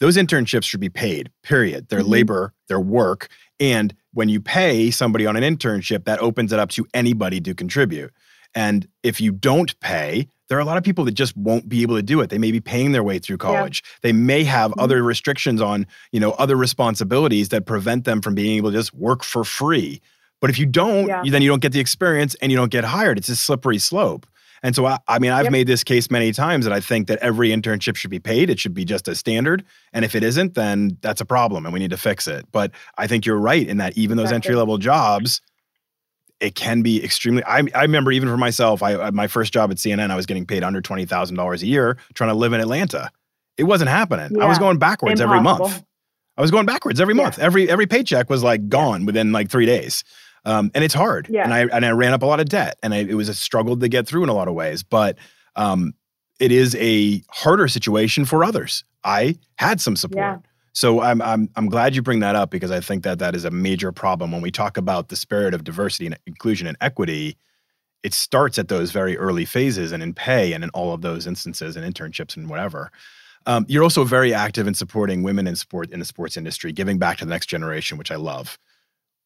Those 0.00 0.16
internships 0.16 0.64
should 0.64 0.80
be 0.80 0.88
paid, 0.88 1.30
period. 1.42 1.88
Their 1.88 2.00
Mhm. 2.00 2.08
labor, 2.08 2.52
their 2.68 2.80
work. 2.80 3.28
And 3.60 3.94
when 4.12 4.28
you 4.28 4.40
pay 4.40 4.90
somebody 4.90 5.26
on 5.26 5.36
an 5.36 5.44
internship, 5.44 6.04
that 6.04 6.18
opens 6.20 6.52
it 6.52 6.58
up 6.58 6.70
to 6.70 6.86
anybody 6.94 7.40
to 7.42 7.54
contribute. 7.54 8.10
And 8.54 8.88
if 9.04 9.20
you 9.20 9.30
don't 9.30 9.78
pay, 9.78 10.26
there 10.48 10.58
are 10.58 10.60
a 10.60 10.64
lot 10.64 10.76
of 10.76 10.82
people 10.82 11.04
that 11.04 11.12
just 11.12 11.36
won't 11.36 11.68
be 11.68 11.82
able 11.82 11.94
to 11.94 12.02
do 12.02 12.20
it. 12.20 12.30
They 12.30 12.38
may 12.38 12.50
be 12.50 12.58
paying 12.60 12.90
their 12.90 13.04
way 13.04 13.20
through 13.20 13.36
college. 13.36 13.84
They 14.02 14.12
may 14.12 14.42
have 14.44 14.72
Mhm. 14.72 14.82
other 14.82 15.02
restrictions 15.04 15.60
on, 15.60 15.86
you 16.10 16.18
know, 16.18 16.32
other 16.32 16.56
responsibilities 16.56 17.50
that 17.50 17.66
prevent 17.66 18.04
them 18.06 18.20
from 18.20 18.34
being 18.34 18.56
able 18.56 18.72
to 18.72 18.78
just 18.78 18.92
work 18.94 19.22
for 19.22 19.44
free. 19.44 20.00
But 20.40 20.50
if 20.50 20.58
you 20.58 20.66
don't, 20.66 21.06
Yeah. 21.06 21.22
you, 21.22 21.30
then 21.30 21.42
you 21.42 21.48
don't 21.50 21.62
get 21.62 21.72
the 21.72 21.80
experience 21.80 22.34
and 22.36 22.50
you 22.50 22.56
don't 22.56 22.72
get 22.72 22.82
hired. 22.84 23.18
It's 23.18 23.28
a 23.28 23.36
slippery 23.36 23.78
slope. 23.78 24.26
And 24.62 24.74
so, 24.76 24.84
I, 24.86 24.98
I 25.08 25.18
mean, 25.18 25.30
I've 25.32 25.44
Yep. 25.46 25.52
made 25.52 25.66
this 25.66 25.82
case 25.82 26.10
many 26.10 26.32
times 26.32 26.64
that 26.66 26.72
I 26.72 26.80
think 26.80 27.06
that 27.08 27.18
every 27.20 27.48
internship 27.48 27.96
should 27.96 28.10
be 28.10 28.18
paid. 28.18 28.50
It 28.50 28.58
should 28.60 28.74
be 28.74 28.84
just 28.84 29.08
a 29.08 29.14
standard. 29.14 29.64
And 29.92 30.04
if 30.04 30.14
it 30.14 30.22
isn't, 30.22 30.54
then 30.54 30.98
that's 31.00 31.20
a 31.20 31.24
problem 31.24 31.64
and 31.64 31.72
we 31.72 31.78
need 31.80 31.90
to 31.90 31.96
fix 31.96 32.28
it. 32.28 32.44
But 32.52 32.72
I 32.98 33.06
think 33.06 33.24
you're 33.24 33.38
right 33.38 33.66
in 33.66 33.78
that 33.78 33.96
even 33.96 34.16
those 34.18 34.32
entry 34.32 34.54
level 34.54 34.76
jobs, 34.76 35.40
it 36.40 36.54
can 36.54 36.82
be 36.82 37.02
extremely. 37.04 37.42
I, 37.44 37.62
I 37.74 37.82
remember 37.82 38.12
even 38.12 38.28
for 38.28 38.36
myself, 38.36 38.82
I, 38.82 39.10
my 39.10 39.26
first 39.26 39.52
job 39.52 39.70
at 39.70 39.76
CNN, 39.78 40.10
I 40.10 40.16
was 40.16 40.26
getting 40.26 40.46
paid 40.46 40.62
under 40.62 40.80
$20,000 40.80 41.62
a 41.62 41.66
year 41.66 41.96
trying 42.14 42.30
to 42.30 42.34
live 42.34 42.52
in 42.52 42.60
Atlanta. 42.60 43.10
It 43.58 43.64
wasn't 43.64 43.90
happening. 43.90 44.40
I 44.40 44.46
was 44.46 44.58
going 44.58 44.78
backwards 44.78 45.20
every 45.20 45.40
month. 45.40 45.82
I 46.36 46.40
was 46.40 46.50
going 46.50 46.64
backwards 46.64 47.00
every 47.00 47.14
Yeah. 47.14 47.24
month. 47.24 47.38
Every 47.38 47.68
every 47.68 47.86
paycheck 47.86 48.30
was 48.30 48.42
like 48.42 48.68
gone 48.70 49.04
within 49.04 49.32
like 49.32 49.50
three 49.50 49.66
days, 49.66 50.02
um, 50.44 50.70
and 50.74 50.82
it's 50.84 50.94
hard. 50.94 51.28
Yeah. 51.30 51.44
And 51.44 51.52
I 51.54 51.60
and 51.66 51.84
I 51.84 51.90
ran 51.90 52.12
up 52.12 52.22
a 52.22 52.26
lot 52.26 52.40
of 52.40 52.48
debt, 52.48 52.78
and 52.82 52.94
I, 52.94 52.98
it 52.98 53.14
was 53.14 53.28
a 53.28 53.34
struggle 53.34 53.76
to 53.76 53.88
get 53.88 54.06
through 54.06 54.22
in 54.22 54.28
a 54.28 54.34
lot 54.34 54.48
of 54.48 54.54
ways. 54.54 54.82
But 54.82 55.18
um, 55.56 55.94
it 56.38 56.52
is 56.52 56.74
a 56.76 57.22
harder 57.30 57.68
situation 57.68 58.24
for 58.24 58.44
others. 58.44 58.84
I 59.04 59.36
had 59.56 59.80
some 59.80 59.96
support, 59.96 60.18
Yeah. 60.18 60.38
so 60.72 61.00
I'm 61.00 61.20
I'm 61.22 61.48
I'm 61.56 61.68
glad 61.68 61.94
you 61.94 62.02
bring 62.02 62.20
that 62.20 62.36
up 62.36 62.50
because 62.50 62.70
I 62.70 62.80
think 62.80 63.02
that 63.04 63.18
that 63.18 63.34
is 63.34 63.44
a 63.44 63.50
major 63.50 63.92
problem 63.92 64.32
when 64.32 64.42
we 64.42 64.50
talk 64.50 64.76
about 64.76 65.08
the 65.08 65.16
spirit 65.16 65.54
of 65.54 65.64
diversity 65.64 66.06
and 66.06 66.18
inclusion 66.26 66.66
and 66.66 66.76
equity. 66.80 67.36
It 68.02 68.14
starts 68.14 68.58
at 68.58 68.68
those 68.68 68.92
very 68.92 69.18
early 69.18 69.44
phases 69.44 69.92
and 69.92 70.02
in 70.02 70.14
pay 70.14 70.54
and 70.54 70.64
in 70.64 70.70
all 70.70 70.94
of 70.94 71.02
those 71.02 71.26
instances 71.26 71.76
and 71.76 71.94
internships 71.94 72.34
and 72.36 72.48
whatever. 72.48 72.90
Um, 73.46 73.64
you're 73.68 73.82
also 73.82 74.04
very 74.04 74.32
active 74.34 74.66
in 74.66 74.74
supporting 74.74 75.22
women 75.22 75.46
in 75.46 75.56
sport 75.56 75.90
in 75.90 75.98
the 75.98 76.04
sports 76.06 76.36
industry, 76.36 76.72
giving 76.72 76.98
back 76.98 77.18
to 77.18 77.24
the 77.26 77.30
next 77.30 77.46
generation, 77.46 77.98
which 77.98 78.10
I 78.10 78.16
love. 78.16 78.58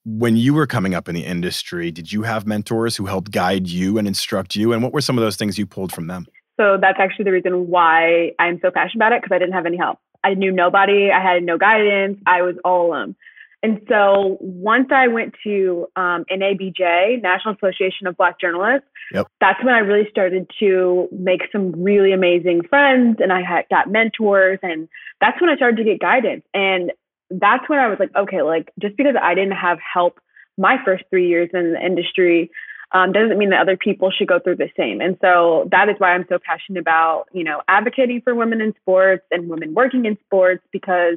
When 0.04 0.36
you 0.36 0.52
were 0.52 0.66
coming 0.66 0.94
up 0.94 1.08
in 1.08 1.14
the 1.14 1.24
industry, 1.24 1.90
did 1.90 2.12
you 2.12 2.22
have 2.22 2.46
mentors 2.46 2.96
who 2.96 3.06
helped 3.06 3.30
guide 3.30 3.68
you 3.68 3.96
and 3.96 4.06
instruct 4.06 4.54
you? 4.54 4.72
And 4.72 4.82
what 4.82 4.92
were 4.92 5.00
some 5.00 5.16
of 5.16 5.24
those 5.24 5.36
things 5.36 5.58
you 5.58 5.66
pulled 5.66 5.92
from 5.92 6.08
them? 6.08 6.26
So 6.60 6.76
that's 6.80 6.98
actually 7.00 7.24
the 7.24 7.32
reason 7.32 7.68
why 7.68 8.32
I'm 8.38 8.60
so 8.60 8.70
passionate 8.70 8.96
about 8.96 9.12
it 9.12 9.22
because 9.22 9.34
I 9.34 9.38
didn't 9.38 9.54
have 9.54 9.66
any 9.66 9.78
help. 9.78 9.98
I 10.22 10.34
knew 10.34 10.52
nobody. 10.52 11.10
I 11.10 11.22
had 11.22 11.42
no 11.42 11.58
guidance. 11.58 12.18
I 12.26 12.42
was 12.42 12.56
all 12.64 12.86
alone. 12.86 13.16
And 13.62 13.80
so 13.88 14.36
once 14.40 14.88
I 14.90 15.08
went 15.08 15.34
to 15.44 15.86
um, 15.96 16.26
NABJ, 16.30 17.22
National 17.22 17.54
Association 17.54 18.06
of 18.06 18.16
Black 18.16 18.38
Journalists, 18.38 18.86
Yep. 19.12 19.26
that's 19.40 19.62
when 19.64 19.74
I 19.74 19.78
really 19.78 20.08
started 20.10 20.50
to 20.60 21.08
make 21.12 21.42
some 21.50 21.72
really 21.82 22.12
amazing 22.12 22.62
friends 22.68 23.18
and 23.20 23.32
I 23.32 23.42
had 23.42 23.64
got 23.70 23.90
mentors 23.90 24.58
and 24.62 24.88
that's 25.20 25.40
when 25.40 25.50
I 25.50 25.56
started 25.56 25.76
to 25.78 25.84
get 25.84 25.98
guidance. 25.98 26.44
And 26.52 26.92
that's 27.40 27.68
when 27.68 27.78
I 27.78 27.88
was 27.88 27.98
like, 27.98 28.14
okay, 28.14 28.42
like 28.42 28.72
just 28.80 28.96
because 28.96 29.14
I 29.20 29.34
didn't 29.34 29.56
have 29.56 29.78
help 29.80 30.20
my 30.56 30.76
first 30.84 31.04
three 31.10 31.28
years 31.28 31.50
in 31.52 31.72
the 31.72 31.84
industry 31.84 32.50
um, 32.92 33.12
doesn't 33.12 33.38
mean 33.38 33.50
that 33.50 33.60
other 33.60 33.76
people 33.76 34.10
should 34.10 34.28
go 34.28 34.38
through 34.38 34.56
the 34.56 34.70
same. 34.76 35.00
And 35.00 35.18
so 35.20 35.68
that 35.72 35.88
is 35.88 35.96
why 35.98 36.14
I'm 36.14 36.26
so 36.28 36.38
passionate 36.38 36.78
about, 36.78 37.26
you 37.32 37.42
know, 37.42 37.60
advocating 37.66 38.20
for 38.22 38.34
women 38.34 38.60
in 38.60 38.72
sports 38.80 39.24
and 39.32 39.48
women 39.48 39.74
working 39.74 40.04
in 40.04 40.16
sports 40.26 40.62
because 40.72 41.16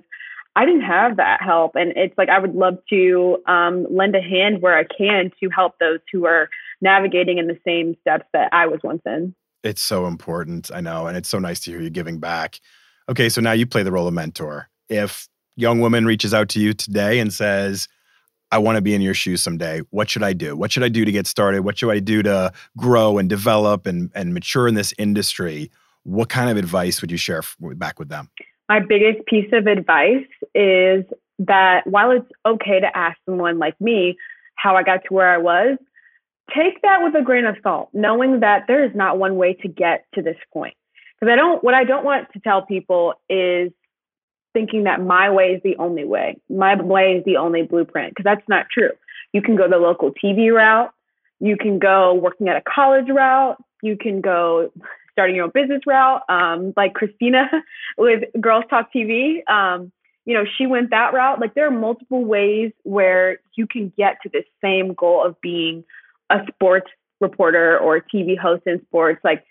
I 0.56 0.66
didn't 0.66 0.82
have 0.82 1.18
that 1.18 1.42
help. 1.42 1.76
And 1.76 1.94
it's 1.96 2.18
like 2.18 2.30
I 2.30 2.40
would 2.40 2.56
love 2.56 2.80
to 2.90 3.38
um, 3.46 3.86
lend 3.92 4.16
a 4.16 4.22
hand 4.22 4.62
where 4.62 4.76
I 4.76 4.86
can 4.86 5.32
to 5.40 5.50
help 5.50 5.78
those 5.80 6.00
who 6.12 6.26
are 6.26 6.50
navigating 6.82 7.38
in 7.38 7.46
the 7.46 7.60
same 7.64 7.96
steps 8.02 8.26
that 8.34 8.50
I 8.52 8.66
was 8.66 8.80
once 8.84 9.04
in. 9.06 9.36
It's 9.64 9.82
so 9.82 10.08
important, 10.08 10.72
I 10.74 10.82
know, 10.82 11.06
and 11.06 11.16
it's 11.16 11.30
so 11.30 11.38
nice 11.38 11.60
to 11.62 11.72
hear 11.72 11.82
you 11.82 11.90
giving 11.92 12.20
back. 12.20 12.60
Okay, 13.10 13.30
so 13.30 13.40
now 13.40 13.52
you 13.52 13.68
play 13.68 13.84
the 13.84 13.92
role 13.92 14.08
of 14.08 14.14
mentor. 14.14 14.70
If 14.90 15.28
young 15.58 15.82
woman 15.82 16.06
reaches 16.06 16.34
out 16.34 16.48
to 16.50 16.62
you 16.62 16.74
today 16.74 17.20
and 17.20 17.34
says, 17.34 17.89
I 18.52 18.60
want 18.60 18.78
to 18.78 18.82
be 18.82 18.93
in 18.93 19.02
your 19.02 19.13
shoes 19.13 19.43
someday. 19.43 19.82
What 19.89 20.10
should 20.10 20.24
I 20.24 20.32
do? 20.32 20.56
What 20.56 20.72
should 20.72 20.84
I 20.84 20.88
do 20.88 21.04
to 21.04 21.12
get 21.12 21.28
started? 21.28 21.65
What 21.65 21.78
should 21.78 21.89
I 21.89 22.00
do 22.00 22.24
to 22.24 22.54
grow 22.78 23.17
and 23.17 23.28
develop 23.28 23.86
and, 23.86 24.10
and 24.15 24.34
mature 24.34 24.70
in 24.70 24.76
this 24.76 24.93
industry? 24.98 25.70
What 26.04 26.30
kind 26.30 26.50
of 26.50 26.56
advice 26.56 27.02
would 27.02 27.12
you 27.12 27.17
share 27.17 27.41
back 27.60 28.00
with 28.00 28.08
them? 28.08 28.30
My 28.70 28.80
biggest 28.80 29.26
piece 29.26 29.52
of 29.52 29.67
advice 29.67 30.28
is 30.56 31.04
that 31.39 31.86
while 31.86 32.12
it's 32.12 32.32
okay 32.46 32.80
to 32.80 32.98
ask 32.98 33.17
someone 33.26 33.60
like 33.60 33.80
me 33.82 34.17
how 34.56 34.76
I 34.76 34.84
got 34.84 35.02
to 35.08 35.13
where 35.13 35.30
I 35.30 35.38
was, 35.38 35.78
take 36.56 36.82
that 36.84 37.04
with 37.04 37.15
a 37.15 37.22
grain 37.22 37.46
of 37.46 37.56
salt, 37.62 37.89
knowing 37.93 38.39
that 38.39 38.63
there 38.67 38.86
is 38.86 38.91
not 38.96 39.17
one 39.17 39.36
way 39.36 39.54
to 39.56 39.67
get 39.67 40.06
to 40.15 40.22
this 40.22 40.38
point. 40.54 40.76
Because 41.20 41.34
I 41.34 41.36
don't, 41.36 41.63
what 41.63 41.74
I 41.74 41.84
don't 41.84 42.06
want 42.06 42.32
to 42.34 42.39
tell 42.39 42.62
people 42.62 43.15
is 43.30 43.72
thinking 44.58 44.86
that 44.86 45.00
my 45.00 45.30
way 45.30 45.50
is 45.54 45.62
the 45.63 45.76
only 45.78 46.04
way. 46.04 46.36
My 46.50 46.82
way 46.82 47.17
is 47.17 47.26
the 47.26 47.38
only 47.38 47.62
blueprint, 47.62 48.10
because 48.10 48.24
that's 48.24 48.50
not 48.50 48.65
true. 48.72 48.89
You 49.32 49.43
can 49.43 49.56
go 49.56 49.70
the 49.70 49.78
local 49.78 50.12
TV 50.12 50.52
route, 50.52 50.91
you 51.39 51.58
can 51.58 51.78
go 51.78 52.15
working 52.15 52.50
at 52.50 52.58
a 52.58 52.63
college 52.67 53.08
route, 53.08 53.63
you 53.84 53.96
can 53.96 54.20
go 54.20 54.72
starting 55.12 55.36
your 55.36 55.46
own 55.46 55.52
business 55.54 55.82
route, 55.86 56.24
um, 56.28 56.74
like 56.76 56.96
Christina 56.96 57.48
with 58.00 58.24
Girls 58.41 58.63
Talk 58.67 58.89
TV. 58.91 59.48
Um, 59.48 59.91
you 60.26 60.34
know, 60.34 60.43
she 60.58 60.65
went 60.65 60.89
that 60.89 61.13
route. 61.13 61.39
Like 61.39 61.54
there 61.54 61.67
are 61.67 61.72
multiple 61.72 62.26
ways 62.26 62.72
where 62.82 63.38
you 63.56 63.67
can 63.67 63.93
get 63.96 64.17
to 64.24 64.30
this 64.30 64.46
same 64.60 64.96
goal 64.96 65.24
of 65.24 65.39
being 65.39 65.84
a 66.32 66.39
sports 66.48 66.89
reporter 67.20 67.78
or 67.78 68.00
TV 68.00 68.39
host 68.39 68.63
in 68.65 68.82
sports. 68.88 69.20
Like, 69.24 69.46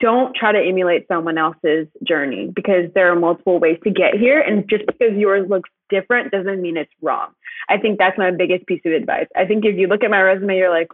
don't 0.00 0.34
try 0.36 0.52
to 0.52 0.58
emulate 0.58 1.08
someone 1.08 1.38
else's 1.38 1.86
journey 2.06 2.52
because 2.54 2.92
there 2.94 3.10
are 3.10 3.18
multiple 3.18 3.58
ways 3.58 3.78
to 3.84 3.90
get 3.90 4.14
here. 4.14 4.40
And 4.40 4.68
just 4.68 4.86
because 4.86 5.16
yours 5.16 5.48
looks 5.48 5.70
different 5.88 6.32
doesn't 6.32 6.60
mean 6.60 6.76
it's 6.76 6.92
wrong. 7.00 7.30
I 7.68 7.78
think 7.78 7.98
that's 7.98 8.18
my 8.18 8.30
biggest 8.30 8.66
piece 8.66 8.82
of 8.84 8.92
advice. 8.92 9.26
I 9.34 9.46
think 9.46 9.64
if 9.64 9.76
you 9.76 9.86
look 9.86 10.04
at 10.04 10.10
my 10.10 10.20
resume, 10.20 10.56
you're 10.56 10.70
like, 10.70 10.88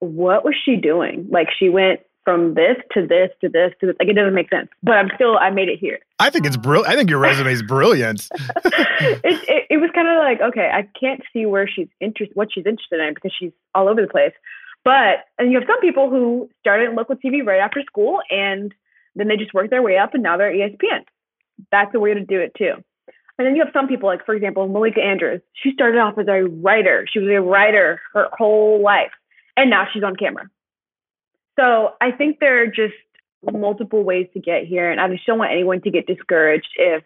what 0.00 0.44
was 0.44 0.54
she 0.64 0.76
doing? 0.76 1.26
Like, 1.30 1.48
she 1.56 1.68
went 1.68 2.00
from 2.24 2.54
this 2.54 2.76
to 2.92 3.06
this 3.06 3.28
to 3.42 3.48
this 3.48 3.72
to 3.80 3.86
this. 3.86 3.96
Like, 4.00 4.08
it 4.08 4.14
doesn't 4.14 4.34
make 4.34 4.48
sense, 4.48 4.68
but 4.82 4.92
I'm 4.92 5.10
still, 5.14 5.36
I 5.38 5.50
made 5.50 5.68
it 5.68 5.78
here. 5.78 5.98
I 6.18 6.30
think 6.30 6.46
it's 6.46 6.56
brilliant. 6.56 6.88
I 6.92 6.96
think 6.96 7.10
your 7.10 7.18
resume 7.18 7.52
is 7.52 7.62
brilliant. 7.62 8.28
it, 8.64 9.20
it, 9.24 9.66
it 9.70 9.76
was 9.76 9.90
kind 9.94 10.08
of 10.08 10.16
like, 10.16 10.40
okay, 10.40 10.70
I 10.72 10.88
can't 10.98 11.22
see 11.32 11.44
where 11.46 11.68
she's 11.68 11.88
interested, 12.00 12.34
what 12.34 12.48
she's 12.52 12.66
interested 12.66 13.00
in 13.00 13.14
because 13.14 13.32
she's 13.38 13.52
all 13.74 13.88
over 13.88 14.00
the 14.00 14.08
place. 14.08 14.32
But, 14.84 15.24
and 15.38 15.50
you 15.50 15.58
have 15.58 15.66
some 15.66 15.80
people 15.80 16.10
who 16.10 16.50
started 16.60 16.90
in 16.90 16.94
local 16.94 17.16
TV 17.16 17.44
right 17.44 17.60
after 17.60 17.82
school 17.86 18.20
and 18.30 18.74
then 19.14 19.28
they 19.28 19.36
just 19.36 19.54
worked 19.54 19.70
their 19.70 19.82
way 19.82 19.96
up 19.96 20.14
and 20.14 20.22
now 20.22 20.36
they're 20.36 20.52
ESPN. 20.52 21.04
That's 21.70 21.94
a 21.94 22.00
way 22.00 22.14
to 22.14 22.20
do 22.20 22.40
it 22.40 22.52
too. 22.56 22.74
And 23.38 23.46
then 23.46 23.56
you 23.56 23.64
have 23.64 23.72
some 23.72 23.88
people, 23.88 24.08
like, 24.08 24.24
for 24.24 24.34
example, 24.34 24.68
Malika 24.68 25.00
Andrews. 25.00 25.40
She 25.54 25.72
started 25.72 25.98
off 25.98 26.18
as 26.18 26.28
a 26.28 26.44
writer. 26.44 27.06
She 27.10 27.18
was 27.18 27.28
a 27.30 27.40
writer 27.40 28.00
her 28.12 28.28
whole 28.32 28.80
life. 28.82 29.10
And 29.56 29.70
now 29.70 29.86
she's 29.92 30.04
on 30.04 30.14
camera. 30.16 30.48
So 31.58 31.94
I 32.00 32.12
think 32.12 32.38
there 32.38 32.62
are 32.62 32.66
just 32.66 32.94
multiple 33.42 34.04
ways 34.04 34.28
to 34.34 34.40
get 34.40 34.66
here. 34.66 34.90
And 34.90 35.00
I 35.00 35.08
just 35.08 35.26
don't 35.26 35.38
want 35.38 35.52
anyone 35.52 35.80
to 35.82 35.90
get 35.90 36.06
discouraged 36.06 36.68
if 36.76 37.02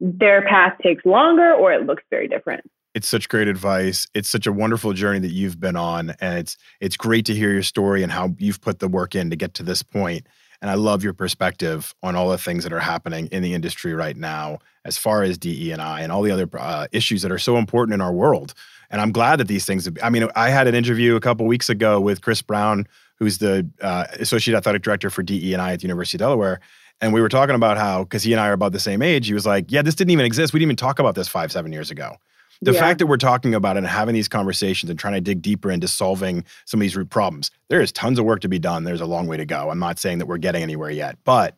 their 0.00 0.42
path 0.42 0.74
takes 0.82 1.04
longer 1.04 1.52
or 1.52 1.72
it 1.72 1.86
looks 1.86 2.02
very 2.10 2.28
different. 2.28 2.70
It's 2.94 3.08
such 3.08 3.28
great 3.28 3.48
advice. 3.48 4.06
It's 4.14 4.30
such 4.30 4.46
a 4.46 4.52
wonderful 4.52 4.92
journey 4.92 5.18
that 5.18 5.32
you've 5.32 5.58
been 5.58 5.74
on, 5.74 6.14
and 6.20 6.38
it's 6.38 6.56
it's 6.80 6.96
great 6.96 7.26
to 7.26 7.34
hear 7.34 7.52
your 7.52 7.64
story 7.64 8.04
and 8.04 8.12
how 8.12 8.34
you've 8.38 8.60
put 8.60 8.78
the 8.78 8.86
work 8.86 9.16
in 9.16 9.30
to 9.30 9.36
get 9.36 9.54
to 9.54 9.64
this 9.64 9.82
point. 9.82 10.26
And 10.62 10.70
I 10.70 10.74
love 10.74 11.02
your 11.02 11.12
perspective 11.12 11.94
on 12.02 12.14
all 12.14 12.30
the 12.30 12.38
things 12.38 12.62
that 12.62 12.72
are 12.72 12.80
happening 12.80 13.26
in 13.32 13.42
the 13.42 13.52
industry 13.52 13.92
right 13.94 14.16
now, 14.16 14.60
as 14.84 14.96
far 14.96 15.24
as 15.24 15.36
DE 15.36 15.72
and 15.72 15.82
I 15.82 16.00
and 16.02 16.12
all 16.12 16.22
the 16.22 16.30
other 16.30 16.48
uh, 16.56 16.86
issues 16.92 17.22
that 17.22 17.32
are 17.32 17.38
so 17.38 17.58
important 17.58 17.94
in 17.94 18.00
our 18.00 18.12
world. 18.12 18.54
And 18.90 19.00
I'm 19.00 19.10
glad 19.10 19.40
that 19.40 19.48
these 19.48 19.66
things. 19.66 19.86
Have, 19.86 19.98
I 20.00 20.08
mean, 20.08 20.28
I 20.36 20.50
had 20.50 20.68
an 20.68 20.76
interview 20.76 21.16
a 21.16 21.20
couple 21.20 21.46
weeks 21.46 21.68
ago 21.68 22.00
with 22.00 22.20
Chris 22.20 22.42
Brown, 22.42 22.86
who's 23.18 23.38
the 23.38 23.68
uh, 23.80 24.06
associate 24.20 24.56
athletic 24.56 24.82
director 24.82 25.10
for 25.10 25.24
DE 25.24 25.52
and 25.52 25.60
I 25.60 25.72
at 25.72 25.80
the 25.80 25.84
University 25.84 26.16
of 26.16 26.20
Delaware. 26.20 26.60
And 27.00 27.12
we 27.12 27.20
were 27.20 27.28
talking 27.28 27.56
about 27.56 27.76
how, 27.76 28.04
because 28.04 28.22
he 28.22 28.32
and 28.32 28.40
I 28.40 28.48
are 28.48 28.52
about 28.52 28.70
the 28.70 28.78
same 28.78 29.02
age, 29.02 29.26
he 29.26 29.34
was 29.34 29.44
like, 29.44 29.72
"Yeah, 29.72 29.82
this 29.82 29.96
didn't 29.96 30.12
even 30.12 30.24
exist. 30.24 30.52
We 30.52 30.60
didn't 30.60 30.68
even 30.68 30.76
talk 30.76 31.00
about 31.00 31.16
this 31.16 31.26
five, 31.26 31.50
seven 31.50 31.72
years 31.72 31.90
ago." 31.90 32.18
The 32.62 32.72
Yeah. 32.72 32.80
fact 32.80 32.98
that 32.98 33.06
we're 33.06 33.16
talking 33.16 33.54
about 33.54 33.76
it 33.76 33.78
and 33.78 33.86
having 33.86 34.14
these 34.14 34.28
conversations 34.28 34.90
and 34.90 34.98
trying 34.98 35.14
to 35.14 35.20
dig 35.20 35.42
deeper 35.42 35.70
into 35.70 35.88
solving 35.88 36.44
some 36.64 36.78
of 36.78 36.82
these 36.82 36.96
root 36.96 37.10
problems, 37.10 37.50
there 37.68 37.80
is 37.80 37.92
tons 37.92 38.18
of 38.18 38.24
work 38.24 38.40
to 38.40 38.48
be 38.48 38.58
done. 38.58 38.84
There's 38.84 39.00
a 39.00 39.06
long 39.06 39.26
way 39.26 39.36
to 39.36 39.44
go. 39.46 39.70
I'm 39.70 39.78
not 39.78 39.98
saying 39.98 40.18
that 40.18 40.26
we're 40.26 40.38
getting 40.38 40.62
anywhere 40.62 40.90
yet, 40.90 41.18
but 41.24 41.54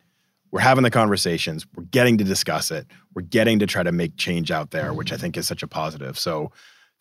we're 0.51 0.61
having 0.61 0.85
the 0.85 0.91
conversations. 0.91 1.67
We're 1.75 1.85
getting 1.85 2.19
to 2.19 2.25
discuss 2.25 2.71
it. 2.71 2.87
We're 3.15 3.23
getting 3.23 3.59
to 3.59 3.67
try 3.67 3.83
to 3.83 3.93
make 3.93 4.17
change 4.17 4.51
out 4.51 4.71
there, 4.71 4.93
which 4.95 5.13
I 5.13 5.17
think 5.17 5.37
is 5.37 5.47
such 5.47 5.63
a 5.63 5.67
positive. 5.67 6.19
So 6.19 6.53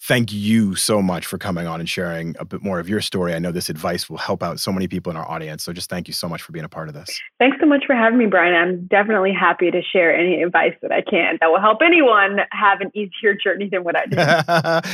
thank 0.02 0.32
you 0.32 0.76
so 0.76 1.02
much 1.02 1.26
for 1.26 1.38
coming 1.38 1.66
on 1.66 1.80
and 1.80 1.89
sharing 1.89 2.36
a 2.39 2.46
bit 2.46 2.62
more 2.62 2.80
of 2.80 2.88
your 2.88 3.02
story. 3.02 3.34
I 3.34 3.39
know 3.39 3.52
this 3.52 3.70
advice 3.70 4.10
will 4.10 4.18
help 4.18 4.43
out 4.43 4.60
so 4.60 4.72
many 4.72 4.88
people 4.88 5.10
in 5.10 5.18
our 5.18 5.28
audience. 5.30 5.64
So 5.64 5.74
just 5.74 5.89
thank 5.89 6.08
you 6.08 6.14
so 6.14 6.30
much 6.30 6.41
for 6.41 6.52
being 6.52 6.66
a 6.66 6.70
part 6.70 6.88
of 6.88 6.93
this. 6.93 7.20
Thanks 7.39 7.58
so 7.60 7.66
much 7.66 7.86
for 7.88 7.96
having 7.96 8.20
me, 8.20 8.28
Brian. 8.28 8.54
I'm 8.54 8.86
definitely 8.86 9.34
happy 9.34 9.72
to 9.72 9.82
share 9.82 10.16
any 10.16 10.43
advice 10.43 10.74
that 10.82 10.91
I 10.91 11.02
can 11.02 11.38
that 11.41 11.48
will 11.48 11.62
help 11.62 11.80
anyone 11.84 12.39
have 12.52 12.82
an 12.82 12.91
easier 12.93 13.34
journey 13.34 13.70
than 13.70 13.84
what 13.84 13.98
I 13.98 14.06
did. 14.06 14.20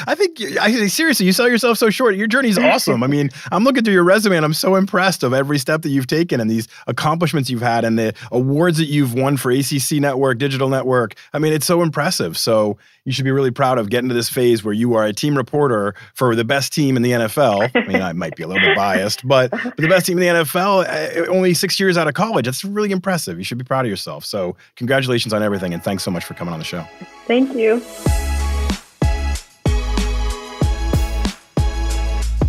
I 0.06 0.16
think, 0.16 0.42
I 0.60 0.88
seriously, 0.88 1.26
you 1.26 1.34
sell 1.34 1.50
yourself 1.50 1.78
so 1.78 1.90
short. 1.90 2.16
Your 2.16 2.28
journey 2.28 2.50
is 2.50 2.58
awesome. 2.58 3.04
I 3.04 3.08
mean, 3.08 3.30
I'm 3.52 3.64
looking 3.64 3.84
through 3.84 3.94
your 3.94 4.04
resume 4.04 4.38
and 4.38 4.46
I'm 4.46 4.54
so 4.54 4.76
impressed 4.76 5.24
of 5.24 5.34
every 5.34 5.58
step 5.58 5.82
that 5.82 5.90
you've 5.90 6.08
taken 6.08 6.40
and 6.40 6.50
these 6.50 6.68
accomplishments 6.88 7.50
you've 7.50 7.62
had 7.62 7.84
and 7.84 8.00
the 8.00 8.14
awards 8.32 8.78
that 8.78 8.86
you've 8.86 9.14
won 9.14 9.36
for 9.36 9.52
ACC 9.52 9.94
Network, 9.94 10.38
Digital 10.38 10.70
Network. 10.70 11.16
I 11.34 11.40
mean, 11.40 11.54
it's 11.54 11.66
so 11.66 11.82
impressive. 11.82 12.38
So 12.38 12.78
you 13.04 13.12
should 13.12 13.26
be 13.26 13.32
really 13.32 13.52
proud 13.52 13.78
of 13.78 13.90
getting 13.90 14.10
to 14.10 14.16
this 14.16 14.30
phase 14.30 14.64
where 14.64 14.74
you 14.74 14.91
are 14.96 15.06
a 15.06 15.14
team 15.14 15.36
reporter 15.36 15.96
for 16.14 16.36
the 16.36 16.44
best 16.44 16.74
team 16.74 16.96
in 16.96 17.02
the 17.02 17.12
NFL. 17.12 17.72
I 17.76 17.88
mean, 17.88 18.02
I 18.02 18.14
might 18.14 18.36
be 18.36 18.44
a 18.44 18.48
little 18.48 18.62
bit 18.62 18.76
biased, 18.76 19.28
but, 19.28 19.52
but 19.52 19.78
the 19.78 19.88
best 19.88 20.06
team 20.06 20.18
in 20.18 20.36
the 20.36 20.42
NFL, 20.42 20.86
uh, 20.88 21.32
only 21.32 21.54
six 21.54 21.80
years 21.80 21.98
out 21.98 22.08
of 22.08 22.14
college. 22.14 22.46
That's 22.46 22.64
really 22.64 22.92
impressive. 22.92 23.38
You 23.38 23.44
should 23.44 23.58
be 23.58 23.64
proud 23.64 23.86
of 23.86 23.90
yourself. 23.90 24.26
So, 24.26 24.56
congratulations 24.76 25.34
on 25.34 25.44
everything. 25.44 25.74
And 25.74 25.84
thanks 25.84 26.04
so 26.04 26.12
much 26.12 26.26
for 26.26 26.34
coming 26.34 26.54
on 26.54 26.60
the 26.60 26.66
show. 26.66 26.86
Thank 27.28 27.56
you. 27.56 27.82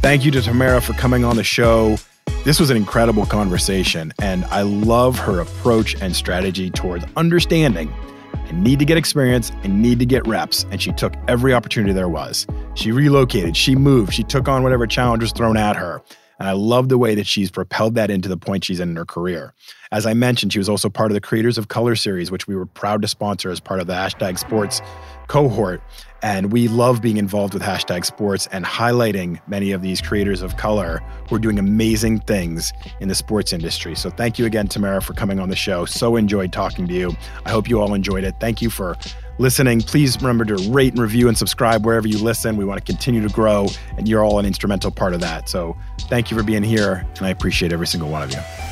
Thank 0.01 0.25
you 0.25 0.33
to 0.33 0.43
Tamara 0.43 0.81
for 0.81 0.95
coming 0.95 1.25
on 1.25 1.37
the 1.37 1.45
show. 1.45 1.97
This 2.45 2.59
was 2.59 2.71
an 2.71 2.77
incredible 2.77 3.25
conversation, 3.25 4.13
and 4.21 4.45
I 4.47 4.63
love 4.63 5.17
her 5.21 5.39
approach 5.39 5.95
and 6.03 6.15
strategy 6.17 6.71
towards 6.71 7.05
understanding 7.17 7.93
I 8.53 8.55
need 8.55 8.79
to 8.81 8.85
get 8.85 8.99
experience, 8.99 9.51
and 9.63 9.81
need 9.81 9.99
to 10.01 10.05
get 10.05 10.27
reps. 10.27 10.67
And 10.71 10.81
she 10.81 10.93
took 10.93 11.15
every 11.27 11.55
opportunity 11.55 11.95
there 11.95 12.09
was. 12.09 12.47
She 12.75 12.93
relocated, 12.93 13.57
she 13.57 13.75
moved, 13.75 14.13
she 14.13 14.23
took 14.25 14.47
on 14.47 14.63
whatever 14.63 14.87
challenge 14.87 15.23
was 15.23 15.33
thrown 15.33 15.57
at 15.57 15.75
her. 15.75 16.03
And 16.39 16.47
I 16.47 16.53
love 16.53 16.91
the 16.91 16.99
way 16.99 17.15
that 17.15 17.27
she's 17.27 17.51
propelled 17.51 17.95
that 17.95 18.11
into 18.11 18.29
the 18.29 18.37
point 18.37 18.65
she's 18.65 18.79
in 18.79 18.91
in 18.91 18.97
her 18.97 19.07
career. 19.07 19.55
As 19.91 20.05
I 20.05 20.13
mentioned, 20.13 20.53
she 20.53 20.59
was 20.59 20.69
also 20.69 20.91
part 20.91 21.11
of 21.11 21.15
the 21.15 21.21
Creators 21.21 21.57
of 21.57 21.69
Color 21.69 21.97
series, 21.97 22.31
which 22.31 22.47
we 22.47 22.55
were 22.55 22.67
proud 22.67 23.01
to 23.03 23.09
sponsor 23.09 23.51
as 23.51 23.59
part 23.59 23.81
of 23.81 23.87
the 23.87 23.95
hashtag 23.95 24.39
sports 24.39 24.83
cohort. 25.29 25.81
And 26.23 26.53
we 26.53 26.69
love 26.69 27.03
being 27.03 27.17
involved 27.17 27.53
with 27.53 27.63
hashtag 27.63 28.05
sports 28.05 28.49
and 28.53 28.65
highlighting 28.65 29.41
many 29.49 29.73
of 29.73 29.83
these 29.83 30.01
creators 30.01 30.41
of 30.41 30.57
color 30.57 31.03
who 31.29 31.37
are 31.37 31.41
doing 31.41 31.59
amazing 31.59 32.21
things 32.21 32.73
in 33.01 33.09
the 33.09 33.15
sports 33.15 33.53
industry. 33.53 33.97
So 33.97 34.09
thank 34.09 34.39
you 34.39 34.47
again, 34.47 34.69
Tamara, 34.69 35.03
for 35.03 35.15
coming 35.15 35.41
on 35.41 35.49
the 35.49 35.57
show. 35.57 35.85
So 35.85 36.17
enjoyed 36.17 36.53
talking 36.53 36.87
to 36.87 36.95
you. 36.95 37.17
I 37.45 37.51
hope 37.51 37.69
you 37.69 37.81
all 37.81 37.93
enjoyed 37.95 38.25
it. 38.25 38.37
Thank 38.39 38.63
you 38.63 38.71
for 38.71 38.97
listening. 39.39 39.81
Please 39.81 40.17
remember 40.19 40.45
to 40.45 40.57
rate 40.71 40.93
and 40.93 41.01
review 41.03 41.27
and 41.27 41.37
subscribe 41.37 41.85
wherever 41.85 42.07
you 42.07 42.19
listen. 42.19 42.57
We 42.57 42.65
want 42.65 42.85
to 42.85 42.93
continue 42.93 43.27
to 43.27 43.33
grow, 43.35 43.67
and 43.97 44.09
you're 44.09 44.25
all 44.25 44.39
an 44.39 44.47
instrumental 44.47 44.91
part 44.91 45.15
of 45.15 45.21
that. 45.21 45.49
So 45.49 45.77
thank 46.03 46.31
you 46.31 46.37
for 46.37 46.45
being 46.45 46.63
here, 46.63 47.07
and 47.17 47.27
I 47.27 47.31
appreciate 47.31 47.73
every 47.73 47.87
single 47.87 48.11
one 48.11 48.23
of 48.23 48.33
you. 48.33 48.72